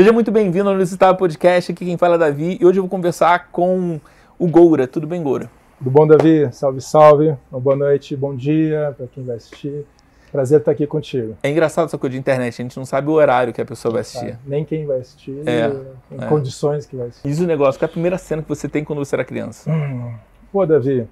Seja 0.00 0.14
muito 0.14 0.32
bem-vindo 0.32 0.66
ao 0.66 0.74
Lusitado 0.74 1.18
Podcast. 1.18 1.72
Aqui 1.72 1.84
quem 1.84 1.98
fala 1.98 2.14
é 2.14 2.18
Davi 2.18 2.56
e 2.58 2.64
hoje 2.64 2.78
eu 2.78 2.84
vou 2.84 2.88
conversar 2.88 3.48
com 3.52 4.00
o 4.38 4.48
Goura. 4.48 4.88
Tudo 4.88 5.06
bem, 5.06 5.22
Goura? 5.22 5.50
Tudo 5.76 5.90
bom, 5.90 6.06
Davi? 6.06 6.48
Salve, 6.52 6.80
salve. 6.80 7.36
Uma 7.52 7.60
boa 7.60 7.76
noite, 7.76 8.16
bom 8.16 8.34
dia 8.34 8.94
para 8.96 9.06
quem 9.08 9.22
vai 9.22 9.36
assistir. 9.36 9.84
Prazer 10.32 10.60
estar 10.60 10.72
aqui 10.72 10.86
contigo. 10.86 11.36
É 11.42 11.50
engraçado 11.50 11.84
essa 11.84 11.98
coisa 11.98 12.12
de 12.14 12.18
internet, 12.18 12.54
a 12.54 12.62
gente 12.62 12.78
não 12.78 12.86
sabe 12.86 13.10
o 13.10 13.12
horário 13.12 13.52
que 13.52 13.60
a 13.60 13.64
pessoa 13.66 13.92
vai 13.92 14.00
assistir. 14.00 14.38
Nem 14.46 14.64
quem 14.64 14.86
vai 14.86 15.00
assistir, 15.00 15.36
É, 15.44 15.70
em 16.10 16.24
é. 16.24 16.26
condições 16.28 16.86
que 16.86 16.96
vai 16.96 17.08
assistir. 17.08 17.28
Diz 17.28 17.38
o 17.38 17.46
negócio, 17.46 17.78
qual 17.78 17.86
é 17.86 17.90
a 17.90 17.92
primeira 17.92 18.16
cena 18.16 18.40
que 18.40 18.48
você 18.48 18.70
tem 18.70 18.82
quando 18.82 19.00
você 19.00 19.14
era 19.14 19.24
criança? 19.24 19.70
Hum. 19.70 20.14
Pô, 20.50 20.64
Davi, 20.64 21.06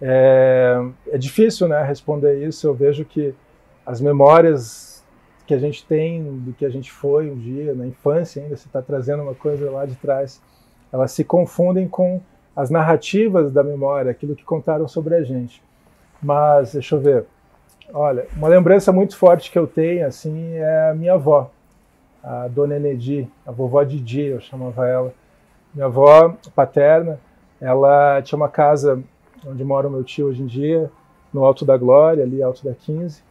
é, 0.00 0.82
é 1.08 1.18
difícil 1.18 1.68
né, 1.68 1.82
responder 1.82 2.48
isso. 2.48 2.66
Eu 2.66 2.72
vejo 2.72 3.04
que 3.04 3.34
as 3.84 4.00
memórias 4.00 4.91
que 5.52 5.56
a 5.56 5.58
gente 5.58 5.84
tem 5.84 6.22
do 6.22 6.54
que 6.54 6.64
a 6.64 6.70
gente 6.70 6.90
foi 6.90 7.30
um 7.30 7.36
dia, 7.36 7.74
na 7.74 7.86
infância 7.86 8.42
ainda, 8.42 8.56
você 8.56 8.66
está 8.66 8.80
trazendo 8.80 9.22
uma 9.22 9.34
coisa 9.34 9.70
lá 9.70 9.84
de 9.84 9.94
trás, 9.96 10.40
elas 10.90 11.12
se 11.12 11.22
confundem 11.22 11.86
com 11.86 12.22
as 12.56 12.70
narrativas 12.70 13.52
da 13.52 13.62
memória, 13.62 14.10
aquilo 14.10 14.34
que 14.34 14.44
contaram 14.44 14.88
sobre 14.88 15.14
a 15.14 15.22
gente. 15.22 15.62
Mas, 16.22 16.72
deixa 16.72 16.94
eu 16.94 17.00
ver. 17.00 17.26
Olha, 17.92 18.26
uma 18.34 18.48
lembrança 18.48 18.90
muito 18.92 19.14
forte 19.14 19.50
que 19.50 19.58
eu 19.58 19.66
tenho, 19.66 20.06
assim, 20.06 20.54
é 20.54 20.90
a 20.90 20.94
minha 20.94 21.14
avó, 21.14 21.50
a 22.24 22.48
dona 22.48 22.76
Enedi, 22.76 23.28
a 23.46 23.52
vovó 23.52 23.84
Didi, 23.84 24.22
eu 24.22 24.40
chamava 24.40 24.88
ela. 24.88 25.12
Minha 25.74 25.86
avó 25.86 26.34
paterna, 26.54 27.20
ela 27.60 28.22
tinha 28.22 28.38
uma 28.38 28.48
casa 28.48 29.02
onde 29.46 29.62
mora 29.62 29.86
o 29.86 29.90
meu 29.90 30.02
tio 30.02 30.28
hoje 30.28 30.40
em 30.40 30.46
dia, 30.46 30.90
no 31.30 31.44
Alto 31.44 31.66
da 31.66 31.76
Glória, 31.76 32.24
ali 32.24 32.42
Alto 32.42 32.64
da 32.64 32.72
15. 32.72 33.22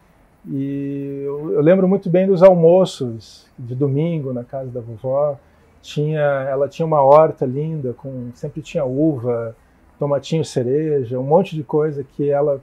E 0.48 1.24
eu, 1.26 1.54
eu 1.54 1.62
lembro 1.62 1.88
muito 1.88 2.10
bem 2.10 2.28
dos 2.28 2.42
almoços 2.42 3.48
de 3.58 3.76
domingo 3.76 4.34
na 4.34 4.44
casa 4.44 4.70
da 4.72 4.82
vovó. 4.82 5.38
Tinha, 5.82 6.20
ela 6.20 6.68
tinha 6.68 6.86
uma 6.86 7.02
horta 7.02 7.46
linda, 7.46 7.94
com 7.94 8.30
sempre 8.34 8.62
tinha 8.62 8.86
uva, 8.86 9.56
tomatinho 10.00 10.44
cereja, 10.44 11.20
um 11.20 11.24
monte 11.24 11.56
de 11.56 11.64
coisa 11.64 12.04
que 12.04 12.30
ela 12.30 12.60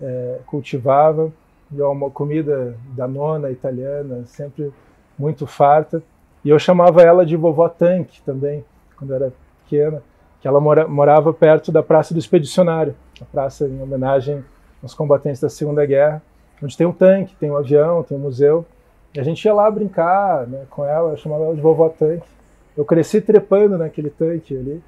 é, 0.00 0.38
cultivava. 0.46 1.32
E 1.72 1.80
uma 1.80 2.10
comida 2.10 2.76
da 2.96 3.06
nona 3.06 3.50
italiana, 3.50 4.24
sempre 4.26 4.72
muito 5.16 5.46
farta. 5.46 6.02
E 6.44 6.48
eu 6.48 6.58
chamava 6.58 7.02
ela 7.02 7.24
de 7.24 7.36
vovó 7.36 7.68
tanque 7.68 8.20
também, 8.22 8.64
quando 8.96 9.14
era 9.14 9.32
pequena, 9.62 10.02
que 10.40 10.48
ela 10.48 10.60
mora, 10.60 10.88
morava 10.88 11.32
perto 11.32 11.70
da 11.70 11.82
Praça 11.82 12.12
do 12.12 12.18
Expedicionário, 12.18 12.94
a 13.20 13.24
praça 13.24 13.68
em 13.68 13.80
homenagem 13.80 14.44
aos 14.82 14.94
combatentes 14.94 15.40
da 15.40 15.48
Segunda 15.48 15.84
Guerra, 15.86 16.22
onde 16.62 16.76
tem 16.76 16.86
um 16.86 16.92
tanque, 16.92 17.34
tem 17.36 17.50
um 17.50 17.56
avião, 17.56 18.02
tem 18.02 18.16
um 18.16 18.20
museu. 18.20 18.66
E 19.14 19.20
a 19.20 19.22
gente 19.22 19.44
ia 19.44 19.52
lá 19.52 19.70
brincar 19.70 20.46
né, 20.46 20.64
com 20.70 20.84
ela, 20.84 21.12
eu 21.12 21.16
chamava 21.16 21.44
ela 21.44 21.54
de 21.54 21.60
vovó 21.60 21.88
tanque. 21.88 22.26
Eu 22.76 22.84
cresci 22.84 23.20
trepando 23.20 23.76
naquele 23.76 24.10
tanque 24.10 24.56
ali, 24.56 24.82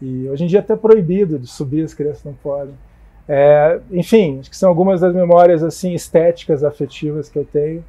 e 0.00 0.28
hoje 0.28 0.44
em 0.44 0.46
dia 0.46 0.58
é 0.58 0.62
até 0.62 0.76
proibido 0.76 1.38
de 1.38 1.46
subir, 1.46 1.84
as 1.84 1.94
crianças 1.94 2.24
não 2.24 2.34
podem. 2.34 2.74
É, 3.28 3.80
enfim, 3.90 4.38
acho 4.40 4.50
que 4.50 4.56
são 4.56 4.68
algumas 4.68 5.00
das 5.00 5.14
memórias 5.14 5.62
assim 5.62 5.92
estéticas, 5.94 6.62
afetivas 6.62 7.28
que 7.28 7.38
eu 7.38 7.44
tenho. 7.44 7.84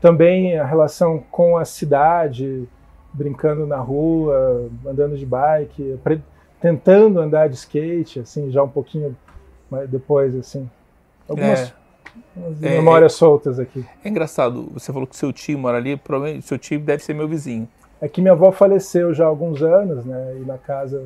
Também 0.00 0.56
a 0.56 0.64
relação 0.64 1.22
com 1.30 1.56
a 1.56 1.64
cidade, 1.64 2.68
brincando 3.12 3.66
na 3.66 3.78
rua, 3.78 4.70
andando 4.86 5.16
de 5.16 5.26
bike, 5.26 5.98
tentando 6.60 7.20
andar 7.20 7.48
de 7.48 7.56
skate, 7.56 8.20
assim, 8.20 8.50
já 8.50 8.62
um 8.62 8.68
pouquinho 8.68 9.16
depois, 9.88 10.36
assim. 10.36 10.68
Algumas 11.28 11.74
É, 12.62 12.70
memórias 12.70 13.12
soltas 13.14 13.58
aqui. 13.58 13.84
É 14.04 14.08
engraçado, 14.08 14.68
você 14.72 14.92
falou 14.92 15.06
que 15.06 15.16
seu 15.16 15.32
tio 15.32 15.58
mora 15.58 15.76
ali, 15.78 15.96
provavelmente 15.96 16.46
seu 16.46 16.58
tio 16.58 16.78
deve 16.80 17.02
ser 17.02 17.14
meu 17.14 17.26
vizinho. 17.28 17.68
É 18.00 18.08
que 18.08 18.20
minha 18.20 18.32
avó 18.32 18.52
faleceu 18.52 19.12
já 19.12 19.24
há 19.24 19.28
alguns 19.28 19.60
anos, 19.62 20.04
né? 20.04 20.36
E 20.40 20.44
na 20.46 20.56
casa 20.58 21.04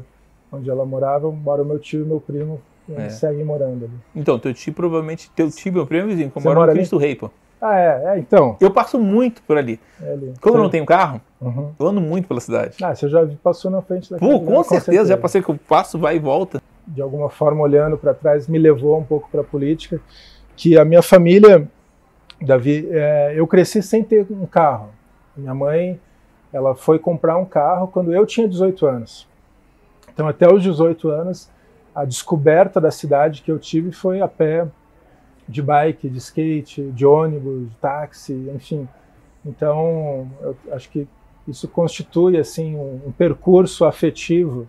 onde 0.51 0.69
ela 0.69 0.85
morava, 0.85 1.31
mora 1.31 1.63
o 1.63 1.65
meu 1.65 1.79
tio 1.79 2.03
e 2.03 2.05
meu 2.07 2.21
primo, 2.21 2.61
e 2.89 2.93
É. 2.95 3.09
seguem 3.09 3.45
morando 3.45 3.87
ali. 3.87 3.95
Então, 4.15 4.39
teu 4.39 4.53
tio 4.53 4.73
provavelmente, 4.75 5.31
teu 5.35 5.51
tio 5.51 5.71
é 5.71 5.73
meu 5.73 5.87
primo 5.87 6.09
vizinho, 6.09 6.29
que 6.31 6.35
Você 6.41 6.45
mora 6.45 6.55
no 6.55 6.61
mora 6.61 6.73
ali? 6.73 6.81
Cristo 6.81 6.99
Rei, 6.99 7.15
pô. 7.15 7.31
Ah, 7.65 7.79
é, 7.79 8.03
é 8.07 8.19
então. 8.19 8.57
Eu 8.61 8.71
passo 8.73 8.99
muito 8.99 9.41
por 9.45 9.57
ali. 9.57 9.79
É 10.03 10.13
ali. 10.13 10.35
Como 10.41 10.57
eu 10.59 10.63
não 10.65 10.69
tenho 10.69 10.85
carro, 10.85 11.21
Uhum. 11.41 11.71
eu 11.79 11.87
ando 11.87 12.01
muito 12.01 12.27
pela 12.29 12.41
cidade. 12.41 12.77
Ah, 12.83 12.95
você 12.95 13.09
já 13.09 13.27
passou 13.43 13.71
na 13.71 13.81
frente 13.81 14.11
daquele 14.11 14.31
Pô, 14.31 14.37
lugar, 14.39 14.57
com 14.57 14.65
certeza, 14.65 15.09
já 15.11 15.17
passei 15.17 15.41
que 15.41 15.49
eu 15.49 15.59
passo, 15.69 15.97
vai 15.99 16.17
e 16.17 16.19
volta. 16.19 16.61
de 16.87 17.01
alguma 17.01 17.31
forma 17.31 17.63
olhando 17.63 17.97
para 17.97 18.13
trás 18.13 18.49
me 18.49 18.59
levou 18.59 18.99
um 18.99 19.05
pouco 19.05 19.29
para 19.31 19.41
a 19.43 19.45
política 19.45 20.01
que 20.57 20.77
a 20.79 20.85
minha 20.85 21.03
família 21.03 21.69
Davi 22.41 22.89
é, 22.91 23.35
eu 23.37 23.47
cresci 23.47 23.83
sem 23.83 24.03
ter 24.03 24.27
um 24.31 24.47
carro. 24.47 24.91
Minha 25.37 25.55
mãe 25.55 26.01
ela 26.53 26.75
foi 26.75 26.99
comprar 26.99 27.39
um 27.39 27.45
carro 27.45 27.89
quando 27.89 28.13
eu 28.13 28.27
tinha 28.27 28.49
18 28.49 28.87
anos. 28.87 29.29
Então 30.13 30.29
até 30.29 30.53
os 30.53 30.63
18 30.63 31.09
anos 31.09 31.49
a 31.95 32.05
descoberta 32.05 32.81
da 32.81 32.91
cidade 32.91 33.43
que 33.43 33.51
eu 33.51 33.59
tive 33.59 33.93
foi 33.93 34.21
a 34.21 34.29
pé 34.29 34.67
de 35.49 35.61
bike 35.63 36.09
de 36.09 36.19
skate 36.19 36.83
de 36.91 37.07
ônibus 37.07 37.69
de 37.69 37.75
táxi 37.77 38.51
enfim. 38.55 38.89
Então 39.45 40.29
eu 40.41 40.57
acho 40.73 40.91
que 40.91 41.07
isso 41.47 41.67
constitui 41.69 42.39
assim 42.39 42.77
um, 42.77 43.01
um 43.07 43.13
percurso 43.13 43.85
afetivo 43.85 44.67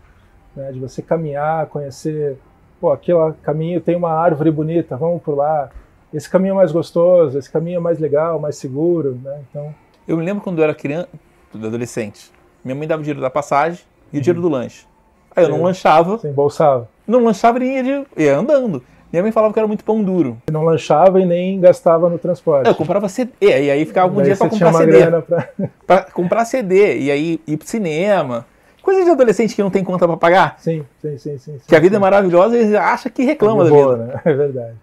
né, 0.56 0.72
de 0.72 0.80
você 0.80 1.02
caminhar, 1.02 1.68
conhecer, 1.68 2.38
pô, 2.84 2.92
aquele 2.92 3.18
caminho 3.42 3.80
tem 3.80 3.96
uma 3.96 4.12
árvore 4.12 4.52
bonita, 4.52 4.98
vamos 4.98 5.22
por 5.22 5.38
lá. 5.38 5.70
Esse 6.14 6.30
caminho 6.30 6.52
é 6.52 6.56
mais 6.56 6.70
gostoso, 6.74 7.38
esse 7.40 7.50
caminho 7.50 7.78
é 7.78 7.80
mais 7.80 7.98
legal, 7.98 8.38
mais 8.42 8.58
seguro, 8.58 9.18
né? 9.24 9.40
Então, 9.50 9.74
Eu 10.06 10.18
me 10.18 10.26
lembro 10.26 10.44
quando 10.44 10.58
eu 10.58 10.66
era 10.66 10.76
criança, 10.76 11.08
adolescente, 11.56 12.30
minha 12.62 12.76
mãe 12.76 12.86
dava 12.86 13.00
o 13.00 13.04
dinheiro 13.04 13.22
da 13.22 13.30
passagem 13.30 13.86
e 14.12 14.18
o 14.18 14.22
dinheiro 14.22 14.42
do 14.42 14.50
lanche. 14.50 14.86
Aí 15.34 15.46
eu 15.46 15.50
não 15.50 15.64
lanchava, 15.64 16.18
você 16.18 16.28
embolsava. 16.28 16.90
não 17.08 17.24
lanchava 17.24 17.64
e 17.64 17.74
ia, 17.74 17.84
de, 17.84 18.06
ia 18.18 18.38
andando. 18.38 18.84
Minha 19.14 19.24
mãe 19.24 19.32
falava 19.32 19.54
que 19.54 19.60
era 19.60 19.68
muito 19.68 19.86
pão 19.86 20.04
duro. 20.04 20.38
Não 20.52 20.66
lanchava 20.66 21.22
e 21.22 21.26
nem 21.26 21.62
gastava 21.62 22.10
no 22.10 22.20
transporte. 22.20 22.68
Eu 22.68 22.76
comprava 22.76 23.08
CD, 23.08 23.32
e 23.40 23.72
aí 23.72 23.86
ficava 23.86 24.08
algum 24.08 24.18
Daí 24.18 24.26
dia 24.26 24.36
pra 24.36 24.50
comprar 24.50 24.74
CD. 24.74 25.22
pra... 25.22 25.50
Pra 25.88 26.02
comprar 26.12 26.44
CD, 26.44 27.00
e 27.00 27.10
aí 27.10 27.40
ir 27.48 27.56
pro 27.56 27.66
cinema. 27.66 28.46
Coisa 28.84 29.04
de 29.04 29.10
adolescente 29.10 29.56
que 29.56 29.64
não 29.64 29.72
tem 29.72 29.84
conta 29.84 30.06
pra 30.06 30.18
pagar. 30.18 30.58
Sim, 30.60 30.86
sim, 31.02 31.18
sim, 31.18 31.38
sim. 31.38 31.58
Que 31.66 31.76
a 31.76 31.80
vida 31.80 31.96
é 31.96 32.00
maravilhosa 32.00 32.58
e 32.58 32.76
acha 32.76 33.10
que 33.10 33.24
reclama 33.24 33.64
da 33.64 33.72
vida. 33.72 33.96
né? 33.98 34.22
É 34.26 34.34
verdade. 34.34 34.76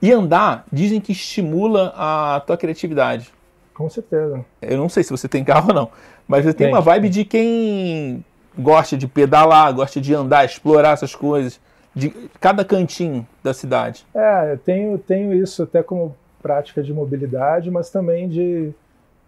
E 0.00 0.10
andar, 0.10 0.64
dizem 0.72 1.00
que 1.00 1.12
estimula 1.12 1.92
a 1.94 2.42
tua 2.44 2.56
criatividade. 2.56 3.30
Com 3.74 3.88
certeza. 3.88 4.44
Eu 4.60 4.78
não 4.78 4.88
sei 4.88 5.02
se 5.04 5.10
você 5.10 5.28
tem 5.28 5.44
carro 5.44 5.68
ou 5.68 5.74
não, 5.74 5.90
mas 6.26 6.44
você 6.44 6.52
tem 6.52 6.66
Tem. 6.66 6.74
uma 6.74 6.80
vibe 6.80 7.08
de 7.08 7.24
quem 7.24 8.24
gosta 8.58 8.96
de 8.96 9.06
pedalar, 9.06 9.72
gosta 9.72 10.00
de 10.00 10.14
andar, 10.14 10.44
explorar 10.44 10.92
essas 10.92 11.14
coisas, 11.14 11.60
de 11.94 12.10
cada 12.40 12.64
cantinho 12.64 13.26
da 13.44 13.52
cidade. 13.54 14.04
É, 14.14 14.52
eu 14.52 14.58
tenho, 14.58 14.98
tenho 14.98 15.32
isso 15.34 15.62
até 15.62 15.82
como 15.82 16.16
prática 16.42 16.82
de 16.82 16.92
mobilidade, 16.92 17.70
mas 17.70 17.90
também 17.90 18.28
de. 18.28 18.72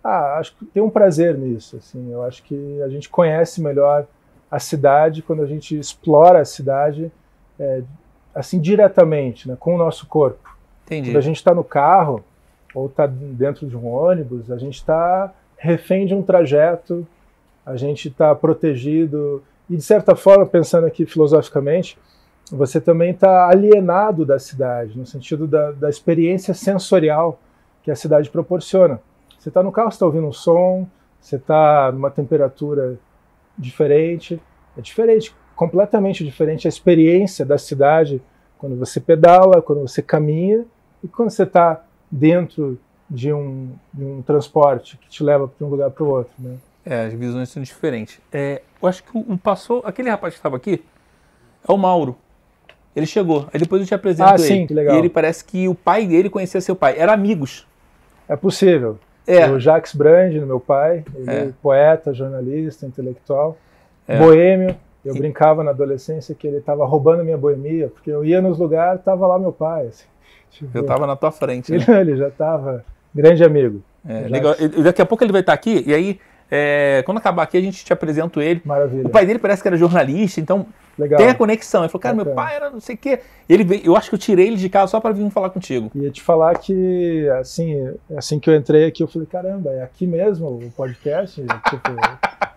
Ah, 0.04 0.38
acho 0.38 0.54
que 0.56 0.66
tem 0.66 0.82
um 0.82 0.91
prazer 0.91 1.37
nisso. 1.37 1.78
Assim, 1.78 2.12
eu 2.12 2.22
acho 2.22 2.42
que 2.42 2.82
a 2.82 2.88
gente 2.88 3.09
conhece 3.09 3.62
melhor 3.62 4.06
a 4.50 4.59
cidade 4.59 5.22
quando 5.22 5.42
a 5.42 5.47
gente 5.47 5.76
explora 5.78 6.41
a 6.41 6.44
cidade 6.44 7.10
é, 7.59 7.82
assim 8.34 8.60
diretamente, 8.60 9.48
né, 9.48 9.56
com 9.59 9.75
o 9.75 9.78
nosso 9.78 10.06
corpo. 10.06 10.54
Entendi. 10.84 11.10
Quando 11.10 11.16
a 11.16 11.22
gente 11.22 11.37
está 11.37 11.54
no 11.54 11.65
carro 11.65 12.22
ou 12.75 12.87
está 12.87 13.06
dentro 13.06 13.66
de 13.66 13.76
um 13.76 13.87
ônibus, 13.87 14.50
a 14.50 14.59
gente 14.59 14.75
está 14.75 15.32
refém 15.56 16.06
de 16.06 16.15
um 16.15 16.22
trajeto, 16.22 17.06
a 17.65 17.76
gente 17.76 18.09
está 18.09 18.34
protegido 18.34 19.42
e 19.69 19.76
de 19.76 19.82
certa 19.82 20.15
forma, 20.15 20.44
pensando 20.44 20.86
aqui 20.86 21.06
filosoficamente, 21.06 21.98
você 22.50 22.81
também 22.81 23.12
está 23.12 23.48
alienado 23.48 24.25
da 24.25 24.38
cidade, 24.38 24.98
no 24.98 25.06
sentido 25.06 25.47
da, 25.47 25.72
da 25.72 25.88
experiência 25.88 26.53
sensorial 26.53 27.41
que 27.82 27.91
a 27.91 27.97
cidade 27.97 28.28
proporciona. 28.28 29.00
Você 29.44 29.50
está 29.50 29.62
no 29.62 29.71
carro, 29.71 29.91
você 29.91 29.97
está 29.97 30.06
ouvindo 30.06 30.27
um 30.27 30.32
som, 30.32 30.88
você 31.21 31.37
está 31.37 31.93
numa 31.93 32.10
temperatura 32.10 32.99
diferente, 33.59 34.41
é 34.74 34.80
diferente, 34.80 35.36
completamente 35.54 36.24
diferente 36.24 36.66
a 36.66 36.71
experiência 36.71 37.45
da 37.45 37.59
cidade 37.59 38.22
quando 38.57 38.74
você 38.74 38.98
pedala, 38.98 39.60
quando 39.60 39.83
você 39.83 40.01
caminha 40.01 40.65
e 41.03 41.09
quando 41.09 41.28
você 41.28 41.42
está 41.42 41.84
dentro 42.10 42.80
de 43.10 43.34
um, 43.34 43.72
de 43.92 44.03
um 44.03 44.22
transporte 44.22 44.97
que 44.97 45.10
te 45.10 45.22
leva 45.22 45.53
de 45.59 45.63
um 45.63 45.68
lugar 45.68 45.91
para 45.91 46.04
o 46.04 46.09
outro. 46.09 46.33
Né? 46.39 46.57
É, 46.83 47.04
as 47.04 47.13
visões 47.13 47.51
são 47.51 47.63
diferentes. 47.63 48.22
É, 48.33 48.63
eu 48.80 48.89
acho 48.89 49.04
que 49.04 49.10
o 49.13 49.36
passou. 49.36 49.83
Aquele 49.84 50.09
rapaz 50.09 50.33
que 50.33 50.39
estava 50.39 50.57
aqui 50.57 50.83
é 51.68 51.71
o 51.71 51.77
Mauro. 51.77 52.16
Ele 52.97 53.04
chegou. 53.04 53.47
Aí 53.53 53.60
depois 53.60 53.83
eu 53.83 53.86
te 53.86 53.95
apresento 53.95 54.30
Ah, 54.30 54.36
ele. 54.36 54.42
sim, 54.42 54.66
que 54.66 54.72
legal. 54.72 54.97
E 54.97 54.98
ele 55.01 55.10
parece 55.10 55.45
que 55.45 55.68
o 55.68 55.74
pai 55.74 56.07
dele 56.07 56.30
conhecia 56.30 56.63
seu 56.63 56.74
pai. 56.74 56.98
Eram 56.98 57.13
amigos. 57.13 57.66
É 58.27 58.34
possível. 58.34 58.98
É. 59.26 59.48
O 59.50 59.59
Jacques 59.59 59.94
Brand, 59.94 60.32
meu 60.34 60.60
pai, 60.60 61.04
ele 61.15 61.30
É. 61.30 61.48
poeta, 61.62 62.12
jornalista, 62.12 62.84
intelectual, 62.86 63.56
É. 64.06 64.18
boêmio. 64.18 64.76
Eu 65.04 65.15
E- 65.15 65.18
brincava 65.18 65.62
na 65.62 65.71
adolescência 65.71 66.34
que 66.34 66.47
ele 66.47 66.59
estava 66.59 66.84
roubando 66.86 67.22
minha 67.24 67.36
boemia, 67.36 67.88
porque 67.88 68.10
eu 68.10 68.24
ia 68.24 68.41
nos 68.41 68.59
lugares, 68.59 69.00
estava 69.00 69.26
lá 69.26 69.38
meu 69.38 69.53
pai. 69.53 69.86
assim. 69.88 70.04
Tipo, 70.50 70.71
Eu 70.78 70.82
estava 70.82 71.06
na 71.06 71.16
tua 71.16 71.32
frente. 71.32 71.72
né? 71.72 71.78
ele, 71.78 71.84
ele 72.12 72.16
já 72.16 72.28
estava 72.28 72.84
grande 73.15 73.42
amigo. 73.44 73.82
É, 74.09 74.28
legal. 74.28 74.54
E 74.60 74.82
daqui 74.82 75.03
a 75.03 75.06
pouco 75.06 75.24
ele 75.24 75.32
vai 75.32 75.41
estar 75.41 75.53
aqui, 75.53 75.82
e 75.86 75.92
aí 75.94 76.20
É, 76.50 77.02
quando 77.04 77.18
acabar 77.18 77.42
aqui, 77.42 77.56
a 77.56 77.60
gente 77.60 77.84
te 77.84 77.92
apresenta 77.92 78.42
ele. 78.42 78.62
Maravilha. 78.64 79.06
O 79.06 79.10
pai 79.10 79.26
dele 79.26 79.38
parece 79.38 79.62
que 79.62 79.68
era 79.68 79.76
jornalista, 79.76 80.41
então 80.41 80.66
Legal. 80.98 81.18
tem 81.18 81.28
a 81.28 81.34
conexão. 81.34 81.82
Ele 81.82 81.88
falou, 81.88 82.02
cara, 82.02 82.14
meu 82.14 82.26
pai 82.26 82.56
era 82.56 82.70
não 82.70 82.80
sei 82.80 82.94
o 82.94 82.98
quê. 82.98 83.20
Ele 83.48 83.64
veio, 83.64 83.82
eu 83.84 83.96
acho 83.96 84.08
que 84.08 84.14
eu 84.14 84.18
tirei 84.18 84.46
ele 84.46 84.56
de 84.56 84.68
casa 84.68 84.91
só 84.92 85.00
para 85.00 85.12
vir 85.12 85.28
falar 85.30 85.50
contigo. 85.50 85.91
Ia 85.94 86.10
te 86.10 86.22
falar 86.22 86.56
que, 86.58 87.28
assim, 87.41 87.94
assim 88.16 88.38
que 88.38 88.48
eu 88.48 88.54
entrei 88.54 88.86
aqui, 88.86 89.02
eu 89.02 89.08
falei, 89.08 89.26
caramba, 89.26 89.70
é 89.70 89.82
aqui 89.82 90.06
mesmo 90.06 90.46
o 90.46 90.70
podcast? 90.70 91.41
tipo, 91.41 91.91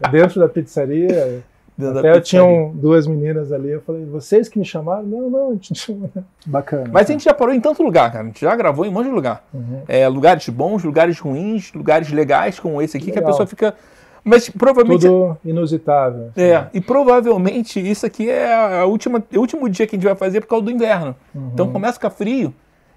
é 0.01 0.09
dentro 0.09 0.39
da 0.39 0.47
pizzaria. 0.47 1.43
Dentro 1.77 1.99
Até 1.99 2.19
pizzaria. 2.19 2.21
tinham 2.21 2.71
duas 2.73 3.05
meninas 3.05 3.51
ali, 3.51 3.69
eu 3.69 3.81
falei, 3.81 4.03
vocês 4.05 4.49
que 4.49 4.57
me 4.57 4.65
chamaram? 4.65 5.03
Não, 5.03 5.29
não, 5.29 5.49
a 5.49 5.53
gente 5.53 5.69
não 5.71 5.75
chamou. 5.75 6.09
Bacana. 6.45 6.89
Mas 6.91 7.07
a 7.07 7.11
gente 7.11 7.23
já 7.25 7.33
parou 7.35 7.53
em 7.53 7.61
tanto 7.61 7.83
lugar, 7.83 8.11
cara. 8.11 8.23
A 8.23 8.27
gente 8.27 8.41
já 8.41 8.55
gravou 8.55 8.83
em 8.85 8.89
um 8.89 8.91
monte 8.93 9.05
de 9.05 9.11
lugar. 9.11 9.43
Uhum. 9.53 9.81
É, 9.87 10.07
lugares 10.07 10.49
bons, 10.49 10.83
lugares 10.83 11.19
ruins, 11.19 11.71
lugares 11.73 12.11
legais 12.11 12.59
como 12.59 12.81
esse 12.81 12.97
aqui, 12.97 13.07
que 13.11 13.11
a 13.11 13.21
Legal. 13.21 13.31
pessoa 13.31 13.45
fica. 13.45 13.75
Mas 14.23 14.49
provavelmente. 14.49 15.05
Tudo 15.07 15.37
inusitável. 15.45 16.29
assim. 16.35 16.41
É, 16.41 16.67
e 16.73 16.81
provavelmente 16.81 17.79
isso 17.79 18.05
aqui 18.05 18.29
é 18.29 18.79
a 18.81 18.85
última, 18.85 19.23
o 19.35 19.39
último 19.39 19.69
dia 19.69 19.85
que 19.85 19.95
a 19.95 19.97
gente 19.99 20.05
vai 20.07 20.15
fazer 20.15 20.41
por 20.41 20.47
causa 20.47 20.65
do 20.65 20.71
inverno. 20.71 21.15
Uhum. 21.35 21.51
Então 21.53 21.71
começa 21.71 21.91
a 21.91 21.93
ficar 21.93 22.09
frio. 22.09 22.53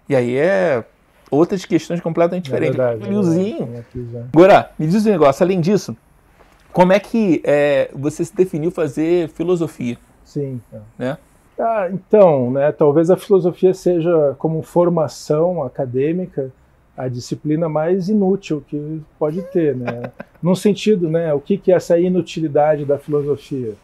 E 0.09 0.17
aí 0.17 0.37
é 0.37 0.83
outras 1.31 1.65
questões 1.65 2.01
completamente 2.01 2.51
É 2.53 2.59
diferentes. 2.59 2.81
é 2.81 2.97
Friozinho. 3.07 3.59
verdade. 3.67 3.79
Aqui 3.91 4.09
já. 4.13 4.21
Agora, 4.33 4.71
me 4.79 4.87
diz 4.89 5.07
um 5.07 5.11
negócio, 5.11 5.45
além 5.45 5.61
disso, 5.61 5.97
como 6.73 6.93
é 6.93 7.01
que 7.01 7.41
é, 7.45 7.91
você 7.95 8.25
se 8.25 8.35
definiu 8.35 8.71
fazer 8.71 9.29
filosofia? 9.29 9.97
Sim. 10.25 10.61
é. 10.73 10.79
Né? 10.99 11.19
Ah, 11.59 11.91
então, 11.93 12.51
né, 12.51 12.73
talvez 12.73 13.11
a 13.11 13.17
filosofia 13.19 13.75
seja, 13.75 14.35
como 14.39 14.63
formação 14.63 15.63
acadêmica, 15.63 16.51
a 16.97 17.07
disciplina 17.07 17.69
mais 17.69 18.09
inútil 18.09 18.65
que 18.67 19.03
pode 19.19 19.43
ter, 19.43 19.77
né? 19.77 20.11
Num 20.43 20.55
sentido, 20.55 21.11
né, 21.11 21.35
o 21.35 21.41
que, 21.41 21.59
que 21.59 21.71
é 21.71 21.77
essa 21.77 21.99
inutilidade 21.99 22.87
da 22.87 22.99
filosofia? 22.99 23.75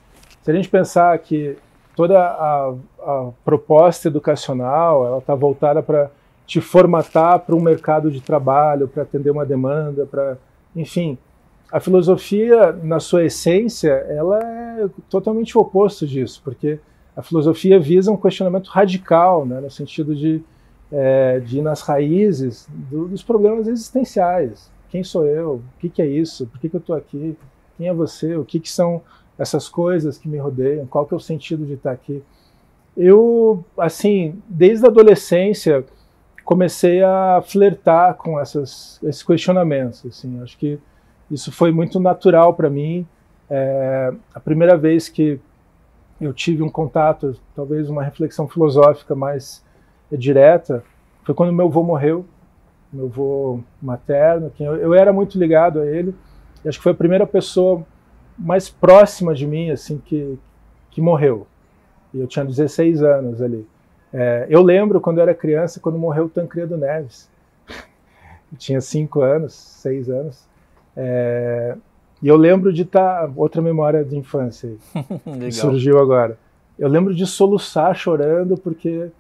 Se 0.43 0.51
a 0.51 0.55
gente 0.55 0.71
pensar 0.71 1.19
que 1.19 1.59
toda 1.95 2.19
a, 2.19 2.75
a 3.01 3.31
proposta 3.45 4.09
educacional 4.09 5.07
ela 5.07 5.19
está 5.19 5.35
voltada 5.35 5.83
para 5.83 6.11
te 6.47 6.61
formatar 6.61 7.41
para 7.41 7.55
um 7.55 7.61
mercado 7.61 8.11
de 8.11 8.21
trabalho, 8.21 8.89
para 8.89 9.03
atender 9.03 9.31
uma 9.31 9.45
demanda, 9.45 10.07
para, 10.07 10.39
enfim, 10.75 11.19
a 11.71 11.81
filosofia, 11.81 12.73
na 12.73 13.01
sua 13.01 13.25
essência, 13.25 13.91
ela 14.09 14.39
é 14.41 14.89
totalmente 15.11 15.57
o 15.57 15.61
oposto 15.61 16.07
disso, 16.07 16.41
porque 16.45 16.79
a 17.17 17.23
filosofia 17.23 17.79
visa 17.81 18.13
um 18.13 18.17
questionamento 18.17 18.69
radical, 18.69 19.45
né, 19.47 19.61
no 19.61 19.71
sentido 19.71 20.15
de, 20.15 20.43
é, 20.93 21.41
de 21.41 21.59
ir 21.59 21.63
nas 21.63 21.81
raízes 21.83 22.69
do- 22.71 23.09
dos 23.09 23.23
problemas 23.23 23.67
existenciais. 23.67 24.71
Quem 24.91 25.03
sou 25.03 25.27
eu? 25.27 25.55
O 25.55 25.63
que, 25.81 25.89
que 25.89 26.01
é 26.03 26.07
isso? 26.07 26.47
Por 26.47 26.61
que, 26.61 26.69
que 26.69 26.77
eu 26.77 26.81
estou 26.81 26.95
aqui? 26.95 27.37
Quem 27.77 27.89
é 27.89 27.93
você? 27.95 28.37
O 28.37 28.45
que, 28.45 28.61
que 28.61 28.71
são 28.71 29.03
essas 29.39 29.69
coisas 29.69 30.17
que 30.17 30.29
me 30.29 30.39
rodeiam? 30.39 30.87
Qual 30.87 31.05
que 31.05 31.13
é 31.15 31.17
o 31.17 31.21
sentido 31.21 31.67
de 31.67 31.75
estar 31.75 31.91
aqui? 31.93 32.23
Eu, 32.97 33.65
assim, 33.77 34.41
desde 34.49 34.87
a 34.87 34.89
adolescência, 34.89 35.85
comecei 36.45 37.03
a 37.03 37.43
flertar 37.45 38.15
com 38.15 38.39
essas, 38.41 39.01
esses 39.03 39.23
questionamentos. 39.23 40.05
Assim, 40.07 40.41
acho 40.43 40.57
que 40.57 40.79
isso 41.31 41.51
foi 41.51 41.73
muito 41.73 41.99
natural 41.99 42.55
para 42.55 42.71
mim. 42.71 43.07
É, 43.49 44.13
a 44.35 44.41
primeira 44.41 44.77
vez 44.77 45.09
que 45.09 45.41
eu 46.21 46.33
tive 46.33 46.63
um 46.63 46.71
contato, 46.71 47.39
talvez 47.55 47.89
uma 47.89 48.03
reflexão 48.03 48.49
filosófica 48.49 49.15
mais 49.15 49.65
direta, 50.11 50.83
foi 51.25 51.35
quando 51.35 51.53
meu 51.53 51.67
avô 51.67 51.83
morreu, 51.83 52.25
meu 52.93 53.07
avô 53.07 53.61
materno, 53.83 54.51
quem 54.55 54.67
eu, 54.67 54.77
eu 54.77 54.95
era 54.95 55.13
muito 55.13 55.39
ligado 55.39 55.81
a 55.81 55.87
ele. 55.87 56.15
Acho 56.65 56.79
que 56.79 56.83
foi 56.83 56.93
a 56.93 56.97
primeira 56.97 57.27
pessoa 57.27 57.85
mais 58.39 58.69
próxima 58.69 59.35
de 59.35 59.47
mim, 59.47 59.71
assim, 59.71 59.99
que, 59.99 60.39
que 60.91 61.01
morreu. 61.01 61.47
E 62.13 62.21
eu 62.21 62.27
tinha 62.27 62.45
16 62.45 63.03
anos 63.03 63.43
ali. 63.43 63.67
É, 64.13 64.47
eu 64.49 64.63
lembro 64.63 65.01
quando 65.01 65.19
eu 65.19 65.23
era 65.23 65.35
criança, 65.35 65.81
quando 65.81 65.99
morreu 65.99 66.25
o 66.25 66.29
Tancredo 66.29 66.77
Neves. 66.77 67.29
Eu 68.53 68.57
tinha 68.57 68.81
5 68.81 69.21
anos, 69.21 69.53
6 69.53 70.09
anos. 70.09 70.47
É, 70.97 71.77
e 72.23 72.29
eu 72.29 72.37
lembro 72.37 72.73
de 72.73 72.83
estar. 72.83 73.31
outra 73.37 73.61
memória 73.61 74.05
de 74.05 74.17
infância 74.17 74.75
que 75.39 75.53
surgiu 75.53 75.99
agora. 75.99 76.39
Eu 76.79 76.89
lembro 76.89 77.15
de 77.15 77.27
soluçar 77.27 77.95
chorando 77.95 78.57
porque 78.57 79.11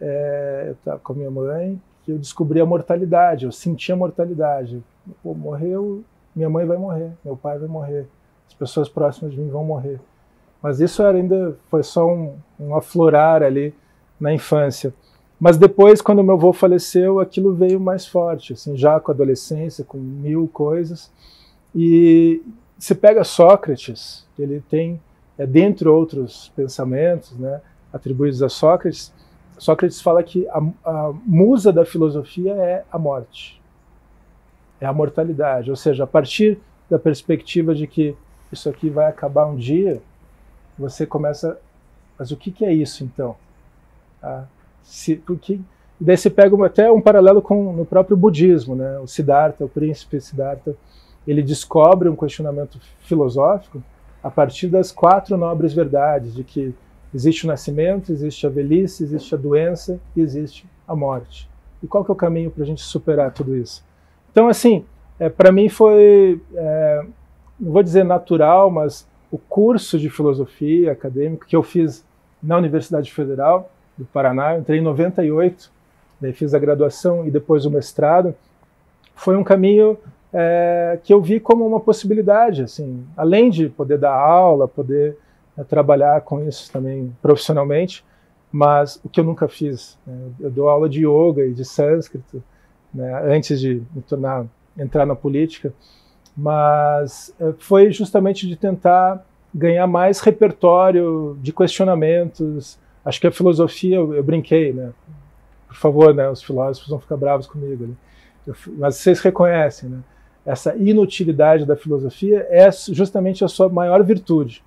é, 0.00 0.64
eu 0.68 0.72
estava 0.72 0.98
com 0.98 1.12
a 1.12 1.16
minha 1.16 1.30
mãe 1.30 1.80
que 2.04 2.12
eu 2.12 2.18
descobri 2.18 2.60
a 2.60 2.66
mortalidade, 2.66 3.44
eu 3.44 3.52
senti 3.52 3.92
a 3.92 3.96
mortalidade. 3.96 4.82
Pô, 5.22 5.34
morreu, 5.34 6.02
minha 6.34 6.48
mãe 6.48 6.64
vai 6.64 6.76
morrer, 6.76 7.12
meu 7.24 7.36
pai 7.36 7.58
vai 7.58 7.68
morrer, 7.68 8.06
as 8.48 8.54
pessoas 8.54 8.88
próximas 8.88 9.32
de 9.32 9.40
mim 9.40 9.48
vão 9.48 9.64
morrer. 9.64 10.00
Mas 10.62 10.80
isso 10.80 11.02
ainda 11.02 11.56
foi 11.70 11.82
só 11.82 12.06
um, 12.06 12.34
um 12.58 12.74
aflorar 12.74 13.42
ali 13.42 13.74
na 14.20 14.32
infância. 14.32 14.92
Mas 15.40 15.56
depois, 15.56 16.02
quando 16.02 16.22
meu 16.22 16.34
avô 16.34 16.52
faleceu, 16.52 17.18
aquilo 17.18 17.54
veio 17.54 17.80
mais 17.80 18.06
forte, 18.06 18.52
assim, 18.52 18.76
já 18.76 19.00
com 19.00 19.10
a 19.10 19.14
adolescência, 19.14 19.82
com 19.82 19.96
mil 19.96 20.46
coisas. 20.48 21.10
E 21.74 22.42
se 22.78 22.94
pega 22.94 23.24
Sócrates, 23.24 24.26
ele 24.38 24.62
tem, 24.68 25.00
é, 25.38 25.46
dentre 25.46 25.88
outros 25.88 26.52
pensamentos, 26.54 27.32
né, 27.38 27.62
atribuídos 27.90 28.42
a 28.42 28.50
Sócrates, 28.50 29.12
Sócrates 29.60 30.00
fala 30.00 30.22
que 30.22 30.48
a, 30.48 30.62
a 30.84 31.12
musa 31.26 31.70
da 31.70 31.84
filosofia 31.84 32.52
é 32.54 32.84
a 32.90 32.98
morte, 32.98 33.60
é 34.80 34.86
a 34.86 34.92
mortalidade. 34.92 35.70
Ou 35.70 35.76
seja, 35.76 36.04
a 36.04 36.06
partir 36.06 36.58
da 36.88 36.98
perspectiva 36.98 37.74
de 37.74 37.86
que 37.86 38.16
isso 38.50 38.70
aqui 38.70 38.88
vai 38.88 39.06
acabar 39.06 39.46
um 39.46 39.56
dia, 39.56 40.02
você 40.78 41.06
começa. 41.06 41.58
Mas 42.18 42.30
o 42.30 42.36
que, 42.38 42.50
que 42.50 42.64
é 42.64 42.72
isso 42.72 43.04
então? 43.04 43.36
Ah, 44.22 44.44
se, 44.82 45.16
porque, 45.16 45.60
daí 46.00 46.16
você 46.16 46.30
pega 46.30 46.66
até 46.66 46.90
um 46.90 47.00
paralelo 47.00 47.40
com 47.40 47.72
no 47.72 47.84
próprio 47.84 48.16
budismo, 48.16 48.74
né? 48.74 48.98
O 48.98 49.06
Siddhartha, 49.06 49.64
o 49.64 49.68
príncipe 49.68 50.20
Siddhartha, 50.20 50.74
ele 51.26 51.42
descobre 51.42 52.08
um 52.08 52.16
questionamento 52.16 52.80
filosófico 53.00 53.82
a 54.22 54.30
partir 54.30 54.68
das 54.68 54.92
quatro 54.92 55.36
nobres 55.36 55.72
verdades 55.72 56.34
de 56.34 56.44
que 56.44 56.74
existe 57.14 57.44
o 57.44 57.48
nascimento, 57.48 58.12
existe 58.12 58.46
a 58.46 58.50
velhice, 58.50 59.02
existe 59.02 59.34
a 59.34 59.38
doença 59.38 60.00
e 60.14 60.20
existe 60.20 60.66
a 60.86 60.94
morte. 60.94 61.48
E 61.82 61.86
qual 61.86 62.04
que 62.04 62.10
é 62.10 62.14
o 62.14 62.16
caminho 62.16 62.50
para 62.50 62.62
a 62.62 62.66
gente 62.66 62.82
superar 62.82 63.32
tudo 63.32 63.56
isso? 63.56 63.84
Então, 64.30 64.48
assim, 64.48 64.84
é, 65.18 65.28
para 65.28 65.50
mim 65.50 65.68
foi, 65.68 66.40
é, 66.54 67.04
não 67.58 67.72
vou 67.72 67.82
dizer 67.82 68.04
natural, 68.04 68.70
mas 68.70 69.08
o 69.30 69.38
curso 69.38 69.98
de 69.98 70.10
filosofia 70.10 70.92
acadêmico 70.92 71.46
que 71.46 71.56
eu 71.56 71.62
fiz 71.62 72.04
na 72.42 72.56
Universidade 72.56 73.12
Federal 73.12 73.70
do 74.00 74.06
Paraná, 74.06 74.54
eu 74.54 74.60
entrei 74.60 74.78
em 74.78 74.82
98, 74.82 75.70
daí 76.20 76.32
fiz 76.32 76.54
a 76.54 76.58
graduação 76.58 77.26
e 77.26 77.30
depois 77.30 77.66
o 77.66 77.70
mestrado, 77.70 78.34
foi 79.14 79.36
um 79.36 79.44
caminho 79.44 79.98
é, 80.32 80.98
que 81.04 81.12
eu 81.12 81.20
vi 81.20 81.38
como 81.38 81.66
uma 81.66 81.80
possibilidade, 81.80 82.62
assim, 82.62 83.04
além 83.16 83.50
de 83.50 83.68
poder 83.68 83.98
dar 83.98 84.14
aula, 84.14 84.66
poder 84.66 85.18
né, 85.56 85.64
trabalhar 85.64 86.22
com 86.22 86.42
isso 86.48 86.72
também 86.72 87.14
profissionalmente, 87.20 88.04
mas 88.50 88.98
o 89.04 89.08
que 89.08 89.20
eu 89.20 89.24
nunca 89.24 89.46
fiz, 89.46 89.98
né, 90.06 90.14
eu 90.40 90.50
dou 90.50 90.68
aula 90.68 90.88
de 90.88 91.06
yoga 91.06 91.44
e 91.44 91.52
de 91.52 91.64
sânscrito, 91.64 92.42
né, 92.92 93.34
antes 93.34 93.60
de 93.60 93.82
me 93.94 94.02
tornar 94.02 94.46
entrar 94.78 95.04
na 95.04 95.14
política, 95.14 95.74
mas 96.36 97.34
eh, 97.38 97.52
foi 97.58 97.92
justamente 97.92 98.48
de 98.48 98.56
tentar 98.56 99.22
ganhar 99.54 99.86
mais 99.86 100.20
repertório 100.20 101.36
de 101.42 101.52
questionamentos. 101.52 102.78
Acho 103.04 103.20
que 103.20 103.26
a 103.26 103.32
filosofia, 103.32 103.96
eu, 103.96 104.14
eu 104.14 104.22
brinquei, 104.22 104.72
né? 104.72 104.92
Por 105.68 105.76
favor, 105.76 106.14
né? 106.14 106.28
Os 106.28 106.42
filósofos 106.42 106.88
vão 106.88 106.98
ficar 106.98 107.16
bravos 107.16 107.46
comigo. 107.46 107.86
Né? 107.86 107.94
Eu, 108.46 108.54
mas 108.78 108.96
vocês 108.96 109.20
reconhecem, 109.20 109.88
né? 109.88 110.00
Essa 110.44 110.74
inutilidade 110.76 111.66
da 111.66 111.76
filosofia 111.76 112.46
é 112.50 112.70
justamente 112.88 113.44
a 113.44 113.48
sua 113.48 113.68
maior 113.68 114.02
virtude, 114.02 114.64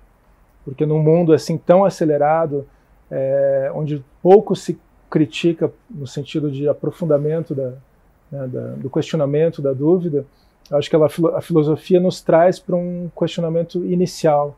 porque 0.64 0.86
num 0.86 1.02
mundo 1.02 1.32
assim 1.32 1.58
tão 1.58 1.84
acelerado, 1.84 2.66
é, 3.10 3.70
onde 3.74 4.04
pouco 4.22 4.54
se 4.54 4.78
critica 5.10 5.72
no 5.90 6.06
sentido 6.06 6.50
de 6.50 6.68
aprofundamento 6.68 7.54
da, 7.54 7.72
né, 8.30 8.48
da, 8.48 8.60
do 8.76 8.88
questionamento, 8.88 9.60
da 9.60 9.72
dúvida, 9.72 10.24
acho 10.70 10.88
que 10.88 10.96
ela, 10.96 11.06
a 11.36 11.40
filosofia 11.40 12.00
nos 12.00 12.22
traz 12.22 12.58
para 12.58 12.76
um 12.76 13.10
questionamento 13.16 13.84
inicial, 13.84 14.56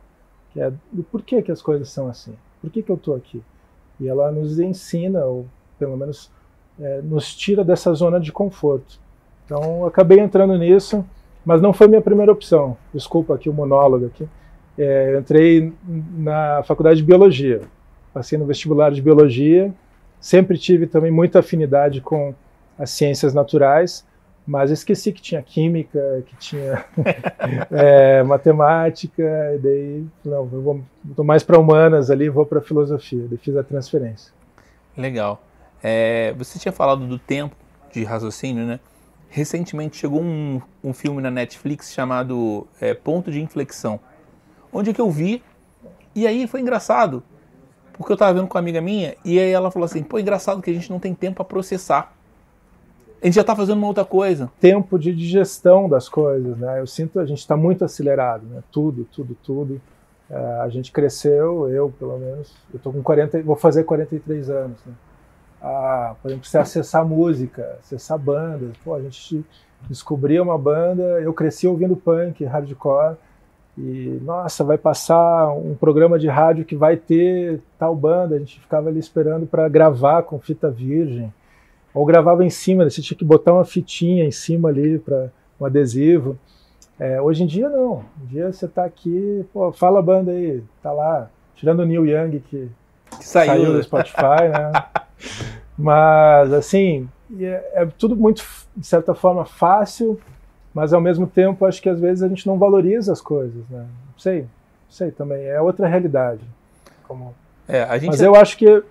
que 0.53 0.61
é 0.61 0.71
do 0.93 1.03
porquê 1.03 1.43
que 1.43 1.51
as 1.51 1.63
coisas 1.63 1.89
são 1.89 2.09
assim, 2.09 2.35
por 2.61 2.71
que, 2.71 2.83
que 2.83 2.91
eu 2.91 2.97
estou 2.97 3.15
aqui? 3.15 3.43
E 4.01 4.09
ela 4.09 4.31
nos 4.31 4.59
ensina, 4.59 5.25
ou 5.25 5.47
pelo 5.79 5.97
menos 5.97 6.31
é, 6.81 7.01
nos 7.03 7.35
tira 7.35 7.65
dessa 7.65 7.93
zona 7.95 8.21
de 8.21 8.33
conforto. 8.33 8.99
Então, 9.45 9.87
acabei 9.87 10.19
entrando 10.19 10.57
nisso, 10.59 11.05
mas 11.45 11.61
não 11.63 11.73
foi 11.73 11.87
minha 11.89 12.03
primeira 12.03 12.33
opção. 12.33 12.77
Desculpa 12.93 13.35
aqui 13.35 13.49
o 13.49 13.53
monólogo 13.53 14.07
aqui. 14.07 14.29
É, 14.79 15.19
entrei 15.19 15.73
na 15.87 16.63
faculdade 16.65 16.99
de 16.99 17.07
biologia, 17.07 17.63
passei 18.13 18.37
no 18.39 18.45
vestibular 18.45 18.91
de 18.91 19.01
biologia, 19.01 19.73
sempre 20.21 20.59
tive 20.59 20.87
também 20.87 21.11
muita 21.11 21.39
afinidade 21.39 22.01
com 22.01 22.35
as 22.79 22.91
ciências 22.91 23.33
naturais, 23.33 24.07
Mas 24.47 24.71
esqueci 24.71 25.13
que 25.13 25.21
tinha 25.21 25.43
química, 25.43 26.23
que 26.27 26.37
tinha 26.37 26.85
é, 27.73 28.23
matemática, 28.23 29.23
e 29.55 29.59
daí, 29.59 30.07
não, 30.25 30.49
eu 30.53 30.63
vou, 30.63 30.81
tô 31.17 31.25
mais 31.25 31.43
para 31.43 31.59
humanas 31.59 32.11
ali, 32.11 32.29
vou 32.29 32.47
para 32.47 32.61
filosofia, 32.61 33.27
daí 33.29 33.39
fiz 33.39 33.57
a 33.57 33.65
transferência. 33.65 34.33
Legal. 34.97 35.43
É, 35.83 36.33
você 36.39 36.61
tinha 36.61 36.71
falado 36.71 37.07
do 37.07 37.19
tempo 37.19 37.57
de 37.93 38.05
raciocínio, 38.05 38.65
né? 38.65 38.79
Recentemente 39.29 39.97
chegou 39.97 40.23
um, 40.23 40.61
um 40.83 40.93
filme 40.93 41.21
na 41.21 41.31
Netflix 41.31 41.93
chamado 41.93 42.69
é, 42.81 42.95
Ponto 42.95 43.33
de 43.33 43.43
Inflexão, 43.43 43.99
onde 44.73 44.91
é 44.91 44.93
que 44.93 45.01
eu 45.01 45.11
vi, 45.11 45.43
e 46.15 46.25
aí 46.25 46.47
foi 46.47 46.61
engraçado, 46.61 47.23
porque 47.95 48.13
eu 48.13 48.15
estava 48.15 48.33
vendo 48.33 48.47
com 48.47 48.55
uma 48.55 48.61
amiga 48.61 48.81
minha, 48.81 49.17
e 49.25 49.41
aí 49.41 49.51
ela 49.51 49.73
falou 49.73 49.85
assim, 49.85 50.05
pô, 50.05 50.21
engraçado 50.21 50.63
que 50.63 50.71
a 50.71 50.73
gente 50.73 50.89
não 50.89 51.01
tem 51.01 51.13
tempo 51.15 51.37
para 51.37 51.45
processar 51.45 52.16
a 53.21 53.27
gente 53.27 53.35
já 53.35 53.41
está 53.41 53.57
fazendo 53.57 53.79
uma 53.79 53.87
outra 53.87 54.05
coisa. 54.05 54.51
Tempo 54.61 54.99
de 54.99 55.15
digestão 55.15 55.89
das 55.89 56.09
coisas, 56.09 56.57
né? 56.59 56.81
Eu 56.81 56.87
sinto 56.87 57.19
a 57.19 57.27
gente 57.27 57.39
está 57.39 57.57
muito 57.57 57.85
acelerado, 57.85 58.47
né? 58.47 58.63
Tudo, 58.71 59.07
tudo, 59.13 59.37
tudo. 59.43 59.81
É, 60.31 60.61
a 60.61 60.69
gente 60.69 60.93
cresceu, 60.93 61.69
eu 61.69 61.93
pelo 61.99 62.19
menos, 62.19 62.53
eu 62.73 62.81
tô 62.81 62.93
com 62.93 63.03
40, 63.03 63.43
vou 63.43 63.57
fazer 63.57 63.85
43 63.85 64.51
anos, 64.51 64.79
né? 64.85 64.93
Ah, 65.63 66.15
por 66.21 66.29
exemplo, 66.29 66.47
você 66.47 66.59
acessar 66.59 67.05
música, 67.05 67.79
acessar 67.81 68.19
bandas. 68.19 68.77
Pô, 68.85 68.95
a 68.95 69.01
gente 69.01 69.45
descobria 69.89 70.43
uma 70.43 70.59
banda, 70.59 71.03
eu 71.21 71.33
cresci 71.33 71.67
ouvindo 71.67 71.97
punk, 71.97 72.45
hardcore, 72.45 73.17
e 73.79 74.19
nossa, 74.23 74.65
vai 74.65 74.79
passar 74.79 75.53
um 75.53 75.75
programa 75.75 76.19
de 76.19 76.29
rádio 76.29 76.65
que 76.65 76.75
vai 76.75 76.97
ter 76.97 77.61
tal 77.79 77.95
banda, 77.95 78.35
a 78.35 78.39
gente 78.39 78.59
ficava 78.61 78.89
ali 78.89 78.99
esperando 78.99 79.47
para 79.47 79.69
gravar 79.69 80.23
com 80.23 80.39
fita 80.39 80.71
virgem 80.71 81.33
ou 81.97 82.05
gravava 82.05 82.45
em 82.45 82.51
cima, 82.51 82.89
você 82.89 83.01
tinha 83.01 83.17
que 83.17 83.25
botar 83.25 83.55
uma 83.55 83.65
fitinha 83.65 84.27
em 84.27 84.31
cima 84.31 84.69
ali 84.69 84.99
para 84.99 85.31
um 85.59 85.65
adesivo. 85.65 86.39
É, 87.01 87.23
hoje 87.23 87.43
em 87.43 87.47
dia 87.47 87.71
não. 87.71 87.95
Hoje 87.95 88.07
em 88.23 88.27
dia 88.27 88.53
você 88.53 88.67
está 88.67 88.85
aqui, 88.85 89.47
pô, 89.51 89.73
fala 89.73 90.01
a 90.01 90.03
banda 90.03 90.31
aí, 90.31 90.63
tá 90.83 90.93
lá, 90.93 91.31
tirando 91.55 91.81
o 91.81 91.87
Neil 91.87 92.05
Young 92.05 92.39
que, 92.41 92.69
que 93.19 93.27
saiu, 93.27 93.47
saiu 93.47 93.73
do 93.73 93.83
Spotify, 93.83 94.49
né? 94.53 94.73
Mas 95.79 96.53
assim, 96.53 97.09
é, 97.41 97.65
é, 97.73 97.87
tudo 97.87 98.15
muito, 98.15 98.45
de 98.77 98.87
certa 98.87 99.15
forma, 99.15 99.47
fácil, 99.47 100.21
mas 100.73 100.93
ao 100.93 101.01
mesmo 101.01 101.27
tempo 101.27 101.65
acho 101.65 101.81
que 101.81 101.89
às 101.89 101.99
vezes 101.99 102.23
a 102.23 102.29
gente 102.29 102.47
não 102.47 102.59
valoriza 102.59 103.11
as 103.13 103.21
coisas, 103.23 103.67
né? 103.71 103.81
Não 104.13 104.19
sei, 104.19 104.43
não 104.43 104.49
sei 104.91 105.11
também, 105.11 105.47
é 105.47 105.61
outra 105.61 105.87
realidade. 105.87 106.43
Como... 107.09 107.35
É, 107.67 107.87
mas 108.07 108.21
eu 108.21 108.35
acho 108.35 108.57
que 108.59 108.83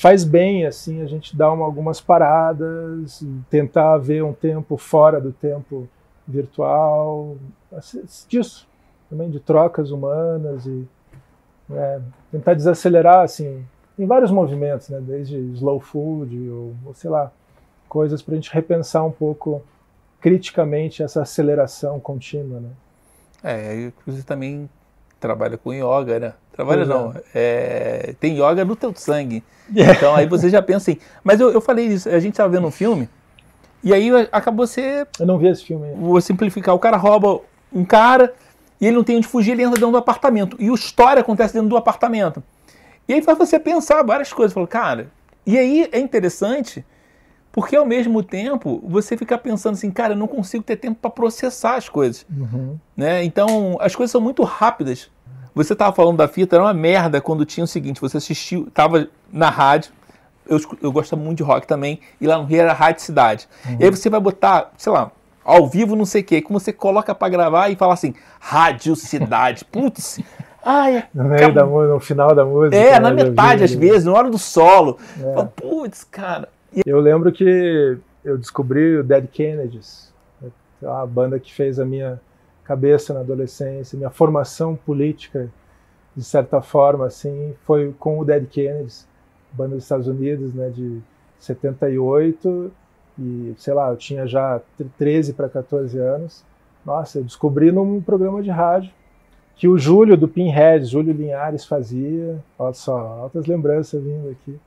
faz 0.00 0.24
bem 0.24 0.64
assim 0.64 1.02
a 1.02 1.06
gente 1.06 1.36
dar 1.36 1.52
uma, 1.52 1.66
algumas 1.66 2.00
paradas, 2.00 3.22
tentar 3.50 3.98
ver 3.98 4.24
um 4.24 4.32
tempo 4.32 4.78
fora 4.78 5.20
do 5.20 5.30
tempo 5.30 5.86
virtual, 6.26 7.36
assim, 7.70 8.02
disso 8.26 8.66
também 9.10 9.28
de 9.28 9.38
trocas 9.40 9.90
humanas 9.90 10.64
e 10.64 10.88
né, 11.68 12.00
tentar 12.30 12.54
desacelerar 12.54 13.24
assim 13.24 13.62
em 13.98 14.06
vários 14.06 14.30
movimentos, 14.30 14.88
né, 14.88 15.02
desde 15.02 15.36
slow 15.54 15.80
food 15.80 16.48
ou, 16.48 16.74
ou 16.86 16.94
sei 16.94 17.10
lá 17.10 17.30
coisas 17.86 18.22
para 18.22 18.32
a 18.32 18.36
gente 18.36 18.54
repensar 18.54 19.04
um 19.04 19.10
pouco 19.10 19.62
criticamente 20.18 21.02
essa 21.02 21.22
aceleração 21.22 22.00
contínua, 22.00 22.60
né? 22.60 22.70
É, 23.42 23.86
inclusive 23.86 24.24
também 24.24 24.70
trabalha 25.20 25.56
com 25.58 25.72
yoga, 25.72 26.18
né? 26.18 26.32
Trabalha 26.52 26.86
pois 26.86 26.88
não. 26.88 27.14
É. 27.34 28.08
É, 28.08 28.14
tem 28.18 28.34
yoga 28.34 28.64
no 28.64 28.74
teu 28.74 28.92
sangue. 28.96 29.44
É. 29.76 29.92
Então 29.92 30.16
aí 30.16 30.26
você 30.26 30.48
já 30.48 30.60
pensa 30.60 30.90
assim. 30.90 31.00
Mas 31.22 31.38
eu, 31.38 31.52
eu 31.52 31.60
falei 31.60 31.86
isso, 31.86 32.08
a 32.08 32.18
gente 32.18 32.32
estava 32.32 32.48
vendo 32.48 32.66
um 32.66 32.72
filme, 32.72 33.08
e 33.82 33.94
aí 33.94 34.10
acabou 34.32 34.66
você. 34.66 35.06
Eu 35.18 35.26
não 35.26 35.38
vi 35.38 35.48
esse 35.48 35.64
filme. 35.64 35.92
Vou 35.94 36.20
simplificar. 36.20 36.74
O 36.74 36.78
cara 36.78 36.96
rouba 36.96 37.40
um 37.72 37.84
cara 37.84 38.34
e 38.80 38.86
ele 38.86 38.96
não 38.96 39.04
tem 39.04 39.16
onde 39.16 39.26
fugir, 39.26 39.52
ele 39.52 39.62
entra 39.62 39.78
dentro 39.78 39.92
do 39.92 39.98
apartamento. 39.98 40.56
E 40.58 40.68
a 40.68 40.74
história 40.74 41.20
acontece 41.20 41.54
dentro 41.54 41.68
do 41.68 41.76
apartamento. 41.76 42.42
E 43.08 43.14
aí 43.14 43.22
faz 43.22 43.38
você 43.38 43.58
pensar 43.58 44.02
várias 44.02 44.32
coisas. 44.32 44.52
Falou, 44.52 44.66
cara. 44.66 45.08
E 45.46 45.58
aí 45.58 45.88
é 45.92 45.98
interessante 45.98 46.84
porque 47.52 47.74
ao 47.74 47.84
mesmo 47.84 48.22
tempo 48.22 48.82
você 48.86 49.16
fica 49.16 49.36
pensando 49.36 49.74
assim, 49.74 49.90
cara, 49.90 50.12
eu 50.12 50.16
não 50.16 50.28
consigo 50.28 50.62
ter 50.62 50.76
tempo 50.76 50.98
para 51.00 51.10
processar 51.10 51.76
as 51.76 51.88
coisas. 51.88 52.24
Uhum. 52.30 52.78
Né? 52.96 53.24
Então 53.24 53.76
as 53.80 53.94
coisas 53.94 54.12
são 54.12 54.20
muito 54.20 54.42
rápidas. 54.44 55.10
Você 55.54 55.72
estava 55.72 55.94
falando 55.94 56.18
da 56.18 56.28
fita, 56.28 56.56
era 56.56 56.64
uma 56.64 56.74
merda 56.74 57.20
quando 57.20 57.44
tinha 57.44 57.64
o 57.64 57.66
seguinte: 57.66 58.00
você 58.00 58.18
assistiu, 58.18 58.68
estava 58.68 59.08
na 59.32 59.50
rádio, 59.50 59.92
eu, 60.46 60.60
eu 60.80 60.92
gosto 60.92 61.16
muito 61.16 61.38
de 61.38 61.42
rock 61.42 61.66
também, 61.66 62.00
e 62.20 62.26
lá 62.26 62.38
no 62.38 62.44
Rio 62.44 62.60
era 62.60 62.72
Rádio 62.72 63.02
Cidade. 63.02 63.48
Uhum. 63.66 63.76
E 63.80 63.84
aí 63.84 63.90
você 63.90 64.08
vai 64.08 64.20
botar, 64.20 64.70
sei 64.78 64.92
lá, 64.92 65.10
ao 65.44 65.66
vivo, 65.66 65.96
não 65.96 66.06
sei 66.06 66.22
o 66.22 66.24
quê, 66.24 66.40
como 66.40 66.60
você 66.60 66.72
coloca 66.72 67.14
para 67.14 67.28
gravar 67.28 67.68
e 67.68 67.76
fala 67.76 67.94
assim, 67.94 68.14
Rádio 68.38 68.94
Cidade. 68.94 69.64
Putz. 69.70 70.20
Ai, 70.62 71.04
no, 71.14 71.24
meio 71.24 71.54
da, 71.54 71.64
no 71.64 71.98
final 72.00 72.34
da 72.34 72.44
música. 72.44 72.76
É, 72.76 72.92
né, 72.92 73.00
na 73.00 73.10
metade, 73.10 73.64
às 73.64 73.72
vezes, 73.72 74.04
na 74.04 74.12
hora 74.12 74.30
do 74.30 74.38
solo. 74.38 74.98
É. 75.18 75.42
Putz, 75.44 76.04
cara. 76.04 76.48
Eu 76.86 77.00
lembro 77.00 77.32
que 77.32 77.98
eu 78.24 78.38
descobri 78.38 78.96
o 78.98 79.04
Dead 79.04 79.26
Kennedys, 79.26 80.12
a 80.82 81.04
banda 81.04 81.38
que 81.38 81.52
fez 81.52 81.78
a 81.78 81.84
minha 81.84 82.20
cabeça 82.64 83.12
na 83.12 83.20
adolescência, 83.20 83.96
minha 83.96 84.10
formação 84.10 84.76
política, 84.76 85.50
de 86.16 86.24
certa 86.24 86.60
forma, 86.60 87.06
assim, 87.06 87.54
foi 87.64 87.94
com 87.98 88.20
o 88.20 88.24
Dead 88.24 88.46
Kennedys, 88.46 89.06
banda 89.52 89.74
dos 89.74 89.84
Estados 89.84 90.06
Unidos, 90.06 90.54
né, 90.54 90.70
de 90.70 91.00
78, 91.38 92.70
e 93.18 93.54
sei 93.56 93.74
lá, 93.74 93.90
eu 93.90 93.96
tinha 93.96 94.26
já 94.26 94.60
13 94.96 95.32
para 95.32 95.48
14 95.48 95.98
anos. 95.98 96.44
Nossa, 96.86 97.18
eu 97.18 97.24
descobri 97.24 97.72
num 97.72 98.00
programa 98.00 98.42
de 98.42 98.50
rádio 98.50 98.92
que 99.56 99.68
o 99.68 99.76
Júlio 99.76 100.16
do 100.16 100.26
Pinhead, 100.26 100.86
Júlio 100.86 101.12
Linhares 101.12 101.66
fazia. 101.66 102.42
Olha 102.58 102.72
só, 102.72 102.96
altas 102.96 103.44
lembranças 103.46 104.02
vindo 104.02 104.30
aqui. 104.30 104.58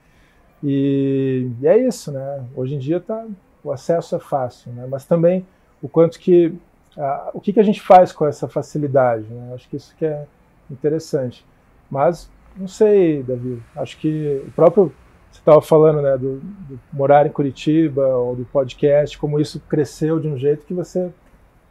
E, 0.64 1.50
e, 1.62 1.68
é 1.68 1.78
isso, 1.78 2.12
né? 2.12 2.44
Hoje 2.56 2.76
em 2.76 2.80
dia 2.80 3.00
tá, 3.00 3.26
o 3.64 3.72
acesso 3.72 4.16
é 4.16 4.20
fácil, 4.20 4.72
né? 4.72 4.88
Mas 4.90 5.06
também 5.06 5.46
o 5.82 5.90
quanto 5.90 6.18
que 6.20 6.56
ah, 6.98 7.32
o 7.34 7.42
que, 7.42 7.52
que 7.52 7.60
a 7.60 7.64
gente 7.64 7.82
faz 7.82 8.12
com 8.12 8.26
essa 8.26 8.48
facilidade, 8.48 9.26
né? 9.26 9.52
Acho 9.54 9.68
que 9.68 9.76
isso 9.76 9.94
que 9.98 10.06
é 10.06 10.26
interessante. 10.72 11.46
Mas 11.90 12.30
não 12.56 12.68
sei, 12.68 13.24
Davi. 13.24 13.62
Acho 13.76 13.98
que 13.98 14.42
o 14.48 14.52
próprio 14.52 14.94
você 15.32 15.40
estava 15.40 15.62
falando, 15.62 16.00
né, 16.00 16.16
do, 16.16 16.40
do, 16.40 16.80
morar 16.92 17.26
em 17.26 17.32
Curitiba 17.32 18.06
ou 18.08 18.36
do 18.36 18.46
podcast, 18.46 19.18
como 19.18 19.40
isso 19.40 19.60
cresceu 19.68 20.20
de 20.20 20.28
um 20.28 20.38
jeito 20.38 20.64
que 20.64 20.76
você 20.76 21.10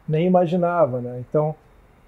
nem 0.07 0.27
imaginava, 0.27 1.01
né? 1.01 1.23
Então 1.29 1.55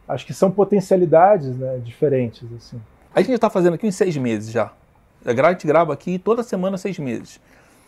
acho 0.07 0.27
que 0.27 0.35
são 0.35 0.51
potencialidades, 0.51 1.57
né, 1.57 1.81
diferentes 1.83 2.47
assim. 2.57 2.81
A 3.15 3.21
gente 3.21 3.35
está 3.35 3.49
fazendo 3.49 3.75
aqui 3.75 3.87
em 3.87 3.93
seis 3.93 4.17
meses 4.17 4.51
já. 4.51 4.73
A 5.25 5.51
gente 5.51 5.67
grava 5.67 5.93
aqui 5.93 6.19
toda 6.19 6.43
semana 6.43 6.77
seis 6.77 6.99
meses. 6.99 7.41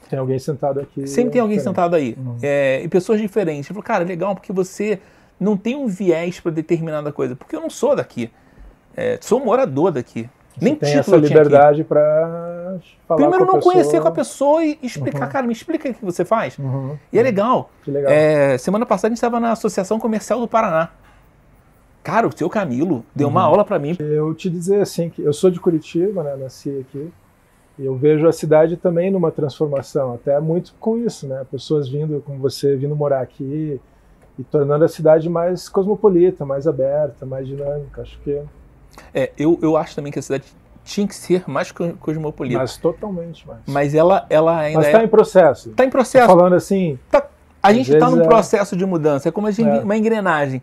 Tem 0.09 0.19
alguém 0.19 0.39
sentado 0.39 0.81
aqui. 0.81 1.07
Sempre 1.07 1.33
tem 1.33 1.41
alguém 1.41 1.59
diferente. 1.59 1.77
sentado 1.77 1.97
aí. 1.97 2.17
Uhum. 2.17 2.39
É, 2.43 2.81
e 2.83 2.89
pessoas 2.89 3.21
diferentes. 3.21 3.69
Eu 3.69 3.75
falo, 3.75 3.85
cara, 3.85 4.05
legal, 4.05 4.35
porque 4.35 4.53
você 4.53 5.01
não 5.39 5.57
tem 5.57 5.77
um 5.77 5.87
viés 5.87 6.41
para 6.41 6.53
determinada 6.53 7.11
coisa. 7.13 7.35
Porque 7.35 7.57
eu 7.57 7.61
não 7.61 7.71
sou 7.71 7.97
daqui. 7.97 8.31
É, 8.97 9.19
sou 9.21 9.45
morador 9.45 9.91
daqui. 9.91 10.29
Você 10.57 10.65
Nem 10.65 10.75
tem 10.75 10.95
essa 10.95 11.17
liberdade 11.17 11.85
para 11.85 12.79
falar 13.07 13.21
Primeiro, 13.21 13.45
não 13.45 13.61
conhecer 13.61 14.01
com 14.01 14.09
a 14.09 14.13
pessoa 14.13 14.65
e 14.65 14.79
explicar, 14.83 15.27
uhum. 15.27 15.33
cara, 15.33 15.47
me 15.47 15.53
explica 15.53 15.91
o 15.91 15.95
que 15.95 16.05
você 16.05 16.25
faz. 16.25 16.59
Uhum. 16.59 16.97
E 17.13 17.19
é 17.19 17.23
legal. 17.23 17.71
Que 17.83 17.91
legal. 17.91 18.11
É, 18.11 18.57
semana 18.57 18.87
passada 18.87 19.09
a 19.09 19.11
gente 19.11 19.19
estava 19.19 19.39
na 19.39 19.53
Associação 19.53 19.99
Comercial 19.99 20.41
do 20.41 20.49
Paraná. 20.49 20.91
Cara, 22.03 22.27
o 22.27 22.35
seu 22.35 22.49
Camilo 22.49 23.05
deu 23.15 23.29
uma 23.29 23.41
uhum. 23.41 23.47
aula 23.49 23.65
para 23.65 23.79
mim. 23.79 23.97
Eu 23.99 24.33
te 24.33 24.49
dizer 24.49 24.81
assim, 24.81 25.11
que 25.11 25.21
eu 25.21 25.33
sou 25.33 25.51
de 25.51 25.61
Curitiba, 25.61 26.23
né, 26.23 26.37
nasci 26.37 26.87
aqui. 26.89 27.13
Eu 27.79 27.95
vejo 27.95 28.27
a 28.27 28.33
cidade 28.33 28.77
também 28.77 29.11
numa 29.11 29.31
transformação, 29.31 30.15
até 30.15 30.39
muito 30.41 30.75
com 30.81 30.97
isso, 30.97 31.27
né? 31.27 31.45
Pessoas 31.51 31.89
vindo, 31.89 32.23
como 32.25 32.39
você, 32.39 32.75
vindo 32.75 32.97
morar 32.97 33.21
aqui 33.21 33.81
e 34.39 34.45
tornando 34.45 34.85
a 34.85 34.89
cidade 34.89 35.29
mais 35.29 35.69
cosmopolita, 35.69 36.45
mais 36.45 36.67
aberta, 36.67 37.27
mais 37.27 37.47
dinâmica. 37.47 38.03
Acho 38.03 38.19
que. 38.21 38.41
É, 39.15 39.31
eu, 39.39 39.59
eu 39.61 39.77
acho 39.77 39.95
também 39.95 40.11
que 40.11 40.19
a 40.19 40.23
cidade 40.23 40.45
tinha 40.85 41.07
que 41.07 41.15
ser 41.15 41.45
mais 41.47 41.73
cosmopolita. 41.73 42.61
Mas 42.61 42.77
totalmente 42.79 43.47
mais. 43.47 43.61
Mas 43.67 43.95
ela, 43.95 44.25
ela 44.31 44.59
ainda. 44.59 44.79
Mas 44.79 44.87
está 44.87 45.01
é... 45.01 45.05
em 45.05 45.09
processo. 45.09 45.71
Está 45.71 45.85
em 45.85 45.91
processo. 45.91 46.27
Tô 46.27 46.37
falando 46.37 46.55
assim. 46.55 46.99
Tá... 47.11 47.27
A 47.63 47.73
gente 47.73 47.93
está 47.93 48.09
num 48.09 48.23
é... 48.23 48.27
processo 48.27 48.77
de 48.77 48.87
mudança, 48.87 49.29
é 49.29 49.33
como 49.33 49.51
gente, 49.51 49.69
é. 49.69 49.81
uma 49.81 49.97
engrenagem. 49.97 50.63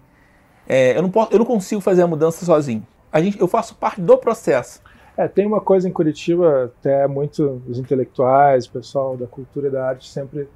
É, 0.67 0.97
eu, 0.97 1.01
não 1.01 1.11
posso, 1.11 1.33
eu 1.33 1.39
não 1.39 1.45
consigo 1.45 1.81
fazer 1.81 2.01
a 2.01 2.07
mudança 2.07 2.45
sozinho. 2.45 2.85
A 3.11 3.21
gente, 3.21 3.39
eu 3.39 3.47
faço 3.47 3.75
parte 3.75 3.99
do 3.99 4.17
processo. 4.17 4.81
É, 5.15 5.27
tem 5.27 5.45
uma 5.45 5.61
coisa 5.61 5.87
em 5.87 5.91
Curitiba, 5.91 6.65
até 6.65 7.07
muito 7.07 7.61
os 7.67 7.77
intelectuais, 7.77 8.65
o 8.65 8.71
pessoal 8.71 9.15
da 9.15 9.27
cultura 9.27 9.67
e 9.67 9.71
da 9.71 9.87
arte 9.87 10.09
sempre 10.09 10.49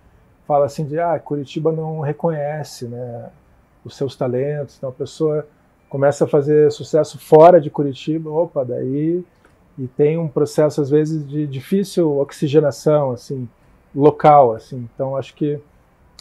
fala 0.48 0.66
assim 0.66 0.86
de 0.86 1.00
ah, 1.00 1.20
Curitiba 1.20 1.72
não 1.72 2.00
reconhece 2.00 2.88
né, 2.88 3.30
os 3.86 3.96
seus 3.96 4.16
talentos, 4.16 4.78
então 4.78 4.90
a 4.90 4.94
pessoa 4.94 5.46
começa 5.90 6.26
a 6.26 6.28
fazer 6.28 6.72
sucesso 6.72 7.20
fora 7.20 7.62
de 7.62 7.70
Curitiba, 7.70 8.32
opa, 8.32 8.66
daí 8.66 9.24
e 9.78 9.88
tem 9.88 10.18
um 10.18 10.28
processo 10.28 10.82
às 10.82 10.90
vezes 10.90 11.28
de 11.28 11.46
difícil 11.46 12.18
oxigenação 12.18 13.12
assim 13.12 13.48
local 13.94 14.54
assim. 14.54 14.88
Então 14.94 15.16
acho 15.16 15.36
que 15.36 15.60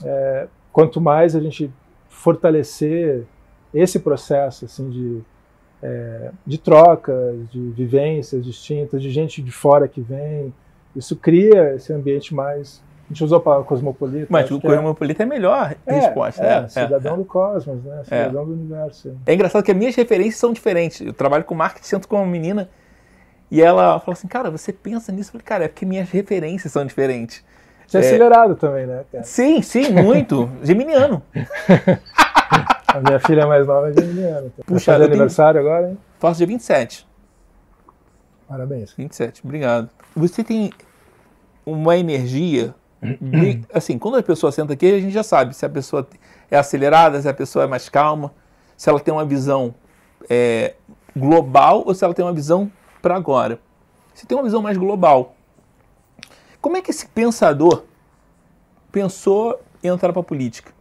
é, 0.05 0.47
quanto 0.73 1.00
mais 1.00 1.35
a 1.35 1.40
gente 1.40 1.71
fortalecer 2.09 3.25
esse 3.73 3.99
processo 3.99 4.66
assim 4.66 4.90
de 4.90 5.23
é, 5.83 6.30
de 6.47 6.59
trocas, 6.59 7.37
de 7.50 7.71
vivências 7.71 8.45
distintas, 8.45 9.02
de 9.02 9.11
gente 9.11 9.42
de 9.42 9.50
fora 9.50 9.87
que 9.87 10.00
vem, 10.00 10.52
isso 10.95 11.16
cria 11.16 11.75
esse 11.75 11.92
ambiente 11.92 12.35
mais 12.35 12.85
a 13.06 13.12
gente 13.12 13.23
usou 13.23 13.38
a 13.38 13.40
palavra 13.40 13.64
cosmopolita. 13.64 14.26
Mas 14.28 14.50
o 14.50 14.56
é 14.56 14.61
cosmopolita 14.61 15.23
é, 15.23 15.25
é 15.25 15.26
melhor 15.26 15.76
é, 15.87 15.95
resposta. 15.95 16.45
É, 16.45 16.64
é 16.64 16.68
cidadão 16.68 17.14
é, 17.14 17.16
do 17.18 17.25
cosmos, 17.25 17.85
né? 17.85 18.02
Cidadão 18.02 18.45
do 18.45 18.52
universo. 18.52 19.16
É 19.25 19.33
engraçado 19.33 19.62
que 19.62 19.71
as 19.71 19.76
minhas 19.76 19.95
referências 19.95 20.37
são 20.37 20.52
diferentes. 20.52 21.00
Eu 21.00 21.12
trabalho 21.12 21.45
com 21.45 21.54
marketing, 21.54 21.87
sento 21.87 22.09
com 22.09 22.16
uma 22.16 22.26
menina 22.26 22.68
e 23.49 23.62
ela 23.62 24.00
falou 24.00 24.14
assim, 24.14 24.26
cara, 24.26 24.50
você 24.50 24.73
pensa 24.73 25.12
nisso? 25.12 25.28
Eu 25.28 25.33
falei, 25.33 25.45
cara, 25.45 25.64
é 25.66 25.68
porque 25.68 25.87
minhas 25.87 26.11
referências 26.11 26.73
são 26.73 26.85
diferentes. 26.85 27.45
Você 27.87 27.99
é 27.99 28.00
acelerado 28.00 28.56
também, 28.56 28.87
né? 28.87 29.04
Cara? 29.12 29.23
Sim, 29.23 29.62
sim, 29.62 29.92
muito. 29.92 30.50
Geminiano. 30.62 31.23
a 32.97 33.00
minha 33.00 33.21
filha 33.21 33.47
mais 33.47 33.67
nova 33.67 33.91
é 33.91 33.93
geminiana. 33.93 34.50
Puxa, 34.67 34.93
Faz 34.93 35.03
aniversário 35.03 35.61
tenho... 35.61 35.73
agora, 35.73 35.91
hein? 35.91 35.99
Faço 36.19 36.38
dia 36.38 36.47
27. 36.47 37.07
Parabéns. 38.49 38.93
27, 38.93 39.43
obrigado. 39.45 39.91
Você 40.15 40.43
tem 40.43 40.73
uma 41.65 41.97
energia 41.97 42.75
assim, 43.73 43.99
quando 43.99 44.17
a 44.17 44.23
pessoa 44.23 44.50
senta 44.50 44.73
aqui, 44.73 44.87
a 44.87 45.00
gente 45.00 45.12
já 45.12 45.23
sabe 45.23 45.55
se 45.55 45.65
a 45.65 45.69
pessoa 45.69 46.07
é 46.50 46.57
acelerada, 46.57 47.21
se 47.21 47.29
a 47.29 47.35
pessoa 47.35 47.65
é 47.65 47.69
mais 47.69 47.88
calma, 47.88 48.33
se 48.76 48.88
ela 48.88 48.99
tem 48.99 49.12
uma 49.12 49.25
visão 49.25 49.75
é, 50.29 50.75
global 51.15 51.83
ou 51.87 51.95
se 51.95 52.05
ela 52.05 52.15
tem 52.15 52.25
uma 52.25 52.33
visão 52.33 52.71
para 53.03 53.15
agora. 53.15 53.61
Se 54.15 54.26
tem 54.26 54.37
uma 54.37 54.45
visão 54.45 54.62
mais 54.62 54.79
global, 54.79 55.35
como 56.61 56.76
é 56.76 56.83
que 56.83 56.91
esse 56.91 57.07
pensador 57.07 57.85
pensou 58.91 59.61
em 59.83 59.88
entrar 59.88 60.12
para 60.12 60.21
a 60.21 60.25
política? 60.25 60.73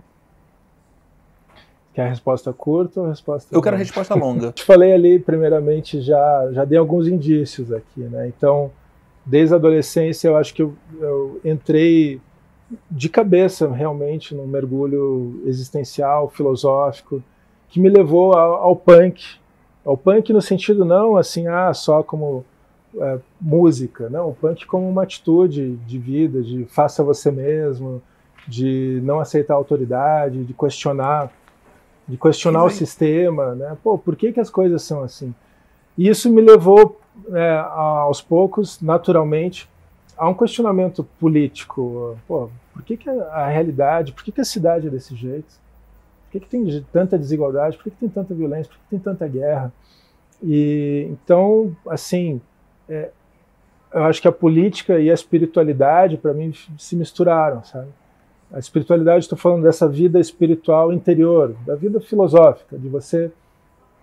Quer 1.95 2.07
a 2.07 2.09
resposta 2.09 2.51
curta 2.51 2.99
ou 2.99 3.05
a 3.05 3.09
resposta 3.09 3.47
Eu 3.53 3.59
longa? 3.59 3.63
quero 3.63 3.75
a 3.77 3.79
resposta 3.79 4.15
longa. 4.15 4.51
Te 4.53 4.65
falei 4.65 4.91
ali, 4.91 5.17
primeiramente, 5.17 6.01
já, 6.01 6.49
já 6.51 6.65
dei 6.65 6.77
alguns 6.77 7.07
indícios 7.07 7.71
aqui, 7.71 8.01
né? 8.01 8.27
Então, 8.27 8.69
desde 9.25 9.53
a 9.53 9.57
adolescência 9.57 10.27
eu 10.27 10.35
acho 10.35 10.53
que 10.53 10.61
eu, 10.61 10.75
eu 10.99 11.39
entrei 11.45 12.19
de 12.91 13.07
cabeça 13.07 13.71
realmente 13.71 14.35
num 14.35 14.45
mergulho 14.45 15.41
existencial, 15.45 16.27
filosófico, 16.27 17.23
que 17.69 17.79
me 17.79 17.87
levou 17.87 18.33
ao, 18.33 18.55
ao 18.55 18.75
punk. 18.75 19.23
Ao 19.85 19.95
punk 19.95 20.33
no 20.33 20.41
sentido 20.41 20.83
não 20.83 21.15
assim, 21.15 21.47
ah, 21.47 21.73
só 21.73 22.03
como 22.03 22.43
é, 22.99 23.19
música, 23.39 24.09
não, 24.09 24.31
o 24.31 24.33
punk 24.33 24.65
como 24.65 24.89
uma 24.89 25.03
atitude 25.03 25.77
de 25.87 25.97
vida, 25.97 26.41
de 26.41 26.65
faça 26.65 27.01
você 27.03 27.31
mesmo, 27.31 28.01
de 28.45 28.99
não 29.01 29.21
aceitar 29.21 29.53
autoridade, 29.53 30.43
de 30.43 30.53
questionar, 30.53 31.31
de 32.07 32.17
questionar 32.17 32.63
o 32.63 32.69
sistema, 32.69 33.55
né? 33.55 33.77
Pô, 33.83 33.97
por 33.97 34.15
que 34.15 34.31
que 34.31 34.39
as 34.39 34.49
coisas 34.49 34.83
são 34.83 35.01
assim? 35.03 35.33
E 35.97 36.07
isso 36.07 36.29
me 36.29 36.41
levou 36.41 36.99
é, 37.31 37.57
aos 37.57 38.21
poucos, 38.21 38.81
naturalmente, 38.81 39.69
a 40.17 40.29
um 40.29 40.33
questionamento 40.33 41.03
político. 41.19 42.17
Pô, 42.27 42.49
por 42.73 42.83
que, 42.83 42.97
que 42.97 43.09
a 43.09 43.47
realidade, 43.47 44.11
por 44.11 44.23
que, 44.23 44.31
que 44.31 44.41
a 44.41 44.45
cidade 44.45 44.87
é 44.87 44.89
desse 44.89 45.15
jeito? 45.15 45.47
Por 46.25 46.31
que, 46.31 46.39
que 46.41 46.49
tem 46.49 46.85
tanta 46.91 47.17
desigualdade? 47.17 47.77
Por 47.77 47.83
que, 47.85 47.91
que 47.91 47.97
tem 47.97 48.09
tanta 48.09 48.33
violência? 48.33 48.69
Por 48.69 48.77
que, 48.77 48.83
que 48.83 48.89
tem 48.89 48.99
tanta 48.99 49.27
guerra? 49.27 49.73
E 50.43 51.07
então, 51.09 51.75
assim, 51.87 52.41
é, 52.89 53.09
eu 53.93 54.03
acho 54.03 54.21
que 54.21 54.27
a 54.27 54.31
política 54.31 54.99
e 54.99 55.09
a 55.09 55.13
espiritualidade, 55.13 56.17
para 56.17 56.33
mim, 56.33 56.53
se 56.77 56.95
misturaram, 56.95 57.63
sabe? 57.63 57.87
A 58.51 58.59
espiritualidade, 58.59 59.25
estou 59.25 59.37
falando 59.37 59.63
dessa 59.63 59.87
vida 59.87 60.19
espiritual 60.19 60.93
interior, 60.93 61.55
da 61.65 61.75
vida 61.75 61.99
filosófica, 61.99 62.77
de 62.77 62.87
você 62.87 63.31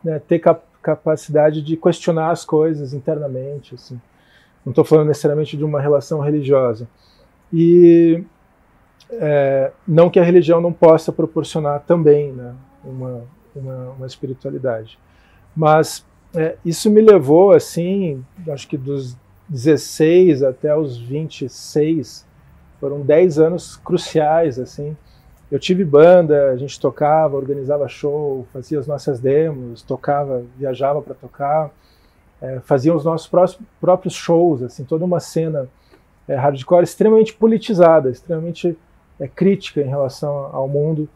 né, 0.03 0.19
ter 0.19 0.39
cap 0.39 0.63
capacidade 0.83 1.63
de 1.63 1.77
questionar 1.77 2.33
as 2.33 2.45
coisas 2.45 2.93
internamente, 2.93 3.77
assim. 3.77 4.01
Não 4.67 4.73
estou 4.73 4.85
falando 4.85 5.07
necessariamente 5.07 5.57
de 5.57 5.65
uma 5.65 5.81
relação 5.81 6.19
religiosa. 6.19 6.89
E 7.53 8.25
é, 9.11 9.71
não 9.87 10.11
que 10.11 10.19
a 10.19 10.25
religião 10.25 10.61
não 10.61 10.73
possa 10.73 11.13
proporcionar 11.13 11.85
também 11.87 12.33
né, 12.33 12.55
uma, 12.85 13.25
uma, 13.55 13.91
uma 13.91 14.07
espiritualidade. 14.07 14.99
Mas 15.55 16.05
é, 16.35 16.57
isso 16.65 16.91
me 16.91 17.01
levou, 17.01 17.53
assim, 17.53 18.25
acho 18.49 18.67
que 18.67 18.77
dos 18.77 19.17
16 19.49 20.43
até 20.43 20.75
os 20.75 20.97
26, 20.97 22.27
foram 22.83 23.01
10 23.01 23.39
anos 23.39 23.77
cruciais, 23.77 24.59
assim, 24.59 24.97
eu 25.49 25.57
tive 25.61 25.85
banda, 25.85 26.51
a 26.51 26.57
gente 26.57 26.81
tocava, 26.81 27.37
organizava 27.37 27.87
show, 27.87 28.45
fazia 28.53 28.77
as 28.77 28.89
nossas 28.89 29.21
demos, 29.21 29.83
tocava, 29.83 30.43
viajava 30.59 31.01
para 31.01 31.15
tocar, 31.15 31.71
é, 32.41 32.59
fazia 32.65 32.93
os 32.93 33.05
nossos 33.05 33.31
próprios 33.81 34.15
shows, 34.15 34.65
assim, 34.65 34.83
toda 34.83 35.05
uma 35.05 35.21
cena 35.21 35.69
é, 36.27 36.35
hardcore 36.35 36.83
extremamente 36.83 37.33
politizada, 37.35 38.11
extremamente 38.11 38.77
é, 39.21 39.29
crítica 39.29 39.81
em 39.81 39.89
relação 39.89 40.51
ao 40.53 40.67
mundo. 40.67 41.09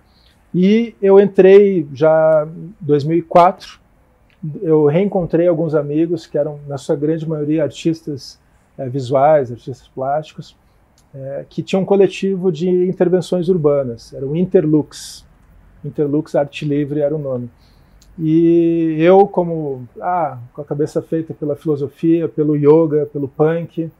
E 0.55 0.95
eu 1.03 1.19
entrei 1.19 1.85
já 1.93 2.47
em 2.47 2.73
2004, 2.81 3.81
eu 4.63 4.87
reencontrei 4.87 5.49
alguns 5.49 5.75
amigos 5.75 6.29
que 6.29 6.39
eram, 6.39 6.61
na 6.69 6.79
sua 6.79 6.95
grande 6.95 7.29
maioria, 7.29 7.65
artistas 7.65 8.39
é, 8.79 8.89
visuais, 8.89 9.51
artistas 9.51 9.89
plásticos, 9.89 10.55
é, 11.19 11.47
que 11.49 11.63
tinha 11.63 11.81
um 11.81 11.85
coletivo 11.85 12.53
de 12.53 12.69
intervenções 12.69 13.49
urbanas, 13.49 14.13
era 14.13 14.27
o 14.27 14.37
Interlux. 14.37 15.25
Interlux 15.85 16.35
Arte 16.35 16.65
Livre 16.65 17.01
era 17.01 17.15
o 17.15 17.19
nome. 17.19 17.49
E 18.19 18.97
eu, 18.99 19.27
como 19.27 19.87
ah, 20.01 20.39
com 20.53 20.63
a 20.63 20.65
cabeça 20.65 21.01
feita 21.03 21.35
pela 21.35 21.57
filosofia, 21.57 22.29
pelo 22.29 22.57
yoga, 22.57 23.07
pelo 23.13 23.29
punk, 23.29 23.91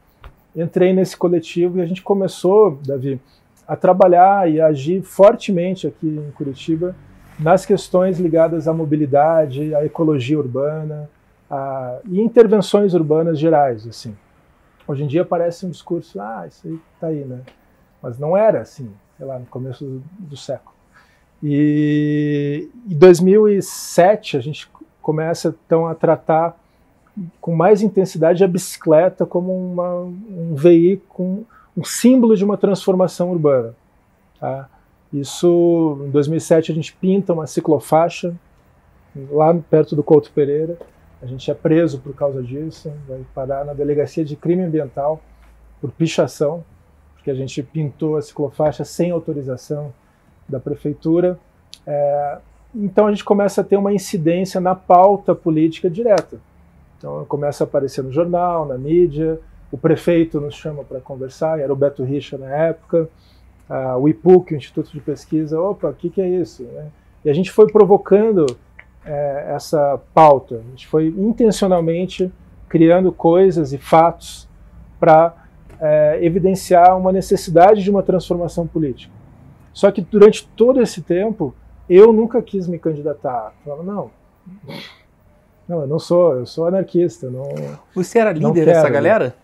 entrei 0.55 0.93
nesse 0.93 1.15
coletivo 1.15 1.77
e 1.77 1.81
a 1.81 1.85
gente 1.85 2.01
começou, 2.01 2.79
Davi, 2.85 3.19
a 3.67 3.75
trabalhar 3.75 4.49
e 4.49 4.59
a 4.59 4.67
agir 4.67 5.01
fortemente 5.01 5.87
aqui 5.87 6.07
em 6.07 6.31
Curitiba 6.31 6.95
nas 7.39 7.65
questões 7.65 8.19
ligadas 8.19 8.67
à 8.67 8.73
mobilidade, 8.73 9.75
à 9.75 9.85
ecologia 9.85 10.37
urbana 10.37 11.09
a, 11.49 11.99
e 12.09 12.19
intervenções 12.19 12.93
urbanas 12.93 13.37
gerais, 13.37 13.87
assim. 13.87 14.15
Hoje 14.87 15.03
em 15.03 15.07
dia 15.07 15.25
parece 15.25 15.65
um 15.65 15.69
discurso, 15.69 16.19
ah, 16.21 16.45
isso 16.47 16.65
aí 16.65 16.79
tá 16.99 17.07
aí, 17.07 17.25
né? 17.25 17.41
Mas 18.01 18.17
não 18.17 18.37
era 18.37 18.61
assim, 18.61 18.89
sei 19.17 19.25
lá, 19.25 19.37
no 19.37 19.45
começo 19.47 19.83
do, 19.83 20.03
do 20.17 20.37
século. 20.37 20.75
E 21.43 22.69
em 22.89 22.97
2007 22.97 24.37
a 24.37 24.39
gente 24.39 24.69
começa 25.01 25.53
então 25.65 25.87
a 25.87 25.93
tratar 25.93 26.57
com 27.41 27.55
mais 27.55 27.81
intensidade 27.81 28.43
a 28.43 28.47
bicicleta 28.47 29.25
como 29.25 29.53
uma, 29.53 30.03
um 30.03 30.55
veículo, 30.55 31.45
um 31.75 31.83
símbolo 31.83 32.35
de 32.35 32.45
uma 32.45 32.57
transformação 32.57 33.31
urbana. 33.31 33.75
Tá? 34.39 34.69
Isso, 35.11 36.01
em 36.05 36.09
2007 36.11 36.71
a 36.71 36.75
gente 36.75 36.93
pinta 36.93 37.33
uma 37.33 37.47
ciclofaixa 37.47 38.33
lá 39.31 39.53
perto 39.69 39.95
do 39.95 40.03
Couto 40.03 40.31
Pereira 40.31 40.77
a 41.21 41.25
gente 41.25 41.49
é 41.49 41.53
preso 41.53 41.99
por 41.99 42.13
causa 42.13 42.43
disso, 42.43 42.91
vai 43.07 43.25
parar 43.33 43.65
na 43.65 43.73
delegacia 43.73 44.23
de 44.23 44.35
crime 44.35 44.63
ambiental 44.63 45.21
por 45.81 45.91
pichação, 45.91 46.63
porque 47.15 47.31
a 47.31 47.33
gente 47.33 47.61
pintou 47.63 48.17
a 48.17 48.21
ciclofaixa 48.21 48.83
sem 48.83 49.11
autorização 49.11 49.93
da 50.47 50.59
prefeitura. 50.59 51.39
É, 51.85 52.37
então 52.75 53.07
a 53.07 53.09
gente 53.11 53.25
começa 53.25 53.61
a 53.61 53.63
ter 53.63 53.77
uma 53.77 53.93
incidência 53.93 54.61
na 54.61 54.75
pauta 54.75 55.33
política 55.33 55.89
direta. 55.89 56.39
Então 56.97 57.25
começa 57.25 57.63
a 57.63 57.65
aparecer 57.65 58.03
no 58.03 58.11
jornal, 58.11 58.65
na 58.65 58.77
mídia, 58.77 59.39
o 59.71 59.77
prefeito 59.77 60.39
nos 60.39 60.55
chama 60.55 60.83
para 60.83 60.99
conversar, 60.99 61.59
era 61.59 61.71
o 61.71 61.75
Beto 61.75 62.03
Richa 62.03 62.37
na 62.37 62.49
época, 62.49 63.09
o 63.99 64.07
IPUC, 64.07 64.53
o 64.53 64.57
Instituto 64.57 64.91
de 64.91 65.01
Pesquisa, 65.01 65.59
opa, 65.59 65.89
o 65.89 65.93
que, 65.93 66.09
que 66.09 66.21
é 66.21 66.27
isso? 66.27 66.63
Né? 66.63 66.87
E 67.25 67.29
a 67.29 67.33
gente 67.33 67.51
foi 67.51 67.67
provocando 67.69 68.45
é, 69.07 69.53
essa 69.55 69.99
pauta. 70.13 70.55
A 70.55 70.69
gente 70.69 70.85
foi 70.85 71.07
intencionalmente 71.07 72.31
criando 72.67 73.11
coisas 73.11 73.71
e 73.71 73.77
fatos 73.77 74.47
para 74.99 75.33
é, 75.79 76.19
evidenciar 76.21 76.97
uma 76.97 77.11
necessidade 77.11 77.81
de 77.81 77.89
uma 77.89 78.03
transformação 78.03 78.67
política. 78.67 79.13
Só 79.73 79.89
que 79.91 80.01
durante 80.01 80.47
todo 80.55 80.81
esse 80.81 81.01
tempo, 81.01 81.55
eu 81.89 82.11
nunca 82.11 82.41
quis 82.41 82.67
me 82.67 82.77
candidatar. 82.77 83.53
Eu 83.59 83.63
falava, 83.63 83.83
não, 83.83 84.11
não, 85.67 85.81
eu 85.81 85.87
não 85.87 85.99
sou, 85.99 86.35
eu 86.35 86.45
sou 86.45 86.67
anarquista. 86.67 87.29
Não, 87.29 87.47
Você 87.95 88.19
era 88.19 88.33
líder 88.33 88.65
dessa 88.65 88.89
galera? 88.89 89.35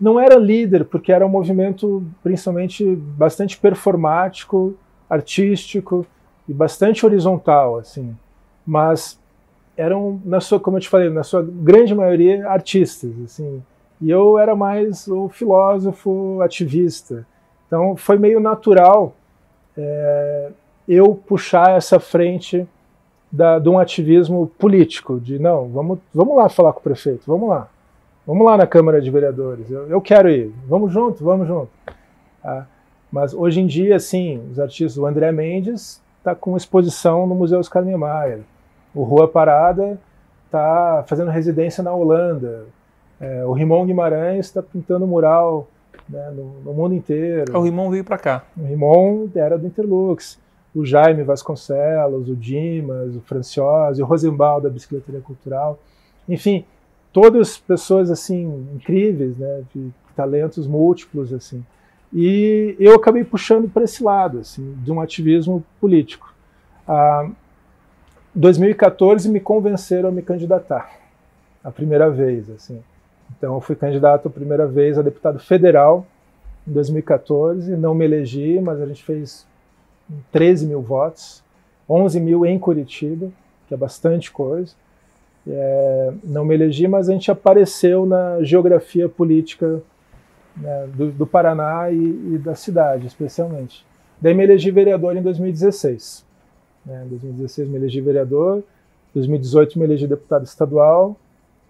Não 0.00 0.18
era 0.18 0.34
líder, 0.36 0.86
porque 0.86 1.12
era 1.12 1.24
um 1.24 1.28
movimento 1.28 2.04
principalmente 2.24 2.96
bastante 2.96 3.56
performático, 3.56 4.74
artístico 5.08 6.04
e 6.48 6.52
bastante 6.52 7.06
horizontal, 7.06 7.78
assim 7.78 8.16
mas 8.66 9.18
eram, 9.76 10.20
na 10.24 10.40
sua, 10.40 10.60
como 10.60 10.76
eu 10.76 10.80
te 10.80 10.88
falei, 10.88 11.08
na 11.10 11.22
sua 11.22 11.42
grande 11.42 11.94
maioria 11.94 12.48
artistas, 12.48 13.10
assim. 13.24 13.62
E 14.00 14.10
eu 14.10 14.38
era 14.38 14.54
mais 14.54 15.06
o 15.08 15.28
filósofo 15.28 16.40
ativista. 16.42 17.26
Então 17.66 17.96
foi 17.96 18.18
meio 18.18 18.40
natural 18.40 19.14
é, 19.76 20.50
eu 20.88 21.14
puxar 21.14 21.76
essa 21.76 21.98
frente 21.98 22.66
da, 23.30 23.58
de 23.58 23.68
um 23.68 23.78
ativismo 23.78 24.46
político, 24.58 25.18
de 25.18 25.38
não, 25.38 25.68
vamos, 25.68 25.98
vamos 26.12 26.36
lá 26.36 26.48
falar 26.48 26.72
com 26.72 26.80
o 26.80 26.82
prefeito, 26.82 27.22
vamos 27.26 27.48
lá, 27.48 27.68
vamos 28.26 28.44
lá 28.44 28.58
na 28.58 28.66
Câmara 28.66 29.00
de 29.00 29.10
Vereadores, 29.10 29.70
eu, 29.70 29.88
eu 29.88 30.00
quero 30.02 30.28
ir, 30.28 30.52
vamos 30.68 30.92
junto, 30.92 31.24
vamos 31.24 31.46
junto. 31.46 31.70
Ah, 32.44 32.66
mas 33.10 33.32
hoje 33.32 33.60
em 33.60 33.66
dia, 33.66 33.98
sim, 33.98 34.42
os 34.50 34.60
artistas, 34.60 34.98
o 34.98 35.06
André 35.06 35.32
Mendes 35.32 36.02
está 36.22 36.36
com 36.36 36.56
exposição 36.56 37.26
no 37.26 37.34
Museu 37.34 37.58
Oscar 37.58 37.84
Niemeyer, 37.84 38.42
o 38.94 39.02
Rua 39.02 39.26
Parada 39.26 39.98
está 40.46 41.04
fazendo 41.08 41.30
residência 41.30 41.82
na 41.82 41.92
Holanda, 41.92 42.66
é, 43.20 43.44
o 43.44 43.52
Rimon 43.52 43.86
Guimarães 43.86 44.46
está 44.46 44.62
pintando 44.62 45.04
mural 45.06 45.66
né, 46.08 46.30
no, 46.30 46.60
no, 46.60 46.72
mundo 46.72 46.94
inteiro. 46.94 47.56
O 47.58 47.62
Rimon 47.62 47.90
veio 47.90 48.04
para 48.04 48.18
cá. 48.18 48.44
O 48.56 48.64
Rimon 48.64 49.28
era 49.34 49.58
do 49.58 49.66
Interlux 49.66 50.40
o 50.74 50.84
Jaime 50.86 51.22
Vasconcelos, 51.22 52.28
o 52.28 52.34
Dimas, 52.34 53.14
o 53.14 53.20
Franciose, 53.20 54.02
o 54.02 54.06
Rosenbaum 54.06 54.60
da 54.60 54.70
Bicicletaria 54.70 55.20
Cultural. 55.20 55.78
Enfim, 56.28 56.64
todas 57.12 57.58
pessoas 57.58 58.10
assim 58.10 58.66
incríveis, 58.74 59.36
né, 59.36 59.62
de 59.74 59.90
talentos 60.16 60.66
múltiplos 60.66 61.32
assim. 61.32 61.64
E 62.12 62.76
eu 62.78 62.94
acabei 62.94 63.24
puxando 63.24 63.68
para 63.68 63.84
esse 63.84 64.02
lado, 64.02 64.40
assim, 64.40 64.74
de 64.84 64.92
um 64.92 65.00
ativismo 65.00 65.64
político. 65.80 66.32
Ah, 66.86 67.28
2014 68.34 69.28
me 69.28 69.40
convenceram 69.40 70.08
a 70.08 70.12
me 70.12 70.22
candidatar, 70.22 70.90
a 71.64 71.70
primeira 71.70 72.10
vez, 72.10 72.50
assim. 72.50 72.82
Então 73.36 73.54
eu 73.54 73.60
fui 73.60 73.74
candidato 73.74 74.28
a 74.28 74.30
primeira 74.30 74.66
vez 74.66 74.98
a 74.98 75.02
deputado 75.02 75.38
federal 75.38 76.06
em 76.66 76.72
2014, 76.72 77.76
não 77.76 77.94
me 77.94 78.04
elegi, 78.04 78.60
mas 78.60 78.80
a 78.80 78.86
gente 78.86 79.02
fez 79.02 79.46
13 80.30 80.66
mil 80.66 80.80
votos, 80.80 81.42
11 81.88 82.20
mil 82.20 82.46
em 82.46 82.58
Curitiba, 82.58 83.30
que 83.66 83.74
é 83.74 83.76
bastante 83.76 84.30
coisa. 84.30 84.74
É, 85.46 86.12
não 86.22 86.44
me 86.44 86.54
elegi, 86.54 86.86
mas 86.86 87.08
a 87.08 87.12
gente 87.12 87.30
apareceu 87.30 88.06
na 88.06 88.42
geografia 88.42 89.08
política 89.08 89.82
né, 90.56 90.88
do, 90.94 91.10
do, 91.12 91.26
Paraná 91.26 91.90
e, 91.90 91.96
e, 91.96 92.38
da 92.38 92.54
cidade, 92.54 93.06
especialmente. 93.06 93.84
Daí 94.20 94.34
me 94.34 94.44
elegi 94.44 94.70
vereador 94.70 95.16
em 95.16 95.22
2016. 95.22 96.24
Né, 96.84 97.02
em 97.04 97.08
2016 97.08 97.68
me 97.68 97.76
elegi 97.76 98.00
vereador, 98.00 98.62
2018 99.14 99.78
me 99.78 99.84
elegi 99.84 100.06
deputado 100.06 100.44
estadual 100.44 101.16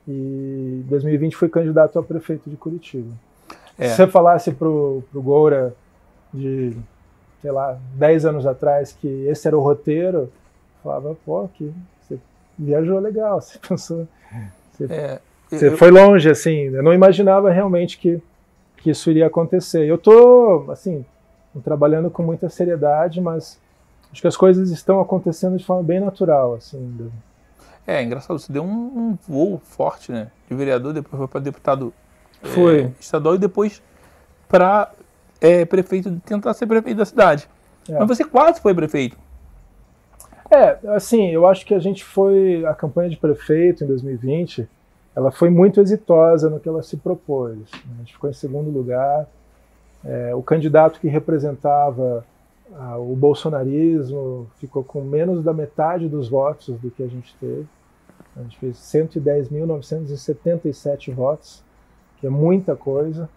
e 0.07 0.83
2020 0.89 1.37
fui 1.37 1.49
candidato 1.49 1.99
a 1.99 2.03
prefeito 2.03 2.49
de 2.49 2.57
Curitiba. 2.57 3.13
É. 3.79 3.89
Se 3.89 3.97
você 3.97 4.07
falasse 4.07 4.53
para 4.53 4.69
o 4.69 5.03
Goura 5.15 5.75
de 6.33 6.77
sei 7.43 7.51
lá, 7.51 7.77
10 7.97 8.25
anos 8.25 8.47
atrás 8.47 8.93
que 8.93 9.27
esse 9.27 9.47
era 9.49 9.59
o 9.59 9.61
roteiro, 9.61 10.19
eu 10.19 10.33
falava, 10.83 11.17
pô, 11.27 11.49
que 11.49 11.73
você 12.01 12.17
viajou 12.57 13.01
legal, 13.01 13.41
você 13.43 13.59
pensou. 13.59 14.09
Você, 14.73 14.85
é, 14.89 15.21
você 15.51 15.69
eu, 15.69 15.77
foi 15.77 15.91
longe, 15.91 16.31
assim, 16.31 16.69
eu 16.69 16.83
não 16.83 16.95
imaginava 16.95 17.51
realmente 17.51 17.99
que, 17.99 18.23
que 18.83 18.91
isso 18.91 19.11
iria 19.11 19.27
acontecer. 19.27 19.87
Eu 19.87 19.97
tô, 19.97 20.67
assim, 20.71 21.05
trabalhando 21.63 22.11
com 22.11 22.23
muita 22.23 22.49
seriedade, 22.49 23.21
mas 23.21 23.61
acho 24.11 24.21
que 24.21 24.29
as 24.29 24.37
coisas 24.37 24.71
estão 24.71 25.01
acontecendo 25.01 25.57
de 25.57 25.65
forma 25.65 25.83
bem 25.83 26.01
natural, 26.01 26.55
assim. 26.55 27.11
É, 27.87 27.97
é 27.97 28.03
engraçado, 28.03 28.39
você 28.39 28.53
deu 28.53 28.63
um, 28.63 28.69
um 28.69 29.19
voo 29.27 29.61
forte, 29.65 30.11
né? 30.11 30.31
De 30.49 30.55
vereador, 30.55 30.93
depois 30.93 31.17
foi 31.19 31.29
para 31.29 31.41
deputado 31.41 31.93
foi. 32.43 32.83
É, 32.83 32.93
estadual 32.99 33.37
e 33.37 33.39
depois 33.39 33.81
para 34.49 34.93
é, 35.41 35.65
prefeito, 35.65 36.21
tentar 36.25 36.53
ser 36.55 36.67
prefeito 36.67 36.99
da 36.99 37.05
cidade. 37.05 37.49
É. 37.89 37.99
Mas 37.99 38.09
você 38.09 38.25
quase 38.25 38.61
foi 38.61 38.75
prefeito. 38.75 39.17
É, 40.51 40.79
assim, 40.89 41.31
eu 41.31 41.47
acho 41.47 41.65
que 41.65 41.75
a 41.75 41.79
gente 41.79 42.05
foi. 42.05 42.65
A 42.67 42.75
campanha 42.75 43.09
de 43.09 43.17
prefeito 43.17 43.85
em 43.85 43.87
2020, 43.87 44.69
ela 45.15 45.31
foi 45.31 45.51
muito 45.51 45.81
exitosa 45.81 46.51
no 46.51 46.59
que 46.59 46.69
ela 46.69 46.83
se 46.83 46.97
propôs. 46.97 47.59
A 47.75 47.99
gente 47.99 48.15
ficou 48.15 48.29
em 48.31 48.35
segundo 48.35 48.71
lugar. 48.71 49.29
É, 50.05 50.35
o 50.35 50.43
candidato 50.43 50.99
que 51.01 51.07
representava 51.09 52.25
o 52.99 53.15
bolsonarismo 53.15 54.49
ficou 54.59 54.83
com 54.83 55.03
menos 55.03 55.45
da 55.45 55.53
metade 55.53 56.09
dos 56.09 56.27
votos 56.29 56.75
do 56.79 56.91
que 56.91 57.03
a 57.03 57.09
gente 57.09 57.37
teve. 57.39 57.67
A 58.35 58.41
gente 58.43 58.59
fez 58.59 58.79
110.977 58.79 61.13
votos, 61.13 61.63
que 62.19 62.27
é 62.27 62.31
muita 62.31 62.75
coisa 62.75 63.29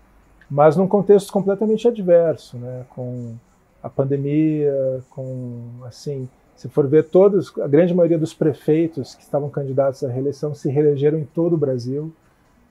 mas 0.50 0.76
num 0.76 0.88
contexto 0.88 1.32
completamente 1.32 1.88
adverso, 1.88 2.58
né? 2.58 2.86
com 2.90 3.36
a 3.82 3.90
pandemia, 3.90 5.04
com 5.10 5.64
assim, 5.86 6.30
se 6.56 6.70
for 6.70 6.88
ver 6.88 7.04
todos, 7.06 7.52
a 7.60 7.68
grande 7.68 7.94
maioria 7.94 8.18
dos 8.18 8.34
prefeitos 8.34 9.14
que 9.14 9.24
estavam 9.24 9.50
candidatos 9.50 10.04
à 10.04 10.10
reeleição 10.10 10.56
se 10.56 10.70
reelegeram 10.70 11.20
em 11.20 11.26
todo 11.26 11.54
o 11.54 11.58
Brasil. 11.58 12.14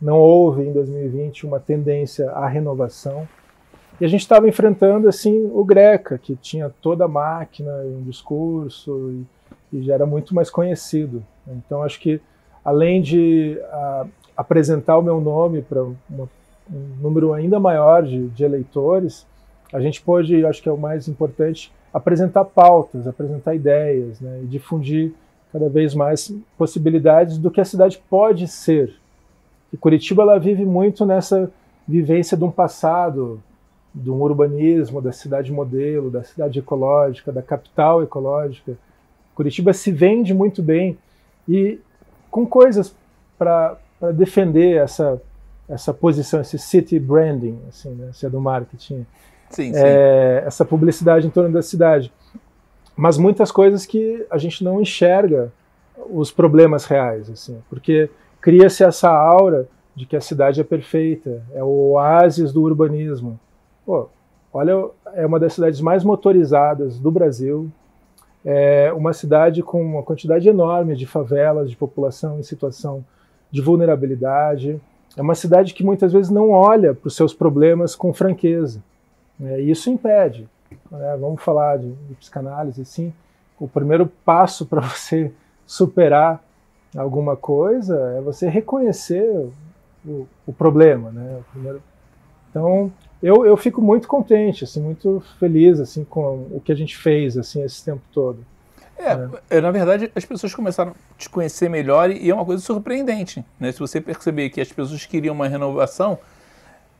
Não 0.00 0.18
houve 0.18 0.62
em 0.62 0.72
2020 0.72 1.46
uma 1.46 1.60
tendência 1.60 2.30
à 2.30 2.48
renovação. 2.48 3.28
E 4.00 4.04
a 4.04 4.08
gente 4.08 4.22
estava 4.22 4.48
enfrentando 4.48 5.08
assim 5.08 5.50
o 5.52 5.64
Greca, 5.64 6.18
que 6.18 6.34
tinha 6.34 6.72
toda 6.80 7.04
a 7.04 7.08
máquina 7.08 7.70
e 7.84 7.94
um 7.94 8.02
discurso 8.02 9.24
e, 9.72 9.78
e 9.78 9.82
já 9.82 9.94
era 9.94 10.06
muito 10.06 10.34
mais 10.34 10.50
conhecido. 10.50 11.22
Então 11.46 11.82
acho 11.82 12.00
que 12.00 12.20
além 12.64 13.02
de 13.02 13.60
a, 13.70 14.06
apresentar 14.36 14.96
o 14.98 15.02
meu 15.02 15.20
nome 15.20 15.62
para 15.62 15.84
um 15.84 15.96
número 17.00 17.34
ainda 17.34 17.60
maior 17.60 18.02
de, 18.02 18.28
de 18.28 18.44
eleitores, 18.44 19.26
a 19.72 19.80
gente 19.80 20.00
pôde, 20.00 20.44
acho 20.46 20.62
que 20.62 20.68
é 20.68 20.72
o 20.72 20.78
mais 20.78 21.06
importante, 21.06 21.72
apresentar 21.94 22.44
pautas, 22.44 23.07
apresentar 23.07 23.54
ideias, 23.54 24.20
né, 24.20 24.40
e 24.42 24.46
difundir 24.46 25.12
cada 25.52 25.68
vez 25.68 25.94
mais 25.94 26.35
possibilidades 26.59 27.38
do 27.38 27.52
que 27.52 27.61
a 27.61 27.64
cidade 27.64 28.02
pode 28.11 28.48
ser. 28.48 28.92
E 29.72 29.76
Curitiba 29.76 30.24
ela 30.24 30.38
vive 30.38 30.66
muito 30.66 31.07
nessa 31.07 31.48
vivência 31.87 32.37
de 32.37 32.42
um 32.42 32.50
passado, 32.50 33.40
de 33.94 34.11
um 34.11 34.20
urbanismo, 34.20 35.00
da 35.00 35.12
cidade 35.12 35.52
modelo, 35.52 36.11
da 36.11 36.24
cidade 36.24 36.59
ecológica, 36.59 37.30
da 37.30 37.42
capital 37.42 38.02
ecológica. 38.02 38.76
Curitiba 39.37 39.72
se 39.72 39.92
vende 39.92 40.35
muito 40.35 40.61
bem 40.61 40.98
e 41.48 41.78
com 42.28 42.44
coisas 42.44 42.92
para 43.38 43.78
defender 44.12 44.76
essa 44.76 45.22
essa 45.66 45.94
posição, 45.94 46.42
esse 46.42 46.59
city 46.59 46.98
branding, 46.98 47.59
assim, 47.68 47.90
né, 47.94 48.11
se 48.12 48.26
é 48.26 48.28
do 48.28 48.38
marketing, 48.38 49.07
sim, 49.54 49.72
é, 49.74 50.40
sim. 50.40 50.46
essa 50.46 50.64
publicidade 50.64 51.26
em 51.26 51.30
torno 51.30 51.52
da 51.52 51.62
cidade. 51.62 52.12
Mas 52.96 53.18
muitas 53.18 53.50
coisas 53.50 53.86
que 53.86 54.24
a 54.30 54.38
gente 54.38 54.62
não 54.62 54.80
enxerga 54.80 55.52
os 56.10 56.30
problemas 56.30 56.84
reais, 56.84 57.30
assim, 57.30 57.58
porque 57.68 58.10
cria-se 58.40 58.84
essa 58.84 59.10
aura 59.10 59.68
de 59.94 60.06
que 60.06 60.16
a 60.16 60.20
cidade 60.20 60.60
é 60.60 60.64
perfeita, 60.64 61.42
é 61.54 61.62
o 61.62 61.92
oásis 61.92 62.52
do 62.52 62.62
urbanismo. 62.62 63.38
Pô, 63.86 64.08
olha, 64.52 64.90
é 65.14 65.24
uma 65.24 65.38
das 65.38 65.54
cidades 65.54 65.80
mais 65.80 66.04
motorizadas 66.04 66.98
do 66.98 67.10
Brasil, 67.10 67.70
é 68.44 68.92
uma 68.92 69.12
cidade 69.12 69.62
com 69.62 69.80
uma 69.82 70.02
quantidade 70.02 70.48
enorme 70.48 70.94
de 70.94 71.06
favelas, 71.06 71.70
de 71.70 71.76
população 71.76 72.38
em 72.38 72.42
situação 72.42 73.04
de 73.50 73.60
vulnerabilidade, 73.60 74.80
é 75.16 75.22
uma 75.22 75.34
cidade 75.34 75.74
que 75.74 75.84
muitas 75.84 76.12
vezes 76.12 76.30
não 76.30 76.50
olha 76.50 76.92
para 76.92 77.06
os 77.06 77.14
seus 77.14 77.32
problemas 77.32 77.94
com 77.94 78.12
franqueza. 78.12 78.82
Né? 79.44 79.61
E 79.61 79.70
isso 79.70 79.90
impede. 79.90 80.48
Né? 80.90 81.16
Vamos 81.20 81.42
falar 81.42 81.76
de, 81.76 81.92
de 81.92 82.14
psicanálise, 82.14 82.80
assim. 82.80 83.12
O 83.61 83.68
primeiro 83.68 84.07
passo 84.24 84.64
para 84.66 84.80
você 84.80 85.30
superar 85.66 86.42
alguma 86.96 87.37
coisa 87.37 88.14
é 88.16 88.20
você 88.20 88.48
reconhecer 88.48 89.28
o, 90.04 90.26
o 90.46 90.52
problema, 90.52 91.11
né? 91.11 91.38
O 91.40 91.52
primeiro... 91.52 91.83
Então, 92.50 92.92
eu, 93.22 93.44
eu 93.44 93.57
fico 93.57 93.83
muito 93.83 94.07
contente, 94.07 94.64
assim, 94.64 94.80
muito 94.80 95.22
feliz, 95.40 95.80
assim, 95.80 96.04
com 96.04 96.46
o 96.52 96.62
que 96.64 96.70
a 96.70 96.74
gente 96.74 96.96
fez, 96.96 97.37
assim, 97.37 97.62
esse 97.64 97.85
tempo 97.85 98.02
todo. 98.12 98.44
É, 98.96 99.57
é, 99.57 99.61
na 99.61 99.72
verdade, 99.72 100.11
as 100.14 100.24
pessoas 100.24 100.54
começaram 100.54 100.92
a 100.92 101.18
te 101.18 101.28
conhecer 101.28 101.68
melhor 101.68 102.11
e 102.11 102.30
é 102.30 102.35
uma 102.35 102.44
coisa 102.44 102.62
surpreendente. 102.62 103.44
Né? 103.59 103.72
Se 103.72 103.80
você 103.80 104.00
perceber 104.00 104.50
que 104.50 104.61
as 104.61 104.70
pessoas 104.70 105.04
queriam 105.04 105.35
uma 105.35 105.48
renovação, 105.48 106.18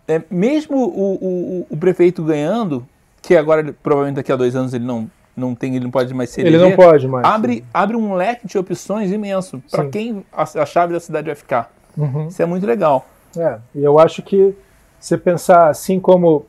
é, 0.07 0.23
mesmo 0.31 0.77
o, 0.77 1.15
o, 1.15 1.67
o, 1.71 1.77
prefeito 1.77 2.23
ganhando, 2.23 2.87
que 3.23 3.37
agora 3.37 3.75
provavelmente 3.83 4.17
daqui 4.17 4.31
a 4.31 4.37
dois 4.37 4.55
anos 4.55 4.75
ele 4.75 4.85
não, 4.85 5.11
não 5.37 5.55
tem, 5.55 5.75
ele 5.75 5.85
não 5.85 5.91
pode 5.91 6.13
mais 6.13 6.31
ser 6.31 6.43
Ele 6.43 6.57
eleger, 6.57 6.69
não 6.69 6.77
pode 6.77 7.09
mais. 7.09 7.27
Abre, 7.27 7.65
abre 7.73 7.97
um 7.97 8.15
leque 8.15 8.47
de 8.47 8.59
opções 8.59 9.11
imenso 9.11 9.63
para 9.71 9.89
quem 9.89 10.25
a, 10.33 10.43
a, 10.43 10.67
chave 10.67 10.93
da 10.93 11.01
cidade 11.01 11.27
vai 11.27 11.35
ficar. 11.35 11.73
Uhum. 11.97 12.29
Isso 12.29 12.43
é 12.43 12.47
muito 12.47 12.67
legal. 12.67 13.07
É, 13.37 13.59
e 13.75 13.83
eu 13.83 13.99
acho 13.99 14.23
que 14.23 14.55
você 15.01 15.17
pensar 15.17 15.69
assim 15.69 15.99
como 15.99 16.47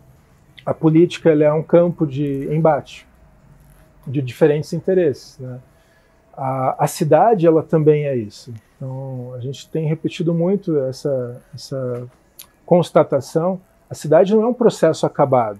a 0.65 0.73
política 0.73 1.31
é 1.31 1.53
um 1.53 1.63
campo 1.63 2.05
de 2.05 2.47
embate 2.51 3.07
de 4.05 4.21
diferentes 4.21 4.73
interesses. 4.73 5.37
Né? 5.39 5.59
A, 6.35 6.83
a, 6.83 6.87
cidade 6.87 7.47
ela 7.47 7.63
também 7.63 8.05
é 8.05 8.15
isso. 8.15 8.53
Então 8.75 9.33
a 9.33 9.39
gente 9.39 9.69
tem 9.69 9.87
repetido 9.87 10.33
muito 10.33 10.77
essa, 10.79 11.41
essa 11.53 12.07
constatação. 12.65 13.59
A 13.89 13.93
cidade 13.93 14.33
não 14.33 14.43
é 14.43 14.47
um 14.47 14.53
processo 14.53 15.05
acabado, 15.05 15.59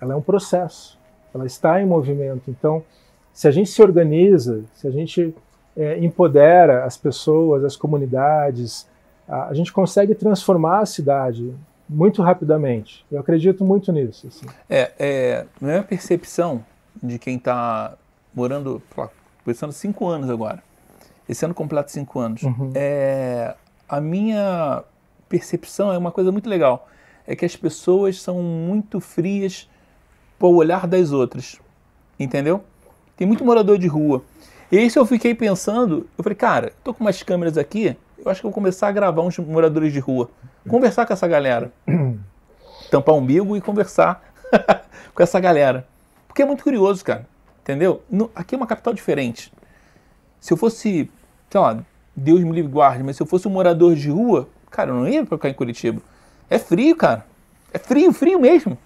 ela 0.00 0.14
é 0.14 0.16
um 0.16 0.22
processo. 0.22 0.98
ela 1.34 1.46
está 1.46 1.80
em 1.80 1.86
movimento. 1.86 2.50
Então, 2.50 2.82
se 3.32 3.46
a 3.46 3.50
gente 3.50 3.70
se 3.70 3.80
organiza, 3.82 4.64
se 4.74 4.86
a 4.88 4.90
gente 4.90 5.34
é, 5.76 5.98
empodera 5.98 6.84
as 6.84 6.96
pessoas, 6.96 7.62
as 7.62 7.76
comunidades, 7.76 8.88
a, 9.28 9.48
a, 9.48 9.54
gente 9.54 9.72
consegue 9.72 10.14
transformar 10.14 10.80
a 10.80 10.86
cidade 10.86 11.54
muito 11.88 12.20
rapidamente. 12.20 13.06
Eu 13.10 13.20
acredito 13.20 13.64
muito 13.64 13.92
nisso. 13.92 14.26
Assim. 14.26 14.46
É, 14.68 14.90
é, 14.98 15.46
minha 15.60 15.82
percepção 15.82 16.64
de 17.00 17.18
quem 17.18 17.36
está 17.36 17.94
morando, 18.34 18.82
pensando 19.44 19.72
cinco 19.72 20.08
anos 20.08 20.28
agora, 20.28 20.62
esse 21.28 21.44
ano 21.44 21.54
completo 21.54 21.92
cinco 21.92 22.18
anos, 22.18 22.42
uhum. 22.42 22.72
é, 22.74 23.54
a 23.88 24.00
minha 24.00 24.82
percepção 25.28 25.92
é 25.92 25.98
uma 25.98 26.10
coisa 26.10 26.32
muito 26.32 26.48
legal, 26.48 26.88
é 27.26 27.36
que 27.36 27.44
as 27.44 27.54
pessoas 27.54 28.20
são 28.20 28.42
muito 28.42 29.00
frias 29.00 29.68
para 30.38 30.48
o 30.48 30.54
olhar 30.54 30.86
das 30.86 31.12
outras, 31.12 31.60
entendeu? 32.18 32.64
Tem 33.16 33.26
muito 33.26 33.44
morador 33.44 33.78
de 33.78 33.86
rua. 33.86 34.22
E 34.70 34.78
isso 34.78 34.98
eu 34.98 35.06
fiquei 35.06 35.34
pensando, 35.34 36.08
eu 36.16 36.22
falei, 36.22 36.36
cara, 36.36 36.72
tô 36.84 36.94
com 36.94 37.04
umas 37.04 37.22
câmeras 37.22 37.58
aqui, 37.58 37.96
eu 38.18 38.30
acho 38.30 38.40
que 38.40 38.46
eu 38.46 38.50
vou 38.50 38.54
começar 38.54 38.88
a 38.88 38.92
gravar 38.92 39.22
uns 39.22 39.38
moradores 39.38 39.92
de 39.92 39.98
rua, 39.98 40.30
conversar 40.68 41.06
com 41.06 41.12
essa 41.12 41.26
galera, 41.26 41.72
tampar 42.90 43.14
o 43.14 43.18
umbigo 43.18 43.56
e 43.56 43.60
conversar 43.60 44.22
com 45.14 45.22
essa 45.22 45.40
galera. 45.40 45.86
Porque 46.26 46.42
é 46.42 46.44
muito 46.44 46.62
curioso, 46.62 47.04
cara, 47.04 47.26
entendeu? 47.62 48.02
No, 48.10 48.30
aqui 48.34 48.54
é 48.54 48.58
uma 48.58 48.66
capital 48.66 48.92
diferente. 48.92 49.52
Se 50.40 50.52
eu 50.52 50.56
fosse, 50.56 51.10
sei 51.50 51.60
lá, 51.60 51.82
Deus 52.14 52.40
me 52.40 52.52
livre 52.52 52.70
guarde, 52.70 53.02
mas 53.02 53.16
se 53.16 53.22
eu 53.22 53.26
fosse 53.26 53.48
um 53.48 53.50
morador 53.50 53.94
de 53.94 54.10
rua, 54.10 54.48
cara, 54.70 54.90
eu 54.90 54.94
não 54.94 55.08
ia 55.08 55.24
cá 55.26 55.48
em 55.48 55.54
Curitiba. 55.54 56.00
É 56.48 56.58
frio, 56.58 56.96
cara. 56.96 57.24
É 57.72 57.78
frio, 57.78 58.12
frio 58.12 58.40
mesmo. 58.40 58.78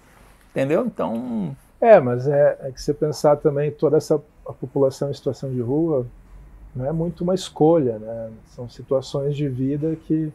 Entendeu? 0.51 0.85
Então. 0.85 1.55
É, 1.79 1.99
mas 1.99 2.27
é, 2.27 2.57
é 2.61 2.71
que 2.71 2.81
você 2.81 2.93
pensar 2.93 3.37
também 3.37 3.71
toda 3.71 3.97
essa 3.97 4.21
população 4.59 5.09
em 5.09 5.13
situação 5.13 5.51
de 5.51 5.61
rua 5.61 6.05
não 6.75 6.85
é 6.85 6.91
muito 6.91 7.23
uma 7.23 7.35
escolha, 7.35 7.99
né? 7.99 8.29
São 8.47 8.67
situações 8.69 9.35
de 9.35 9.47
vida 9.47 9.95
que 10.07 10.31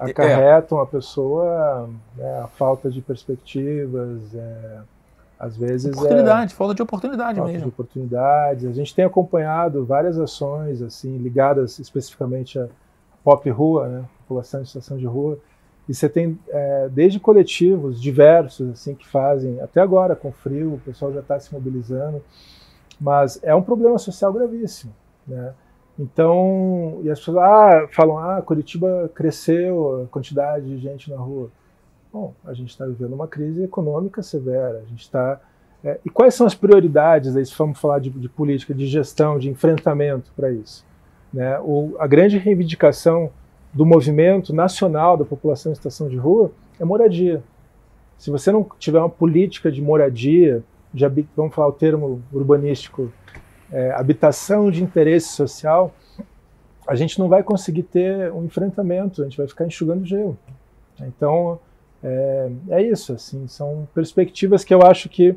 é. 0.00 0.10
acarretam 0.10 0.78
é. 0.78 0.82
a 0.82 0.86
pessoa 0.86 1.88
né, 2.16 2.40
a 2.40 2.46
falta 2.46 2.90
de 2.90 3.00
perspectivas, 3.00 4.34
é, 4.34 4.78
às 5.38 5.56
vezes 5.56 5.92
oportunidade, 5.92 6.52
é, 6.52 6.56
falta 6.56 6.74
de 6.74 6.82
oportunidade 6.82 7.36
falta 7.36 7.52
mesmo. 7.52 7.66
De 7.66 7.68
oportunidades. 7.68 8.64
A 8.66 8.72
gente 8.72 8.94
tem 8.94 9.04
acompanhado 9.04 9.84
várias 9.84 10.18
ações 10.18 10.82
assim 10.82 11.16
ligadas 11.18 11.78
especificamente 11.78 12.58
à 12.58 12.66
pop 13.22 13.48
rua, 13.50 13.88
né? 13.88 14.04
População 14.28 14.60
em 14.60 14.66
situação 14.66 14.98
de 14.98 15.06
rua. 15.06 15.38
E 15.88 15.94
você 15.94 16.08
tem 16.08 16.38
é, 16.48 16.88
desde 16.90 17.18
coletivos 17.18 18.00
diversos 18.00 18.70
assim 18.70 18.94
que 18.94 19.08
fazem 19.08 19.58
até 19.60 19.80
agora 19.80 20.14
com 20.14 20.30
frio, 20.30 20.74
o 20.74 20.80
pessoal 20.80 21.12
já 21.12 21.20
está 21.20 21.40
se 21.40 21.52
mobilizando, 21.52 22.22
mas 23.00 23.40
é 23.42 23.54
um 23.54 23.62
problema 23.62 23.96
social 23.96 24.30
gravíssimo, 24.32 24.92
né? 25.26 25.54
Então, 25.98 27.00
e 27.02 27.10
as 27.10 27.18
pessoas 27.18 27.38
ah, 27.38 27.88
falam, 27.90 28.18
ah, 28.18 28.40
Curitiba 28.40 29.10
cresceu 29.14 30.02
a 30.02 30.06
quantidade 30.06 30.66
de 30.66 30.78
gente 30.78 31.10
na 31.10 31.16
rua. 31.16 31.50
Bom, 32.12 32.34
a 32.44 32.54
gente 32.54 32.70
está 32.70 32.86
vivendo 32.86 33.14
uma 33.14 33.26
crise 33.26 33.64
econômica 33.64 34.22
severa. 34.22 34.78
A 34.78 34.88
gente 34.88 35.02
está. 35.02 35.40
É, 35.82 35.98
e 36.04 36.08
quais 36.08 36.34
são 36.34 36.46
as 36.46 36.54
prioridades? 36.54 37.36
Aí, 37.36 37.44
se 37.44 37.54
vamos 37.56 37.80
falar 37.80 37.98
de, 37.98 38.10
de 38.10 38.28
política, 38.28 38.72
de 38.72 38.86
gestão, 38.86 39.38
de 39.38 39.50
enfrentamento 39.50 40.30
para 40.36 40.52
isso. 40.52 40.86
Né? 41.32 41.58
O, 41.60 41.96
a 41.98 42.06
grande 42.06 42.38
reivindicação 42.38 43.30
do 43.72 43.84
movimento 43.84 44.54
nacional 44.54 45.16
da 45.16 45.24
população 45.24 45.72
em 45.72 45.74
situação 45.74 46.08
de 46.08 46.16
rua 46.16 46.50
é 46.80 46.84
moradia. 46.84 47.42
Se 48.16 48.30
você 48.30 48.50
não 48.50 48.66
tiver 48.78 48.98
uma 48.98 49.08
política 49.08 49.70
de 49.70 49.80
moradia, 49.80 50.62
de, 50.92 51.06
vamos 51.36 51.54
falar 51.54 51.68
o 51.68 51.72
termo 51.72 52.22
urbanístico, 52.32 53.12
é, 53.70 53.92
habitação 53.92 54.70
de 54.70 54.82
interesse 54.82 55.28
social, 55.28 55.94
a 56.86 56.94
gente 56.94 57.18
não 57.18 57.28
vai 57.28 57.42
conseguir 57.42 57.82
ter 57.82 58.32
um 58.32 58.44
enfrentamento, 58.44 59.20
a 59.20 59.24
gente 59.24 59.36
vai 59.36 59.46
ficar 59.46 59.66
enxugando 59.66 60.06
gelo. 60.06 60.38
Então, 61.00 61.60
é, 62.02 62.50
é 62.70 62.82
isso, 62.82 63.12
assim, 63.12 63.46
são 63.46 63.86
perspectivas 63.94 64.64
que 64.64 64.72
eu 64.72 64.82
acho 64.82 65.08
que 65.08 65.36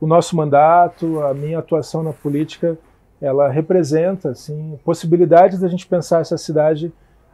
o 0.00 0.06
nosso 0.06 0.36
mandato, 0.36 1.20
a 1.20 1.34
minha 1.34 1.58
atuação 1.58 2.02
na 2.02 2.12
política, 2.12 2.78
ela 3.20 3.48
representa 3.48 4.30
assim 4.30 4.78
possibilidades 4.84 5.60
da 5.60 5.68
gente 5.68 5.86
pensar 5.86 6.20
essa 6.20 6.36
cidade 6.36 6.92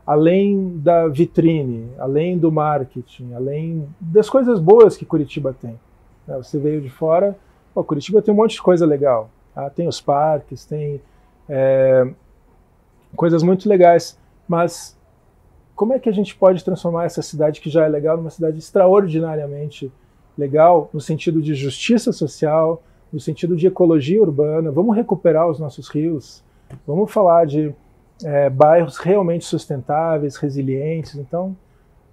além 0.09 0.79
da 0.79 1.07
vitrine, 1.07 1.91
além 1.99 2.39
do 2.39 2.51
marketing, 2.51 3.35
além 3.35 3.87
das 4.01 4.31
coisas 4.31 4.59
boas 4.59 4.97
que 4.97 5.05
Curitiba 5.05 5.53
tem. 5.53 5.79
Né, 6.27 6.35
você 6.39 6.59
veio 6.59 6.81
de 6.81 6.89
fora, 6.89 7.37
pô, 7.75 7.85
Curitiba 7.85 8.23
tem 8.23 8.33
um 8.33 8.37
monte 8.39 8.53
de 8.53 8.63
coisa 8.63 8.87
legal. 8.87 9.29
Tá? 9.55 9.69
Tem 9.69 9.87
os 9.87 10.01
parques, 10.01 10.65
tem 10.65 10.99
é, 11.47 12.11
coisas 13.15 13.43
muito 13.43 13.69
legais, 13.69 14.19
mas 14.49 14.97
como 15.77 15.93
é 15.93 15.99
que 15.99 16.09
a 16.09 16.13
gente 16.13 16.35
pode 16.35 16.65
transformar 16.65 17.05
essa 17.05 17.21
cidade 17.21 17.61
que 17.61 17.69
já 17.69 17.85
é 17.85 17.89
legal 17.89 18.17
numa 18.17 18.31
cidade 18.31 18.59
extraordinariamente 18.59 19.93
legal 20.39 20.89
no 20.91 21.03
sentido 21.03 21.43
de 21.43 21.53
justiça 21.55 22.13
social, 22.13 22.83
no 23.13 23.21
sentido 23.21 23.55
de 23.55 23.67
ecologia 23.67 24.23
urbana? 24.23 24.71
Vamos 24.71 24.97
recuperar 24.97 25.51
os 25.51 25.61
nossos 25.61 25.87
rios, 25.91 26.43
vamos 26.87 27.13
falar 27.13 27.45
de 27.45 27.75
é, 28.25 28.51
bairros 28.51 28.99
realmente 28.99 29.45
sustentáveis, 29.45 30.37
resilientes. 30.37 31.15
Então, 31.17 31.57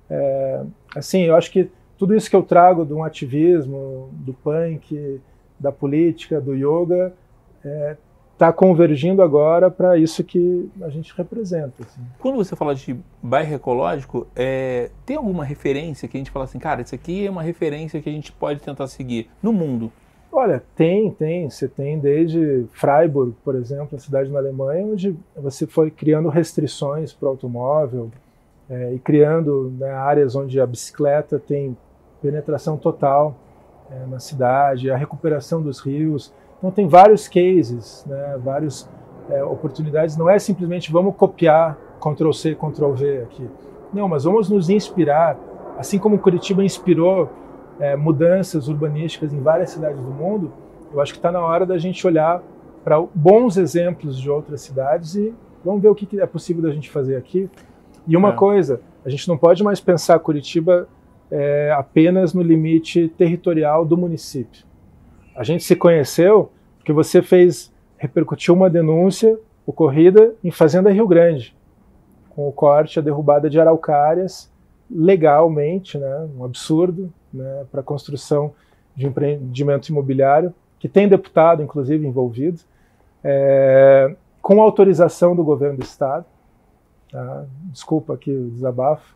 é, 0.10 0.62
assim, 0.96 1.22
eu 1.22 1.36
acho 1.36 1.52
que 1.52 1.70
tudo 1.98 2.15
isso 2.15 2.30
que 2.30 2.36
eu 2.36 2.44
trago 2.44 2.86
um 2.94 3.04
ativismo, 3.04 4.10
do 4.13 4.34
punk, 4.34 5.20
da 5.60 5.72
política, 5.72 6.41
do 6.41 6.54
yoga, 6.54 7.13
está 7.58 7.70
é, 7.70 7.98
tá 8.38 8.54
convergindo 8.54 9.22
agora 9.22 9.72
para 9.72 9.98
isso 9.98 10.24
que 10.24 10.70
a 10.82 10.89
gente 10.89 11.13
representa. 11.15 11.74
Assim. 11.82 12.02
Quando 12.20 12.36
você 12.36 12.56
fala 12.56 12.76
de 12.76 12.98
bairro 13.24 13.54
ecológico, 13.54 14.28
é, 14.36 14.91
tem 15.06 15.15
alguma 15.15 15.46
referência 15.46 16.08
que 16.08 16.18
a 16.18 16.20
gente 16.20 16.32
fala 16.32 16.46
assim, 16.46 16.60
cara, 16.60 16.82
isso 16.82 16.94
aqui 16.94 17.26
é 17.26 17.30
uma 17.30 17.41
referência 17.41 18.02
que 18.02 18.10
a 18.10 18.12
gente 18.12 18.32
pode 18.32 18.60
tentar 18.60 18.88
seguir 18.88 19.30
no 19.41 19.54
mundo? 19.54 19.91
Olha, 20.38 20.62
tem, 20.76 21.12
tem. 21.12 21.50
Você 21.50 21.65
tem 21.65 21.98
desde 21.98 22.65
Freiburg, 22.74 23.34
por 23.41 23.56
exemplo, 23.56 23.95
a 23.95 24.00
cidade 24.00 24.30
na 24.30 24.38
Alemanha, 24.38 24.86
onde 24.86 25.15
você 25.34 25.65
foi 25.65 25.89
criando 25.89 26.28
restrições 26.28 27.13
para 27.13 27.28
o 27.28 27.30
automóvel 27.30 28.12
é, 28.69 28.93
e 28.93 29.00
criando 29.00 29.74
né, 29.80 29.89
áreas 29.91 30.36
onde 30.36 30.60
a 30.60 30.67
bicicleta 30.67 31.39
tem 31.39 31.78
penetração 32.21 32.76
total 32.76 33.34
é, 33.89 34.06
na 34.08 34.19
cidade, 34.19 34.91
a 34.91 34.98
recuperação 34.98 35.62
dos 35.62 35.80
rios. 35.80 36.34
Então 36.58 36.69
tem 36.69 36.86
vários 36.86 37.30
cases, 37.30 38.04
né, 38.06 38.38
várias 38.43 38.89
é, 39.30 39.41
oportunidades. 39.41 40.17
Não 40.17 40.30
é 40.30 40.38
simplesmente 40.38 40.91
vamos 40.91 41.15
copiar 41.15 41.78
Ctrl 42.02 42.34
C, 42.34 42.56
Ctrl 42.56 42.91
V 42.91 43.21
aqui. 43.21 43.50
Não, 43.93 44.10
mas 44.10 44.26
vamos 44.26 44.50
nos 44.50 44.69
inspirar, 44.69 45.39
assim 45.78 45.98
como 45.98 46.19
Curitiba 46.19 46.62
inspirou 46.62 47.30
é, 47.80 47.96
mudanças 47.96 48.68
urbanísticas 48.68 49.34
em 49.34 49.40
várias 49.42 49.72
cidades 49.72 50.02
do 50.02 50.12
mundo. 50.12 50.52
Eu 50.94 51.02
acho 51.02 51.14
que 51.14 51.20
está 51.20 51.32
na 51.32 51.42
hora 51.42 51.66
da 51.66 51.78
gente 51.78 52.06
olhar 52.06 52.42
para 52.84 53.02
bons 53.14 53.58
exemplos 53.58 54.20
de 54.20 54.30
outras 54.30 54.62
cidades 54.62 55.16
e 55.16 55.34
vamos 55.64 55.82
ver 55.82 55.90
o 55.90 55.96
que, 55.96 56.06
que 56.06 56.20
é 56.20 56.26
possível 56.26 56.62
da 56.62 56.72
gente 56.72 56.90
fazer 56.90 57.16
aqui. 57.16 57.50
E 58.08 58.16
uma 58.16 58.30
é. 58.30 58.34
coisa, 58.34 58.82
a 59.04 59.10
gente 59.10 59.28
não 59.28 59.38
pode 59.38 59.64
mais 59.64 59.80
pensar 59.80 60.20
Curitiba 60.20 60.88
é, 61.32 61.72
apenas 61.76 62.34
no 62.34 62.42
limite 62.42 63.10
territorial 63.18 63.84
do 63.84 63.98
município. 63.98 64.64
A 65.36 65.44
gente 65.44 65.64
se 65.64 65.76
conheceu 65.76 66.52
porque 66.78 66.94
você 66.94 67.22
fez, 67.22 67.74
repercutiu 67.98 68.54
uma 68.54 68.70
denúncia 68.70 69.38
ocorrida 69.66 70.36
em 70.44 70.52
Fazenda 70.52 70.92
Rio 70.92 71.08
Grande, 71.08 71.56
com 72.30 72.48
o 72.48 72.52
corte, 72.52 73.00
a 73.00 73.02
derrubada 73.02 73.50
de 73.50 73.60
araucárias, 73.60 74.52
legalmente, 74.89 75.98
né, 75.98 76.28
um 76.38 76.43
absurdo, 76.43 77.12
né, 77.34 77.65
para 77.71 77.82
a 77.82 77.84
construção 77.84 78.54
de 78.95 79.06
empreendimento 79.06 79.89
imobiliário, 79.89 80.54
que 80.80 80.88
tem 80.88 81.08
deputado, 81.08 81.63
inclusive, 81.63 82.06
envolvido, 82.06 82.62
é, 83.24 84.15
com 84.41 84.62
autorização 84.62 85.36
do 85.36 85.43
governo 85.43 85.78
do 85.78 85.84
Estado. 85.84 86.26
Tá? 87.12 87.45
Desculpa 87.71 88.13
aqui 88.13 88.32
o 88.32 88.52
desabafo, 88.52 89.15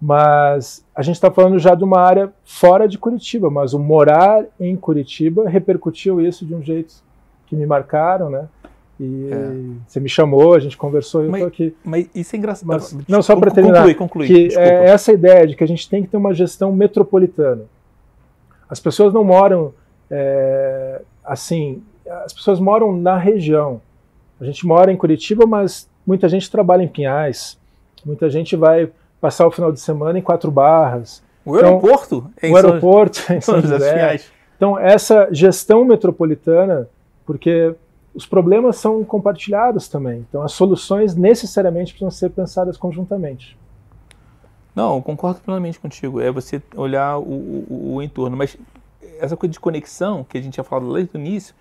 mas 0.00 0.86
a 0.94 1.02
gente 1.02 1.16
está 1.16 1.30
falando 1.30 1.58
já 1.58 1.74
de 1.74 1.84
uma 1.84 2.00
área 2.00 2.32
fora 2.42 2.88
de 2.88 2.96
Curitiba, 2.96 3.50
mas 3.50 3.74
o 3.74 3.78
morar 3.78 4.44
em 4.58 4.74
Curitiba 4.74 5.48
repercutiu 5.48 6.20
isso 6.20 6.46
de 6.46 6.54
um 6.54 6.62
jeito 6.62 6.94
que 7.46 7.54
me 7.54 7.66
marcaram, 7.66 8.30
né? 8.30 8.48
E 9.00 9.30
é. 9.32 9.50
você 9.88 9.98
me 9.98 10.10
chamou, 10.10 10.54
a 10.54 10.58
gente 10.58 10.76
conversou, 10.76 11.24
eu 11.24 11.30
mas, 11.30 11.40
tô 11.40 11.48
aqui. 11.48 11.74
Mas 11.82 12.06
isso 12.14 12.36
é 12.36 12.38
engraçado. 12.38 12.66
Mas, 12.66 12.94
não, 13.08 13.22
só 13.22 13.34
para 13.34 13.50
terminar. 13.50 13.78
Conclui, 13.78 13.94
conclui. 13.94 14.26
Que 14.26 14.58
é 14.58 14.90
essa 14.90 15.10
ideia 15.10 15.46
de 15.46 15.56
que 15.56 15.64
a 15.64 15.66
gente 15.66 15.88
tem 15.88 16.02
que 16.02 16.08
ter 16.08 16.18
uma 16.18 16.34
gestão 16.34 16.70
metropolitana. 16.70 17.62
As 18.68 18.78
pessoas 18.78 19.14
não 19.14 19.24
moram 19.24 19.72
é, 20.10 21.00
assim, 21.24 21.82
as 22.24 22.32
pessoas 22.32 22.60
moram 22.60 22.92
na 22.94 23.16
região. 23.16 23.80
A 24.38 24.44
gente 24.44 24.66
mora 24.66 24.92
em 24.92 24.96
Curitiba, 24.96 25.46
mas 25.46 25.88
muita 26.06 26.28
gente 26.28 26.50
trabalha 26.50 26.82
em 26.82 26.88
Pinhais, 26.88 27.58
muita 28.04 28.28
gente 28.28 28.56
vai 28.56 28.90
passar 29.20 29.46
o 29.46 29.50
final 29.50 29.70
de 29.70 29.80
semana 29.80 30.18
em 30.18 30.22
Quatro 30.22 30.50
Barras. 30.50 31.22
O 31.44 31.54
aeroporto? 31.54 32.30
Então, 32.36 32.52
o 32.52 32.56
aeroporto 32.56 33.32
em 33.32 33.40
São 33.40 33.60
José. 33.62 34.20
Então, 34.56 34.78
essa 34.78 35.28
gestão 35.32 35.84
metropolitana, 35.84 36.88
porque 37.24 37.74
os 38.14 38.26
problemas 38.26 38.76
são 38.76 39.04
compartilhados 39.04 39.88
também. 39.88 40.24
Então, 40.28 40.42
as 40.42 40.52
soluções 40.52 41.14
necessariamente 41.14 41.92
precisam 41.92 42.10
ser 42.10 42.30
pensadas 42.30 42.76
conjuntamente. 42.76 43.58
Não, 44.74 45.00
concordo 45.00 45.40
plenamente 45.40 45.78
contigo. 45.78 46.20
É 46.20 46.30
você 46.30 46.62
olhar 46.74 47.18
o, 47.18 47.22
o, 47.22 47.94
o 47.94 48.02
entorno. 48.02 48.36
Mas 48.36 48.56
essa 49.18 49.36
coisa 49.36 49.52
de 49.52 49.60
conexão, 49.60 50.24
que 50.24 50.38
a 50.38 50.40
gente 50.40 50.54
tinha 50.54 50.64
falado 50.64 50.92
desde 50.92 51.16
o 51.16 51.20
início, 51.20 51.54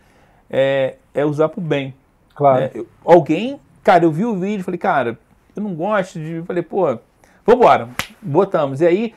é, 0.49 0.95
é 1.13 1.25
usar 1.25 1.49
para 1.49 1.59
o 1.59 1.63
bem. 1.63 1.93
Claro. 2.35 2.61
Né? 2.61 2.71
Eu, 2.73 2.87
alguém, 3.03 3.59
cara, 3.83 4.05
eu 4.05 4.11
vi 4.11 4.25
o 4.25 4.35
vídeo, 4.35 4.63
falei, 4.63 4.77
cara, 4.77 5.19
eu 5.55 5.61
não 5.61 5.75
gosto 5.75 6.19
de. 6.19 6.41
Falei, 6.43 6.63
pô, 6.63 6.97
vambora, 7.45 7.89
botamos. 8.21 8.81
E 8.81 8.87
aí 8.87 9.13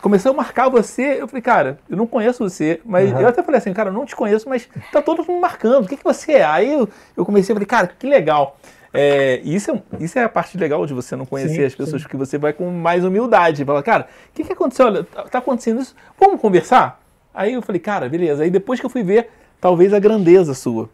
começou 0.00 0.32
a 0.32 0.34
marcar 0.34 0.68
você. 0.68 1.20
Eu 1.20 1.28
falei, 1.28 1.42
cara, 1.42 1.78
eu 1.88 1.96
não 1.96 2.06
conheço 2.06 2.48
você, 2.48 2.80
mas 2.84 3.12
uhum. 3.12 3.20
eu 3.20 3.28
até 3.28 3.42
falei 3.42 3.58
assim, 3.58 3.72
cara, 3.72 3.90
eu 3.90 3.94
não 3.94 4.04
te 4.04 4.14
conheço, 4.14 4.48
mas 4.48 4.68
tá 4.92 5.00
todo 5.00 5.24
mundo 5.24 5.40
marcando. 5.40 5.84
O 5.84 5.88
que, 5.88 5.96
que 5.96 6.04
você 6.04 6.32
é? 6.32 6.44
Aí 6.44 6.72
eu, 6.72 6.88
eu 7.16 7.24
comecei 7.24 7.52
a 7.52 7.56
falei, 7.56 7.66
cara, 7.66 7.86
que 7.86 8.06
legal. 8.06 8.58
É, 8.96 9.40
isso, 9.42 9.72
é, 9.72 9.82
isso 9.98 10.18
é 10.18 10.22
a 10.22 10.28
parte 10.28 10.56
legal 10.56 10.86
de 10.86 10.94
você 10.94 11.16
não 11.16 11.26
conhecer 11.26 11.56
sim, 11.56 11.64
as 11.64 11.74
pessoas, 11.74 12.00
sim. 12.00 12.04
porque 12.06 12.16
você 12.16 12.38
vai 12.38 12.52
com 12.52 12.70
mais 12.70 13.04
humildade. 13.04 13.64
Fala, 13.64 13.82
cara, 13.82 14.06
o 14.30 14.32
que, 14.32 14.44
que 14.44 14.52
aconteceu? 14.52 14.86
Olha, 14.86 15.02
tá, 15.02 15.24
tá 15.24 15.38
acontecendo 15.38 15.80
isso, 15.80 15.96
vamos 16.18 16.40
conversar? 16.40 17.00
Aí 17.34 17.54
eu 17.54 17.62
falei, 17.62 17.80
cara, 17.80 18.08
beleza. 18.08 18.44
Aí 18.44 18.50
depois 18.50 18.78
que 18.78 18.86
eu 18.86 18.90
fui 18.90 19.02
ver, 19.02 19.28
talvez 19.60 19.92
a 19.92 19.98
grandeza 19.98 20.54
sua. 20.54 20.88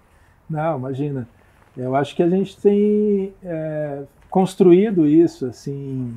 Não, 0.48 0.78
imagina. 0.78 1.28
Eu 1.76 1.94
acho 1.94 2.16
que 2.16 2.22
a 2.22 2.28
gente 2.28 2.56
tem 2.56 3.34
é, 3.44 4.02
construído 4.30 5.06
isso, 5.06 5.46
assim, 5.46 6.14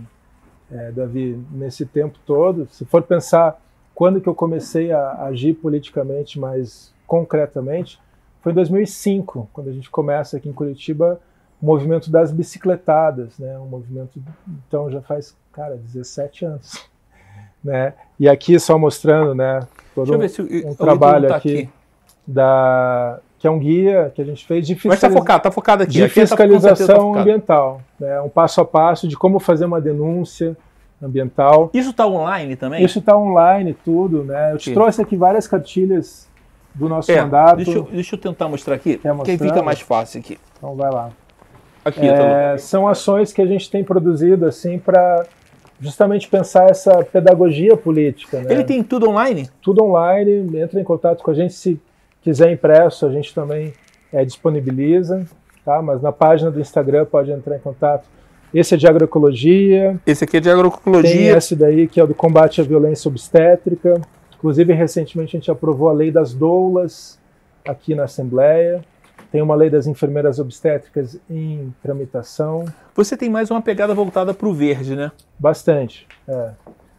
é, 0.74 0.92
Davi, 0.92 1.40
nesse 1.52 1.86
tempo 1.86 2.18
todo. 2.26 2.68
Se 2.72 2.84
for 2.86 3.04
pensar 3.04 3.62
quando 3.94 4.20
que 4.20 4.28
eu 4.28 4.34
comecei 4.34 4.92
a 4.92 5.26
agir 5.26 5.54
politicamente 5.54 6.40
mais 6.40 6.92
concretamente, 7.06 8.00
foi 8.42 8.52
em 8.52 8.56
2005, 8.56 9.50
quando 9.54 9.70
a 9.70 9.74
gente 9.74 9.90
começa 9.90 10.38
aqui 10.38 10.50
em 10.50 10.54
Curitiba 10.54 11.22
o 11.62 11.66
movimento 11.66 12.12
das 12.12 12.32
bicicletadas, 12.32 13.38
né? 13.38 13.58
Um 13.60 13.68
movimento, 13.68 14.22
então 14.68 14.90
já 14.92 15.02
faz, 15.02 15.38
cara, 15.52 15.78
17 15.78 16.46
anos, 16.46 16.90
né? 17.64 17.94
E 18.20 18.28
aqui 18.28 18.60
só 18.60 18.78
mostrando, 18.78 19.36
né? 19.36 19.66
Todo 19.94 20.12
um, 20.14 20.70
um 20.70 20.76
trabalho 20.76 21.30
tá 21.30 21.36
aqui, 21.36 21.58
aqui, 21.60 21.70
da 22.28 23.20
que 23.44 23.48
é 23.48 23.52
um 23.52 23.60
guia 23.60 24.10
que 24.16 24.22
a 24.22 24.26
gente 24.26 24.46
fez 24.46 24.66
de, 24.66 24.74
fiscaliza... 24.74 25.06
Mas 25.06 25.14
tá 25.14 25.20
focado, 25.20 25.44
tá 25.44 25.52
focado 25.52 25.84
aqui. 25.84 25.92
de 25.92 26.04
aqui 26.06 26.16
tá 26.16 26.22
fiscalização 26.22 27.12
tá 27.12 27.20
ambiental, 27.20 27.82
né? 28.00 28.22
Um 28.22 28.30
passo 28.30 28.62
a 28.62 28.66
passo 28.66 29.06
de 29.06 29.18
como 29.18 29.38
fazer 29.38 29.66
uma 29.66 29.82
denúncia 29.82 30.56
ambiental. 31.02 31.70
Isso 31.74 31.90
está 31.90 32.08
online 32.08 32.56
também? 32.56 32.82
Isso 32.82 33.00
está 33.00 33.18
online, 33.18 33.76
tudo, 33.84 34.24
né? 34.24 34.54
Eu 34.54 34.58
te 34.58 34.74
trouxe 34.74 35.02
aqui 35.02 35.18
várias 35.18 35.46
cartilhas 35.46 36.30
do 36.74 36.88
nosso 36.88 37.12
é, 37.12 37.22
mandato. 37.22 37.58
Deixa 37.58 37.72
eu, 37.74 37.84
deixa 37.84 38.16
eu 38.16 38.20
tentar 38.20 38.48
mostrar 38.48 38.76
aqui, 38.76 38.98
que 39.26 39.38
fica 39.38 39.62
mais 39.62 39.82
fácil 39.82 40.22
aqui. 40.22 40.40
Então 40.58 40.74
vai 40.78 40.90
lá. 40.90 41.10
Aqui, 41.84 42.08
é, 42.08 42.58
são 42.58 42.88
ações 42.88 43.34
que 43.34 43.42
a 43.42 43.46
gente 43.46 43.70
tem 43.70 43.84
produzido 43.84 44.46
assim 44.46 44.80
para 44.80 45.26
justamente 45.82 46.30
pensar 46.30 46.70
essa 46.70 47.04
pedagogia 47.04 47.76
política. 47.76 48.40
Né? 48.40 48.54
Ele 48.54 48.64
tem 48.64 48.82
tudo 48.82 49.10
online? 49.10 49.50
Tudo 49.62 49.84
online. 49.84 50.62
Entra 50.62 50.80
em 50.80 50.84
contato 50.86 51.22
com 51.22 51.30
a 51.30 51.34
gente 51.34 51.54
se 51.54 51.78
quiser 52.24 52.52
impresso, 52.52 53.06
a 53.06 53.12
gente 53.12 53.34
também 53.34 53.74
é, 54.12 54.24
disponibiliza. 54.24 55.26
Tá? 55.64 55.82
Mas 55.82 56.02
na 56.02 56.12
página 56.12 56.50
do 56.50 56.60
Instagram 56.60 57.06
pode 57.06 57.32
entrar 57.32 57.56
em 57.56 57.60
contato. 57.60 58.08
Esse 58.54 58.76
é 58.76 58.78
de 58.78 58.88
agroecologia. 58.88 60.00
Esse 60.06 60.24
aqui 60.24 60.38
é 60.38 60.40
de 60.40 60.50
agroecologia. 60.50 61.12
Tem 61.12 61.28
esse 61.30 61.56
daí 61.56 61.88
que 61.88 62.00
é 62.00 62.04
o 62.04 62.08
do 62.08 62.14
combate 62.14 62.62
à 62.62 62.64
violência 62.64 63.10
obstétrica. 63.10 64.00
Inclusive, 64.38 64.74
recentemente 64.74 65.36
a 65.36 65.40
gente 65.40 65.50
aprovou 65.50 65.90
a 65.90 65.94
lei 65.94 66.12
das 66.12 66.34
doulas 66.34 67.20
aqui 67.68 67.96
na 67.96 68.04
Assembleia. 68.04 68.82
Tem 69.32 69.42
uma 69.42 69.56
lei 69.56 69.70
das 69.70 69.88
enfermeiras 69.88 70.38
obstétricas 70.38 71.20
em 71.28 71.74
tramitação. 71.82 72.66
Você 72.94 73.18
tem 73.18 73.30
mais 73.30 73.50
uma 73.50 73.62
pegada 73.62 73.94
voltada 73.96 74.34
para 74.34 74.48
o 74.48 74.54
verde, 74.54 74.96
né? 74.96 75.12
Bastante. 75.40 76.06
É. 76.28 76.52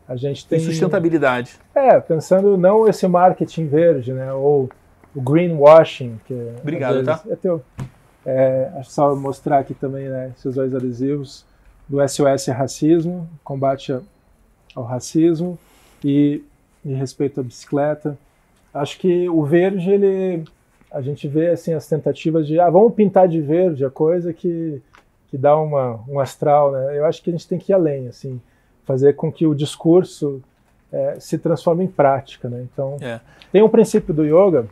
A 0.08 0.16
gente 0.16 0.46
tem. 0.46 0.58
sustentabilidade. 0.58 1.52
É, 1.74 2.00
pensando 2.00 2.56
não 2.56 2.88
esse 2.88 3.06
marketing 3.06 3.68
verde, 3.68 4.12
né? 4.12 4.32
Ou 4.32 4.68
o 5.14 5.20
greenwashing. 5.20 6.18
Que 6.26 6.52
Obrigado, 6.60 7.04
tá? 7.04 7.22
É 7.28 7.36
teu. 7.36 7.62
É, 8.26 8.70
só 8.84 9.14
mostrar 9.14 9.58
aqui 9.58 9.74
também 9.74 10.08
né, 10.08 10.32
esses 10.36 10.54
dois 10.54 10.74
adesivos 10.74 11.44
do 11.86 12.06
SOS 12.06 12.46
Racismo, 12.46 13.28
combate 13.42 13.94
ao 14.74 14.82
racismo 14.82 15.58
e 16.02 16.42
de 16.84 16.94
respeito 16.94 17.40
à 17.40 17.42
bicicleta. 17.42 18.18
Acho 18.72 18.98
que 18.98 19.28
o 19.28 19.44
verde 19.44 19.90
ele 19.90 20.44
a 20.90 21.00
gente 21.00 21.26
vê 21.26 21.50
assim 21.50 21.74
as 21.74 21.88
tentativas 21.88 22.46
de 22.46 22.60
ah, 22.60 22.70
vamos 22.70 22.94
pintar 22.94 23.26
de 23.26 23.40
verde 23.40 23.84
a 23.84 23.90
coisa 23.90 24.32
que, 24.32 24.80
que 25.28 25.36
dá 25.36 25.56
uma, 25.56 26.00
um 26.08 26.20
astral, 26.20 26.70
né? 26.70 26.96
Eu 26.96 27.04
acho 27.04 27.20
que 27.20 27.30
a 27.30 27.32
gente 27.32 27.48
tem 27.48 27.58
que 27.58 27.72
ir 27.72 27.74
além, 27.74 28.06
assim, 28.06 28.40
fazer 28.84 29.14
com 29.14 29.30
que 29.30 29.44
o 29.44 29.54
discurso 29.54 30.40
é, 30.92 31.16
se 31.18 31.36
transforme 31.36 31.82
em 31.82 31.88
prática, 31.88 32.48
né? 32.48 32.64
Então, 32.72 32.96
é. 33.00 33.20
tem 33.50 33.60
um 33.60 33.68
princípio 33.68 34.14
do 34.14 34.24
yoga. 34.24 34.66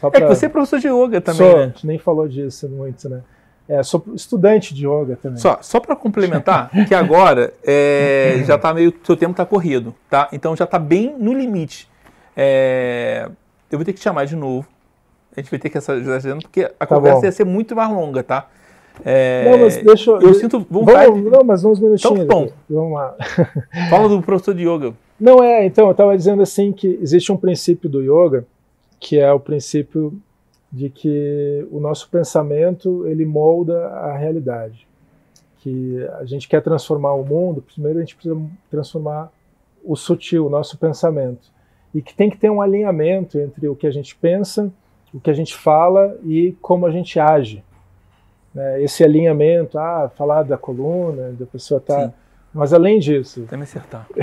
Pra... 0.00 0.10
É 0.12 0.20
que 0.20 0.26
você 0.26 0.46
é 0.46 0.48
professor 0.48 0.78
de 0.78 0.88
yoga 0.88 1.20
também, 1.20 1.48
sou, 1.48 1.56
né? 1.56 1.64
A 1.64 1.66
gente 1.66 1.86
nem 1.86 1.98
falou 1.98 2.28
disso 2.28 2.68
muito, 2.68 3.08
né? 3.08 3.22
É, 3.68 3.82
sou 3.82 4.02
estudante 4.14 4.74
de 4.74 4.86
yoga 4.86 5.18
também. 5.20 5.38
Só, 5.38 5.58
só 5.60 5.78
para 5.78 5.94
complementar, 5.94 6.70
que 6.86 6.94
agora 6.94 7.52
é, 7.64 8.42
já 8.46 8.54
está 8.54 8.72
meio, 8.72 8.94
seu 9.02 9.16
tempo 9.16 9.32
está 9.32 9.44
corrido, 9.44 9.94
tá? 10.08 10.28
Então 10.32 10.56
já 10.56 10.64
está 10.64 10.78
bem 10.78 11.14
no 11.18 11.32
limite. 11.32 11.88
É, 12.36 13.28
eu 13.70 13.78
vou 13.78 13.84
ter 13.84 13.92
que 13.92 13.98
te 13.98 14.04
chamar 14.04 14.24
de 14.24 14.36
novo 14.36 14.66
a 15.38 15.40
gente 15.40 15.50
vai 15.50 15.58
ter 15.58 15.70
que 15.70 15.78
exagerando, 15.78 16.42
porque 16.42 16.62
a 16.64 16.68
tá 16.68 16.86
conversa 16.86 17.20
bom. 17.20 17.26
ia 17.26 17.32
ser 17.32 17.44
muito 17.44 17.76
mais 17.76 17.90
longa, 17.90 18.22
tá? 18.22 18.48
É, 19.04 19.48
não, 19.48 19.58
mas 19.58 19.76
deixa 19.76 20.10
eu. 20.10 20.20
Eu 20.20 20.34
sinto 20.34 20.66
vontade. 20.68 21.06
Vamos, 21.06 21.30
não, 21.30 21.44
mas 21.44 21.64
uns 21.64 21.78
minutinhos. 21.78 22.24
Então, 22.24 22.46
bom. 22.46 22.50
Vamos 22.68 22.92
lá. 22.94 23.14
Fala 23.88 24.08
do 24.08 24.20
professor 24.20 24.54
de 24.54 24.68
yoga. 24.68 24.92
Não 25.20 25.42
é, 25.42 25.64
então, 25.64 25.86
eu 25.86 25.92
estava 25.92 26.16
dizendo 26.16 26.42
assim 26.42 26.72
que 26.72 26.98
existe 27.00 27.30
um 27.30 27.36
princípio 27.36 27.88
do 27.88 28.02
yoga, 28.02 28.44
que 28.98 29.18
é 29.18 29.32
o 29.32 29.40
princípio 29.40 30.20
de 30.70 30.90
que 30.90 31.66
o 31.70 31.80
nosso 31.80 32.08
pensamento 32.10 33.06
ele 33.06 33.24
molda 33.24 33.88
a 33.88 34.16
realidade. 34.16 34.86
Que 35.58 36.06
a 36.18 36.24
gente 36.24 36.48
quer 36.48 36.62
transformar 36.62 37.14
o 37.14 37.24
mundo, 37.24 37.62
primeiro 37.62 37.98
a 37.98 38.02
gente 38.02 38.14
precisa 38.14 38.40
transformar 38.70 39.32
o 39.84 39.96
sutil, 39.96 40.46
o 40.46 40.50
nosso 40.50 40.76
pensamento. 40.78 41.50
E 41.94 42.02
que 42.02 42.14
tem 42.14 42.28
que 42.28 42.36
ter 42.36 42.50
um 42.50 42.60
alinhamento 42.60 43.38
entre 43.38 43.68
o 43.68 43.74
que 43.74 43.86
a 43.86 43.90
gente 43.90 44.14
pensa 44.14 44.70
o 45.12 45.20
que 45.20 45.30
a 45.30 45.34
gente 45.34 45.56
fala 45.56 46.16
e 46.24 46.56
como 46.60 46.86
a 46.86 46.90
gente 46.90 47.18
age. 47.18 47.64
Né? 48.54 48.82
Esse 48.82 49.04
alinhamento, 49.04 49.78
ah, 49.78 50.10
falar 50.14 50.42
da 50.42 50.56
coluna, 50.56 51.32
da 51.32 51.46
pessoa 51.46 51.80
tá. 51.80 52.06
Sim. 52.06 52.12
Mas 52.52 52.72
além 52.72 52.98
disso. 52.98 53.44
Até 53.46 53.56
me 53.56 53.62
acertar. 53.62 54.06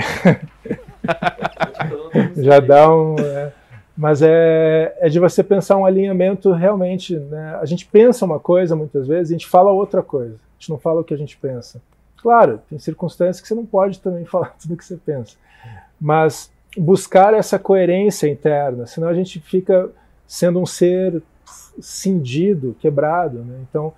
já 2.36 2.60
dá 2.60 2.92
um. 2.92 3.16
É, 3.18 3.52
mas 3.96 4.20
é, 4.20 4.94
é 4.98 5.08
de 5.08 5.18
você 5.18 5.42
pensar 5.42 5.76
um 5.76 5.86
alinhamento 5.86 6.52
realmente. 6.52 7.18
Né? 7.18 7.58
A 7.60 7.64
gente 7.64 7.86
pensa 7.86 8.24
uma 8.24 8.38
coisa 8.38 8.76
muitas 8.76 9.06
vezes, 9.06 9.30
a 9.30 9.34
gente 9.34 9.46
fala 9.46 9.72
outra 9.72 10.02
coisa. 10.02 10.34
A 10.34 10.58
gente 10.58 10.70
não 10.70 10.78
fala 10.78 11.00
o 11.00 11.04
que 11.04 11.14
a 11.14 11.18
gente 11.18 11.36
pensa. 11.36 11.80
Claro, 12.18 12.60
tem 12.68 12.78
circunstâncias 12.78 13.40
que 13.40 13.48
você 13.48 13.54
não 13.54 13.64
pode 13.64 14.00
também 14.00 14.24
falar 14.26 14.54
tudo 14.60 14.74
o 14.74 14.76
que 14.76 14.84
você 14.84 14.96
pensa. 14.96 15.36
Mas 16.00 16.52
buscar 16.76 17.32
essa 17.32 17.58
coerência 17.58 18.28
interna, 18.28 18.86
senão 18.86 19.08
a 19.08 19.14
gente 19.14 19.40
fica 19.40 19.88
sendo 20.26 20.60
um 20.60 20.66
ser 20.66 21.22
cindido, 21.80 22.76
quebrado. 22.78 23.38
Né? 23.38 23.60
Então, 23.68 23.94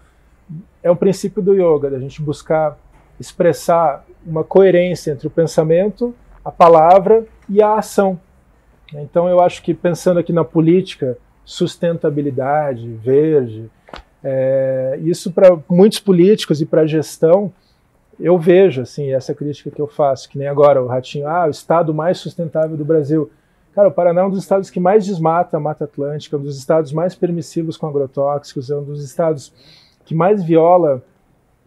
é 0.83 0.91
um 0.91 0.97
princípio 0.97 1.43
do 1.43 1.55
yoga, 1.55 1.91
da 1.91 1.99
gente 1.99 2.23
buscar 2.23 2.79
expressar 3.19 4.05
uma 4.25 4.45
coerência 4.45 5.11
entre 5.11 5.27
o 5.27 5.31
pensamento, 5.31 6.15
a 6.45 6.53
palavra 6.53 7.27
e 7.49 7.61
a 7.61 7.75
ação. 7.75 8.21
Então, 8.94 9.29
eu 9.29 9.40
acho 9.40 9.62
que 9.62 9.74
pensando 9.74 10.18
aqui 10.18 10.33
na 10.33 10.44
política, 10.44 11.18
sustentabilidade, 11.44 12.89
verde, 12.89 13.70
é, 14.22 14.99
isso 15.03 15.32
para 15.32 15.59
muitos 15.68 16.01
políticos 16.01 16.61
e 16.61 16.66
para 16.66 16.82
a 16.82 16.86
gestão, 16.86 17.53
eu 18.18 18.36
vejo 18.36 18.82
assim 18.82 19.12
essa 19.12 19.34
crítica 19.34 19.70
que 19.70 19.80
eu 19.80 19.86
faço, 19.86 20.28
que 20.28 20.39
nem 20.39 20.49
agora 20.49 20.82
o 20.82 20.86
Ratinho, 20.86 21.28
ah, 21.28 21.47
o 21.47 21.51
estado 21.51 21.95
mais 21.95 22.18
sustentável 22.18 22.76
do 22.76 22.84
Brasil. 22.84 23.30
Cara, 23.74 23.89
o 23.89 23.93
Paraná 23.93 24.22
é 24.22 24.24
um 24.24 24.30
dos 24.30 24.41
estados 24.41 24.70
que 24.70 24.80
mais 24.80 25.07
desmata 25.07 25.57
a 25.57 25.61
Mata 25.61 25.84
Atlântica, 25.84 26.36
um 26.36 26.43
dos 26.43 26.59
estados 26.59 26.93
mais 26.93 27.14
permissivos 27.14 27.76
com 27.76 27.86
agrotóxicos, 27.86 28.70
é 28.70 28.76
um 28.76 28.82
dos 28.82 29.05
estados 29.05 29.53
que 30.05 30.14
mais 30.14 30.43
viola 30.43 31.03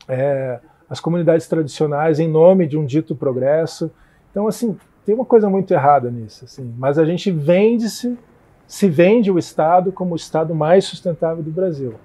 é, 0.09 0.59
as 0.89 0.99
comunidades 0.99 1.47
tradicionais 1.47 2.19
em 2.19 2.27
nome 2.27 2.67
de 2.67 2.77
um 2.77 2.85
dito 2.85 3.15
progresso. 3.15 3.89
Então, 4.29 4.45
assim, 4.45 4.77
tem 5.05 5.15
uma 5.15 5.25
coisa 5.25 5.49
muito 5.49 5.73
errada 5.73 6.09
nisso. 6.09 6.45
Assim, 6.45 6.73
mas 6.77 6.97
a 6.97 7.05
gente 7.05 7.31
vende-se, 7.31 8.17
se 8.67 8.89
vende 8.89 9.31
o 9.31 9.39
Estado 9.39 9.91
como 9.91 10.13
o 10.13 10.15
Estado 10.15 10.53
mais 10.53 10.85
sustentável 10.85 11.43
do 11.43 11.51
Brasil. 11.51 11.95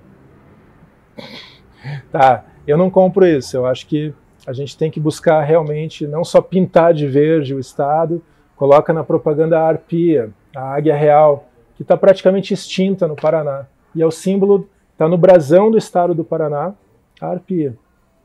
Tá, 2.11 2.44
eu 2.66 2.76
não 2.76 2.90
compro 2.90 3.24
isso. 3.24 3.57
Eu 3.57 3.66
acho 3.66 3.86
que 3.86 4.12
a 4.47 4.53
gente 4.53 4.76
tem 4.76 4.90
que 4.90 4.99
buscar 4.99 5.40
realmente 5.42 6.07
não 6.07 6.24
só 6.24 6.40
pintar 6.40 6.92
de 6.92 7.07
verde 7.07 7.55
o 7.55 7.61
Estado, 7.61 8.22
coloca 8.57 8.92
na 8.92 9.05
propaganda 9.05 9.59
a 9.59 9.68
arpia, 9.68 10.30
a 10.55 10.74
águia 10.74 10.97
real, 10.97 11.49
que 11.76 11.82
está 11.82 11.97
praticamente 11.97 12.55
extinta 12.55 13.07
no 13.07 13.14
Paraná. 13.14 13.66
E 13.94 14.03
é 14.03 14.07
o 14.07 14.11
símbolo, 14.11 14.68
está 14.92 15.07
no 15.07 15.16
brasão 15.18 15.70
do 15.70 15.78
estado 15.78 16.14
do 16.14 16.24
Paraná, 16.24 16.74
a 17.20 17.28
arpia. 17.28 17.76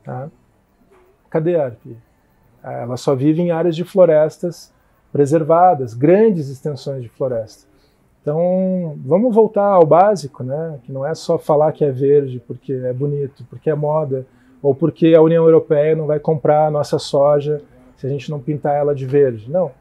Tá? 0.02 0.28
Cadê 1.30 1.56
a 1.56 1.66
arpia? 1.66 1.96
Ela 2.62 2.96
só 2.96 3.14
vive 3.14 3.42
em 3.42 3.50
áreas 3.50 3.74
de 3.74 3.84
florestas 3.84 4.72
preservadas, 5.12 5.94
grandes 5.94 6.48
extensões 6.48 7.02
de 7.02 7.08
floresta. 7.08 7.66
Então, 8.22 8.96
vamos 9.04 9.34
voltar 9.34 9.66
ao 9.66 9.84
básico, 9.84 10.44
né? 10.44 10.78
que 10.84 10.92
não 10.92 11.04
é 11.04 11.14
só 11.14 11.38
falar 11.38 11.72
que 11.72 11.84
é 11.84 11.90
verde 11.90 12.40
porque 12.46 12.72
é 12.72 12.92
bonito, 12.92 13.44
porque 13.50 13.68
é 13.68 13.74
moda, 13.74 14.24
ou 14.62 14.74
porque 14.74 15.12
a 15.14 15.20
União 15.20 15.44
Europeia 15.44 15.96
não 15.96 16.06
vai 16.06 16.20
comprar 16.20 16.68
a 16.68 16.70
nossa 16.70 16.98
soja 16.98 17.60
se 17.96 18.06
a 18.06 18.08
gente 18.08 18.30
não 18.30 18.40
pintar 18.40 18.76
ela 18.76 18.94
de 18.94 19.04
verde. 19.04 19.50
Não. 19.50 19.72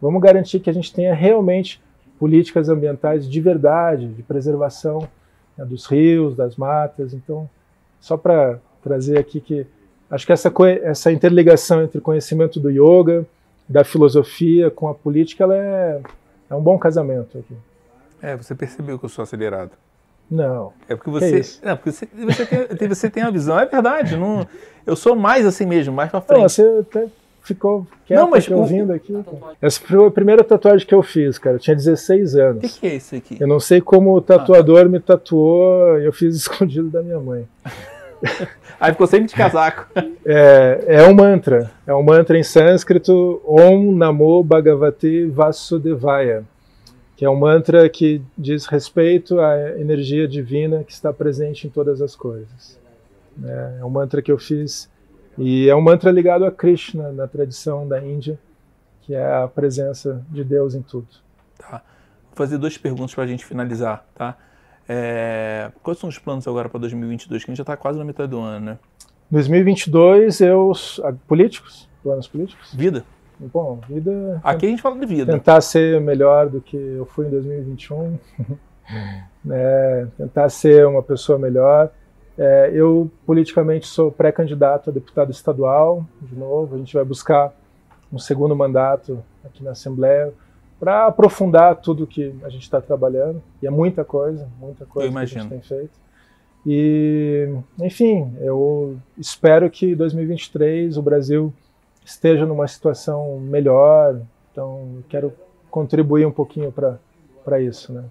Vamos 0.00 0.22
garantir 0.22 0.60
que 0.60 0.70
a 0.70 0.72
gente 0.72 0.92
tenha 0.92 1.14
realmente 1.14 1.80
políticas 2.18 2.70
ambientais 2.70 3.28
de 3.28 3.40
verdade, 3.40 4.08
de 4.08 4.22
preservação 4.22 5.06
né, 5.56 5.64
dos 5.64 5.86
rios, 5.86 6.34
das 6.34 6.56
matas. 6.56 7.12
Então, 7.12 7.48
só 8.00 8.16
para 8.16 8.58
trazer 8.82 9.18
aqui 9.18 9.40
que 9.40 9.66
acho 10.10 10.26
que 10.26 10.32
essa, 10.32 10.52
essa 10.82 11.12
interligação 11.12 11.82
entre 11.82 11.98
o 11.98 12.02
conhecimento 12.02 12.58
do 12.58 12.70
yoga, 12.70 13.24
da 13.68 13.84
filosofia 13.84 14.70
com 14.70 14.88
a 14.88 14.94
política, 14.94 15.44
ela 15.44 15.56
é, 15.56 16.00
é 16.50 16.54
um 16.54 16.60
bom 16.60 16.78
casamento 16.78 17.38
aqui. 17.38 17.54
É, 18.20 18.36
você 18.36 18.54
percebeu 18.54 18.98
que 18.98 19.04
eu 19.04 19.08
sou 19.08 19.22
acelerado. 19.22 19.70
Não. 20.30 20.72
É 20.88 20.94
porque 20.94 21.10
você. 21.10 21.42
Não, 21.64 21.76
porque 21.76 21.90
você, 21.90 22.06
você, 22.06 22.46
tem, 22.46 22.88
você 22.88 23.10
tem 23.10 23.22
a 23.22 23.30
visão. 23.30 23.58
É 23.58 23.66
verdade. 23.66 24.16
Não, 24.16 24.46
eu 24.86 24.94
sou 24.94 25.16
mais 25.16 25.44
assim 25.44 25.66
mesmo, 25.66 25.94
mais 25.94 26.10
pra 26.10 26.20
frente. 26.20 26.40
Não, 26.40 26.48
você 26.48 26.62
até 26.80 27.08
ficou 27.42 27.86
quieto 28.06 28.20
não, 28.20 28.30
mas, 28.30 28.44
aqui, 28.44 28.54
ouvindo 28.54 28.92
aqui. 28.92 29.12
Essa 29.60 29.80
foi 29.80 30.06
a 30.06 30.10
primeira 30.10 30.44
tatuagem 30.44 30.86
que 30.86 30.94
eu 30.94 31.02
fiz, 31.02 31.38
cara. 31.38 31.56
Eu 31.56 31.60
tinha 31.60 31.74
16 31.74 32.36
anos. 32.36 32.58
O 32.58 32.60
que, 32.60 32.80
que, 32.80 32.86
é 32.86 32.94
isso 32.94 33.14
aqui? 33.16 33.36
Eu 33.40 33.48
não 33.48 33.58
sei 33.58 33.80
como 33.80 34.14
o 34.14 34.20
tatuador 34.20 34.80
ah, 34.80 34.82
tá. 34.84 34.88
me 34.88 35.00
tatuou, 35.00 35.98
eu 35.98 36.12
fiz 36.12 36.36
escondido 36.36 36.88
da 36.88 37.02
minha 37.02 37.18
mãe. 37.18 37.48
Aí 38.80 38.92
ficou 38.92 39.06
sempre 39.06 39.28
de 39.28 39.34
casaco. 39.34 39.86
É, 40.24 40.84
é 40.86 41.06
um 41.06 41.14
mantra. 41.14 41.70
É 41.86 41.94
um 41.94 42.02
mantra 42.02 42.38
em 42.38 42.42
sânscrito, 42.42 43.40
Om 43.44 43.92
Namo 43.92 44.42
Bhagavate 44.42 45.26
Vasudevaya 45.26 46.44
que 47.20 47.26
é 47.26 47.28
um 47.28 47.36
mantra 47.36 47.86
que 47.86 48.22
diz 48.34 48.64
respeito 48.64 49.38
à 49.40 49.78
energia 49.78 50.26
divina 50.26 50.82
que 50.82 50.90
está 50.90 51.12
presente 51.12 51.66
em 51.66 51.70
todas 51.70 52.00
as 52.00 52.16
coisas. 52.16 52.80
É, 53.44 53.80
é 53.80 53.84
um 53.84 53.90
mantra 53.90 54.22
que 54.22 54.32
eu 54.32 54.38
fiz 54.38 54.90
e 55.36 55.68
é 55.68 55.76
um 55.76 55.82
mantra 55.82 56.10
ligado 56.10 56.46
a 56.46 56.50
Krishna 56.50 57.12
na 57.12 57.28
tradição 57.28 57.86
da 57.86 58.02
Índia, 58.02 58.38
que 59.02 59.14
é 59.14 59.22
a 59.22 59.46
presença 59.46 60.24
de 60.30 60.42
Deus 60.42 60.74
em 60.74 60.80
tudo. 60.80 61.08
Tá. 61.58 61.82
Vou 62.28 62.36
fazer 62.36 62.56
duas 62.56 62.78
perguntas 62.78 63.14
para 63.14 63.24
a 63.24 63.26
gente 63.26 63.44
finalizar, 63.44 64.02
tá? 64.14 64.38
É, 64.92 65.70
quais 65.84 66.00
são 66.00 66.08
os 66.08 66.18
planos 66.18 66.48
agora 66.48 66.68
para 66.68 66.80
2022? 66.80 67.44
Que 67.44 67.50
a 67.50 67.52
gente 67.52 67.58
já 67.58 67.62
está 67.62 67.76
quase 67.76 67.96
na 67.96 68.04
metade 68.04 68.30
do 68.30 68.40
ano, 68.40 68.66
né? 68.66 68.78
2022, 69.30 70.40
eu 70.40 70.72
políticos, 71.28 71.88
planos 72.02 72.26
políticos. 72.26 72.74
Vida. 72.74 73.04
Bom, 73.38 73.78
vida. 73.88 74.40
Aqui 74.42 74.66
a 74.66 74.68
gente 74.68 74.82
fala 74.82 74.98
de 74.98 75.06
vida. 75.06 75.32
Tentar 75.32 75.60
ser 75.60 76.00
melhor 76.00 76.48
do 76.48 76.60
que 76.60 76.76
eu 76.76 77.06
fui 77.06 77.28
em 77.28 77.30
2021. 77.30 78.18
né, 79.44 80.08
tentar 80.18 80.48
ser 80.48 80.84
uma 80.88 81.04
pessoa 81.04 81.38
melhor. 81.38 81.92
É, 82.36 82.72
eu, 82.74 83.08
politicamente, 83.24 83.86
sou 83.86 84.10
pré-candidato 84.10 84.90
a 84.90 84.92
deputado 84.92 85.30
estadual, 85.30 86.04
de 86.20 86.34
novo. 86.34 86.74
A 86.74 86.78
gente 86.78 86.94
vai 86.94 87.04
buscar 87.04 87.54
um 88.12 88.18
segundo 88.18 88.56
mandato 88.56 89.22
aqui 89.44 89.62
na 89.62 89.70
Assembleia 89.70 90.32
para 90.80 91.06
aprofundar 91.06 91.76
tudo 91.76 92.06
que 92.06 92.34
a 92.42 92.48
gente 92.48 92.62
está 92.62 92.80
trabalhando. 92.80 93.42
E 93.62 93.66
é 93.66 93.70
muita 93.70 94.02
coisa, 94.02 94.48
muita 94.58 94.86
coisa 94.86 95.12
que 95.12 95.18
a 95.18 95.24
gente 95.26 95.48
tem 95.48 95.60
feito. 95.60 96.00
E, 96.66 97.54
enfim, 97.80 98.34
eu 98.40 98.96
espero 99.16 99.68
que 99.70 99.94
2023 99.94 100.96
o 100.96 101.02
Brasil 101.02 101.52
esteja 102.04 102.46
numa 102.46 102.66
situação 102.66 103.38
melhor. 103.38 104.20
Então, 104.50 105.04
quero 105.08 105.32
contribuir 105.70 106.26
um 106.26 106.32
pouquinho 106.32 106.72
para 106.72 107.60
isso, 107.60 107.92
né? 107.92 108.04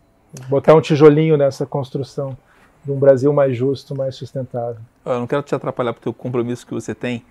Botar 0.48 0.76
um 0.76 0.82
tijolinho 0.82 1.36
nessa 1.36 1.66
construção 1.66 2.38
de 2.86 2.92
um 2.92 3.00
Brasil 3.00 3.34
mais 3.34 3.58
justo, 3.58 3.96
mais 3.96 4.16
sustentável. 4.16 4.82
Eu 5.04 5.20
não 5.20 5.28
quero 5.28 5.42
te 5.42 5.56
atrapalhar 5.56 5.94
para 5.94 6.10
o 6.10 6.14
compromisso 6.14 6.66
que 6.66 6.74
você 6.74 6.94
tem, 6.94 7.24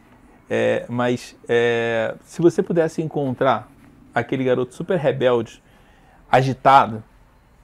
é, 0.51 0.85
mas 0.89 1.37
é, 1.49 2.15
se 2.25 2.43
você 2.43 2.61
pudesse 2.61 3.01
encontrar 3.01 3.71
aquele 4.15 4.45
garoto 4.45 4.75
super 4.75 4.99
rebelde, 4.99 5.63
agitado, 6.31 7.03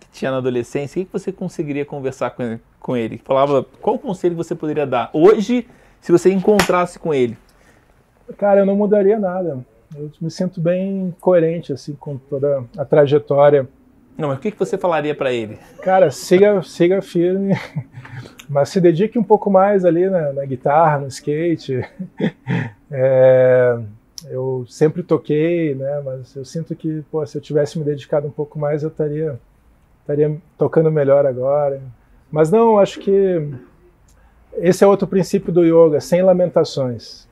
que 0.01 0.09
tinha 0.11 0.30
na 0.30 0.38
adolescência, 0.38 1.03
o 1.03 1.07
que 1.07 1.12
você 1.12 1.32
conseguiria 1.32 1.84
conversar 1.84 2.30
com, 2.30 2.59
com 2.80 2.97
ele? 2.97 3.18
Falava, 3.18 3.64
qual 3.80 3.99
conselho 3.99 4.36
você 4.36 4.55
poderia 4.55 4.86
dar 4.86 5.11
hoje, 5.12 5.66
se 6.01 6.12
você 6.12 6.32
encontrasse 6.32 6.99
com 6.99 7.12
ele? 7.12 7.36
Cara, 8.38 8.61
eu 8.61 8.66
não 8.66 8.76
mudaria 8.76 9.18
nada. 9.18 9.64
Eu 9.95 10.11
me 10.20 10.30
sinto 10.30 10.61
bem 10.61 11.14
coerente 11.20 11.72
assim 11.72 11.95
com 11.95 12.16
toda 12.16 12.64
a 12.76 12.84
trajetória. 12.84 13.68
Não, 14.16 14.28
mas 14.28 14.38
o 14.38 14.40
que, 14.40 14.51
você 14.51 14.78
falaria 14.78 15.14
para 15.14 15.32
ele? 15.32 15.59
Cara, 15.82 16.11
siga, 16.11 16.62
siga 16.62 17.03
firme, 17.03 17.55
mas 18.49 18.68
se 18.68 18.80
dedique 18.80 19.18
um 19.18 19.24
pouco 19.24 19.51
mais 19.51 19.84
ali 19.84 20.09
na, 20.09 20.32
na 20.32 20.45
guitarra, 20.45 20.99
no 20.99 21.09
skate. 21.09 21.84
É, 22.97 23.76
eu 24.28 24.64
sempre 24.68 25.02
toquei, 25.02 25.74
né? 25.74 26.00
Mas 26.04 26.34
eu 26.36 26.44
sinto 26.44 26.74
que, 26.74 27.02
pô, 27.10 27.24
se 27.26 27.36
eu 27.36 27.42
tivesse 27.42 27.78
me 27.78 27.84
dedicado 27.84 28.26
um 28.26 28.30
pouco 28.30 28.58
mais, 28.58 28.82
eu 28.82 28.88
estaria 28.88 29.38
estaria 30.04 30.36
tocando 30.58 30.90
melhor 30.90 31.26
agora. 31.26 31.80
Mas 32.30 32.50
não, 32.50 32.78
acho 32.78 33.00
que 33.00 33.50
esse 34.54 34.84
é 34.84 34.86
outro 34.86 35.08
princípio 35.08 35.52
do 35.52 35.64
yoga, 35.64 36.00
sem 36.00 36.22
lamentações. 36.22 37.26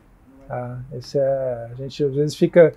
Tá? 0.48 0.80
Esse 0.92 1.18
é, 1.18 1.68
a 1.70 1.74
gente 1.74 2.02
às 2.02 2.14
vezes 2.14 2.34
fica, 2.34 2.74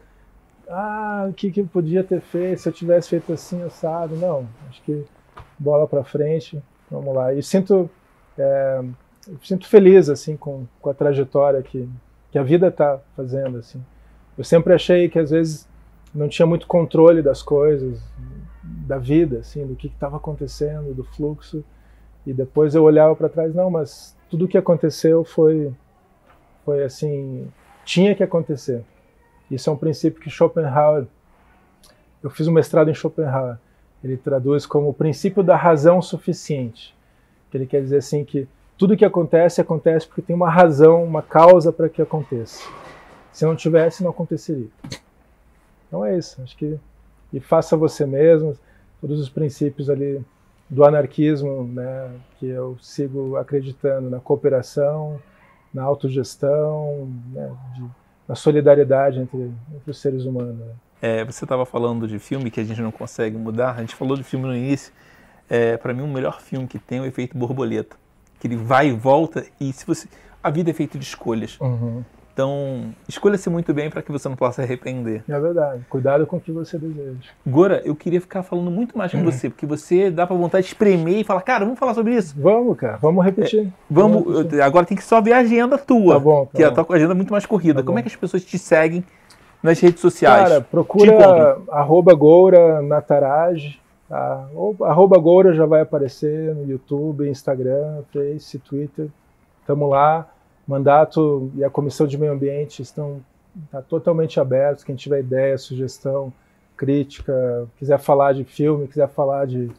ah, 0.69 1.27
o 1.29 1.33
que, 1.33 1.51
que 1.51 1.61
eu 1.61 1.67
podia 1.67 2.03
ter 2.03 2.21
feito 2.21 2.61
se 2.61 2.69
eu 2.69 2.73
tivesse 2.73 3.09
feito 3.09 3.31
assim, 3.31 3.61
assado. 3.63 4.15
Não, 4.15 4.47
acho 4.69 4.81
que 4.83 5.05
bola 5.57 5.87
para 5.87 6.03
frente, 6.03 6.61
vamos 6.91 7.13
lá. 7.15 7.33
E 7.33 7.41
sinto, 7.41 7.89
é, 8.37 8.83
sinto 9.41 9.67
feliz 9.67 10.09
assim 10.09 10.35
com, 10.35 10.65
com 10.81 10.89
a 10.89 10.93
trajetória 10.93 11.61
que, 11.61 11.89
que 12.31 12.37
a 12.37 12.43
vida 12.43 12.67
está 12.67 12.99
fazendo. 13.15 13.57
Assim. 13.57 13.81
Eu 14.37 14.43
sempre 14.43 14.73
achei 14.73 15.09
que 15.09 15.19
às 15.19 15.31
vezes 15.31 15.67
não 16.13 16.27
tinha 16.27 16.45
muito 16.45 16.67
controle 16.67 17.21
das 17.21 17.41
coisas, 17.41 18.01
da 18.63 18.97
vida, 18.97 19.39
assim, 19.39 19.65
do 19.65 19.75
que 19.75 19.87
estava 19.87 20.17
acontecendo, 20.17 20.93
do 20.93 21.03
fluxo. 21.03 21.63
E 22.25 22.33
depois 22.33 22.73
eu 22.73 22.83
olhava 22.83 23.15
para 23.15 23.29
trás, 23.29 23.53
não, 23.53 23.69
mas 23.69 24.15
tudo 24.29 24.45
o 24.45 24.47
que 24.47 24.57
aconteceu 24.57 25.23
foi, 25.23 25.71
foi 26.63 26.83
assim 26.83 27.47
tinha 27.85 28.15
que 28.15 28.23
acontecer. 28.23 28.83
Isso 29.49 29.69
é 29.69 29.73
um 29.73 29.77
princípio 29.77 30.19
que 30.19 30.29
Schopenhauer, 30.29 31.05
eu 32.23 32.29
fiz 32.29 32.47
um 32.47 32.51
mestrado 32.51 32.89
em 32.89 32.95
Schopenhauer, 32.95 33.57
ele 34.03 34.17
traduz 34.17 34.65
como 34.65 34.89
o 34.89 34.93
princípio 34.93 35.43
da 35.43 35.55
razão 35.55 36.01
suficiente. 36.01 36.95
Que 37.51 37.57
ele 37.57 37.67
quer 37.67 37.81
dizer 37.81 37.97
assim 37.97 38.25
que 38.25 38.47
tudo 38.77 38.97
que 38.97 39.05
acontece 39.05 39.61
acontece 39.61 40.07
porque 40.07 40.21
tem 40.21 40.35
uma 40.35 40.49
razão, 40.49 41.03
uma 41.03 41.21
causa 41.21 41.71
para 41.71 41.87
que 41.87 42.01
aconteça. 42.01 42.67
Se 43.35 43.45
não 43.45 43.53
tivesse, 43.53 44.01
não 44.01 44.11
aconteceria. 44.11 44.69
Então 45.89 46.05
é 46.05 46.17
isso. 46.17 46.41
Acho 46.41 46.55
que 46.55 46.79
e 47.33 47.39
faça 47.41 47.75
você 47.75 48.05
mesmo 48.05 48.57
todos 49.01 49.19
os 49.19 49.27
princípios 49.27 49.89
ali 49.89 50.23
do 50.69 50.85
anarquismo, 50.85 51.65
né, 51.65 52.11
que 52.39 52.47
eu 52.47 52.77
sigo 52.81 53.35
acreditando 53.35 54.09
na 54.09 54.21
cooperação, 54.21 55.19
na 55.73 55.83
autogestão, 55.83 57.11
né, 57.33 57.51
de, 57.75 57.83
na 58.25 58.35
solidariedade 58.35 59.19
entre, 59.19 59.51
entre, 59.75 59.91
os 59.91 59.99
seres 59.99 60.23
humanos. 60.23 60.57
Né? 60.57 60.73
É, 61.01 61.25
você 61.25 61.43
estava 61.43 61.65
falando 61.65 62.07
de 62.07 62.17
filme 62.19 62.49
que 62.49 62.61
a 62.61 62.63
gente 62.63 62.81
não 62.81 62.91
consegue 62.91 63.35
mudar. 63.35 63.75
A 63.75 63.81
gente 63.81 63.95
falou 63.95 64.15
de 64.15 64.23
filme 64.23 64.45
no 64.45 64.55
início. 64.55 64.93
É, 65.49 65.75
para 65.75 65.93
mim, 65.93 66.03
o 66.03 66.07
melhor 66.07 66.39
filme 66.39 66.67
que 66.67 66.79
tem 66.79 66.99
é 66.99 67.01
o 67.01 67.05
Efeito 67.05 67.37
Borboleta, 67.37 67.97
que 68.39 68.47
ele 68.47 68.55
vai 68.55 68.87
e 68.87 68.91
volta 68.93 69.45
e 69.59 69.73
se 69.73 69.85
você 69.85 70.07
a 70.41 70.49
vida 70.51 70.69
é 70.69 70.73
feita 70.73 70.97
de 70.97 71.03
escolhas. 71.03 71.59
Uhum. 71.59 72.03
Então, 72.35 72.93
escolha-se 73.07 73.49
muito 73.49 73.73
bem 73.73 73.89
para 73.89 74.01
que 74.01 74.11
você 74.11 74.27
não 74.27 74.35
possa 74.35 74.61
arrepender. 74.61 75.23
É 75.25 75.39
verdade. 75.39 75.85
Cuidado 75.89 76.27
com 76.27 76.35
o 76.35 76.39
que 76.41 76.51
você 76.51 76.77
deseja. 76.77 77.29
Gora, 77.47 77.81
eu 77.85 77.95
queria 77.95 78.19
ficar 78.19 78.43
falando 78.43 78.69
muito 78.69 78.97
mais 78.97 79.13
com 79.13 79.23
você, 79.23 79.49
porque 79.49 79.65
você 79.65 80.11
dá 80.11 80.27
para 80.27 80.35
vontade 80.35 80.63
de 80.63 80.73
espremer 80.73 81.19
e 81.19 81.23
falar, 81.23 81.41
cara, 81.43 81.63
vamos 81.63 81.79
falar 81.79 81.93
sobre 81.93 82.13
isso? 82.13 82.35
Vamos, 82.37 82.75
cara. 82.75 82.97
Vamos 82.97 83.23
repetir. 83.23 83.61
É, 83.61 83.71
vamos. 83.89 84.25
vamos 84.25 84.37
repetir. 84.39 84.61
Agora 84.61 84.85
tem 84.85 84.97
que 84.97 85.03
só 85.05 85.21
ver 85.21 85.31
a 85.31 85.37
agenda 85.37 85.77
tua. 85.77 86.15
Tá 86.15 86.19
bom. 86.19 86.45
Tá 86.45 86.51
que 86.57 86.61
bom. 86.61 86.81
a 86.81 86.83
tua 86.83 86.95
agenda 86.97 87.13
é 87.13 87.15
muito 87.15 87.31
mais 87.31 87.45
corrida. 87.45 87.79
Tá 87.79 87.85
Como 87.85 87.99
é 87.99 88.01
que 88.01 88.09
as 88.09 88.15
pessoas 88.17 88.43
te 88.43 88.59
seguem 88.59 89.01
nas 89.63 89.79
redes 89.79 90.01
sociais? 90.01 90.49
Cara, 90.49 90.59
procura 90.59 91.57
arroba 91.71 92.13
Goura 92.13 92.81
Nataraj. 92.81 93.79
Tá? 94.09 94.45
Arroba 94.81 95.17
Goura 95.19 95.53
já 95.53 95.65
vai 95.65 95.79
aparecer 95.79 96.53
no 96.53 96.69
YouTube, 96.69 97.29
Instagram, 97.29 98.01
Face, 98.11 98.59
Twitter. 98.59 99.07
Tamo 99.65 99.87
lá 99.87 100.27
mandato 100.67 101.51
e 101.55 101.63
a 101.63 101.69
Comissão 101.69 102.07
de 102.07 102.17
Meio 102.17 102.33
Ambiente 102.33 102.81
estão 102.81 103.21
tá 103.71 103.81
totalmente 103.81 104.39
abertos. 104.39 104.83
Quem 104.83 104.95
tiver 104.95 105.19
ideia, 105.19 105.57
sugestão, 105.57 106.33
crítica, 106.75 107.67
quiser 107.77 107.99
falar 107.99 108.33
de 108.33 108.43
filme, 108.43 108.87
quiser 108.87 109.07
falar 109.09 109.45
de, 109.45 109.69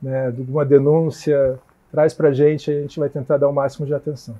né, 0.00 0.30
de 0.30 0.40
alguma 0.40 0.64
denúncia, 0.64 1.58
traz 1.90 2.14
para 2.14 2.28
a 2.28 2.32
gente, 2.32 2.70
a 2.70 2.80
gente 2.80 2.98
vai 2.98 3.08
tentar 3.08 3.36
dar 3.36 3.48
o 3.48 3.52
máximo 3.52 3.86
de 3.86 3.94
atenção. 3.94 4.34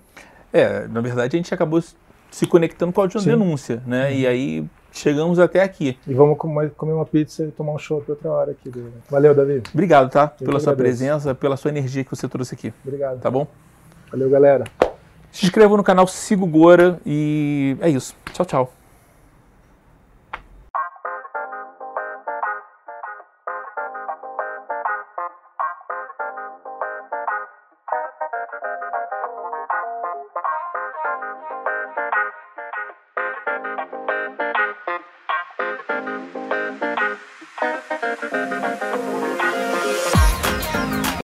É, 0.52 0.86
na 0.88 1.00
verdade 1.00 1.36
a 1.36 1.38
gente 1.38 1.52
acabou 1.52 1.82
se 2.30 2.46
conectando 2.46 2.92
com 2.92 3.02
a 3.02 3.06
de 3.06 3.24
denúncia, 3.24 3.82
né? 3.86 4.08
Uhum. 4.08 4.14
E 4.14 4.26
aí 4.26 4.66
chegamos 4.92 5.38
até 5.38 5.62
aqui. 5.62 5.98
E 6.06 6.14
vamos 6.14 6.38
comer 6.38 6.92
uma 6.92 7.06
pizza 7.06 7.44
e 7.44 7.50
tomar 7.50 7.72
um 7.72 7.78
show 7.78 8.02
outra 8.06 8.30
hora 8.30 8.50
aqui. 8.52 8.72
Valeu, 9.10 9.34
Davi. 9.34 9.62
Obrigado, 9.72 10.10
tá? 10.10 10.34
Eu 10.40 10.46
pela 10.46 10.60
sua 10.60 10.74
presença, 10.74 11.34
pela 11.34 11.56
sua 11.56 11.70
energia 11.70 12.04
que 12.04 12.10
você 12.10 12.28
trouxe 12.28 12.54
aqui. 12.54 12.72
Obrigado. 12.84 13.20
Tá 13.20 13.30
bom? 13.30 13.46
Valeu, 14.10 14.30
galera. 14.30 14.64
Se 15.32 15.46
inscreva 15.46 15.76
no 15.76 15.84
canal, 15.84 16.06
siga 16.06 16.44
o 16.44 16.46
Gora 16.46 17.00
e 17.04 17.76
é 17.80 17.88
isso. 17.88 18.14
Tchau, 18.32 18.46
tchau. 18.46 18.77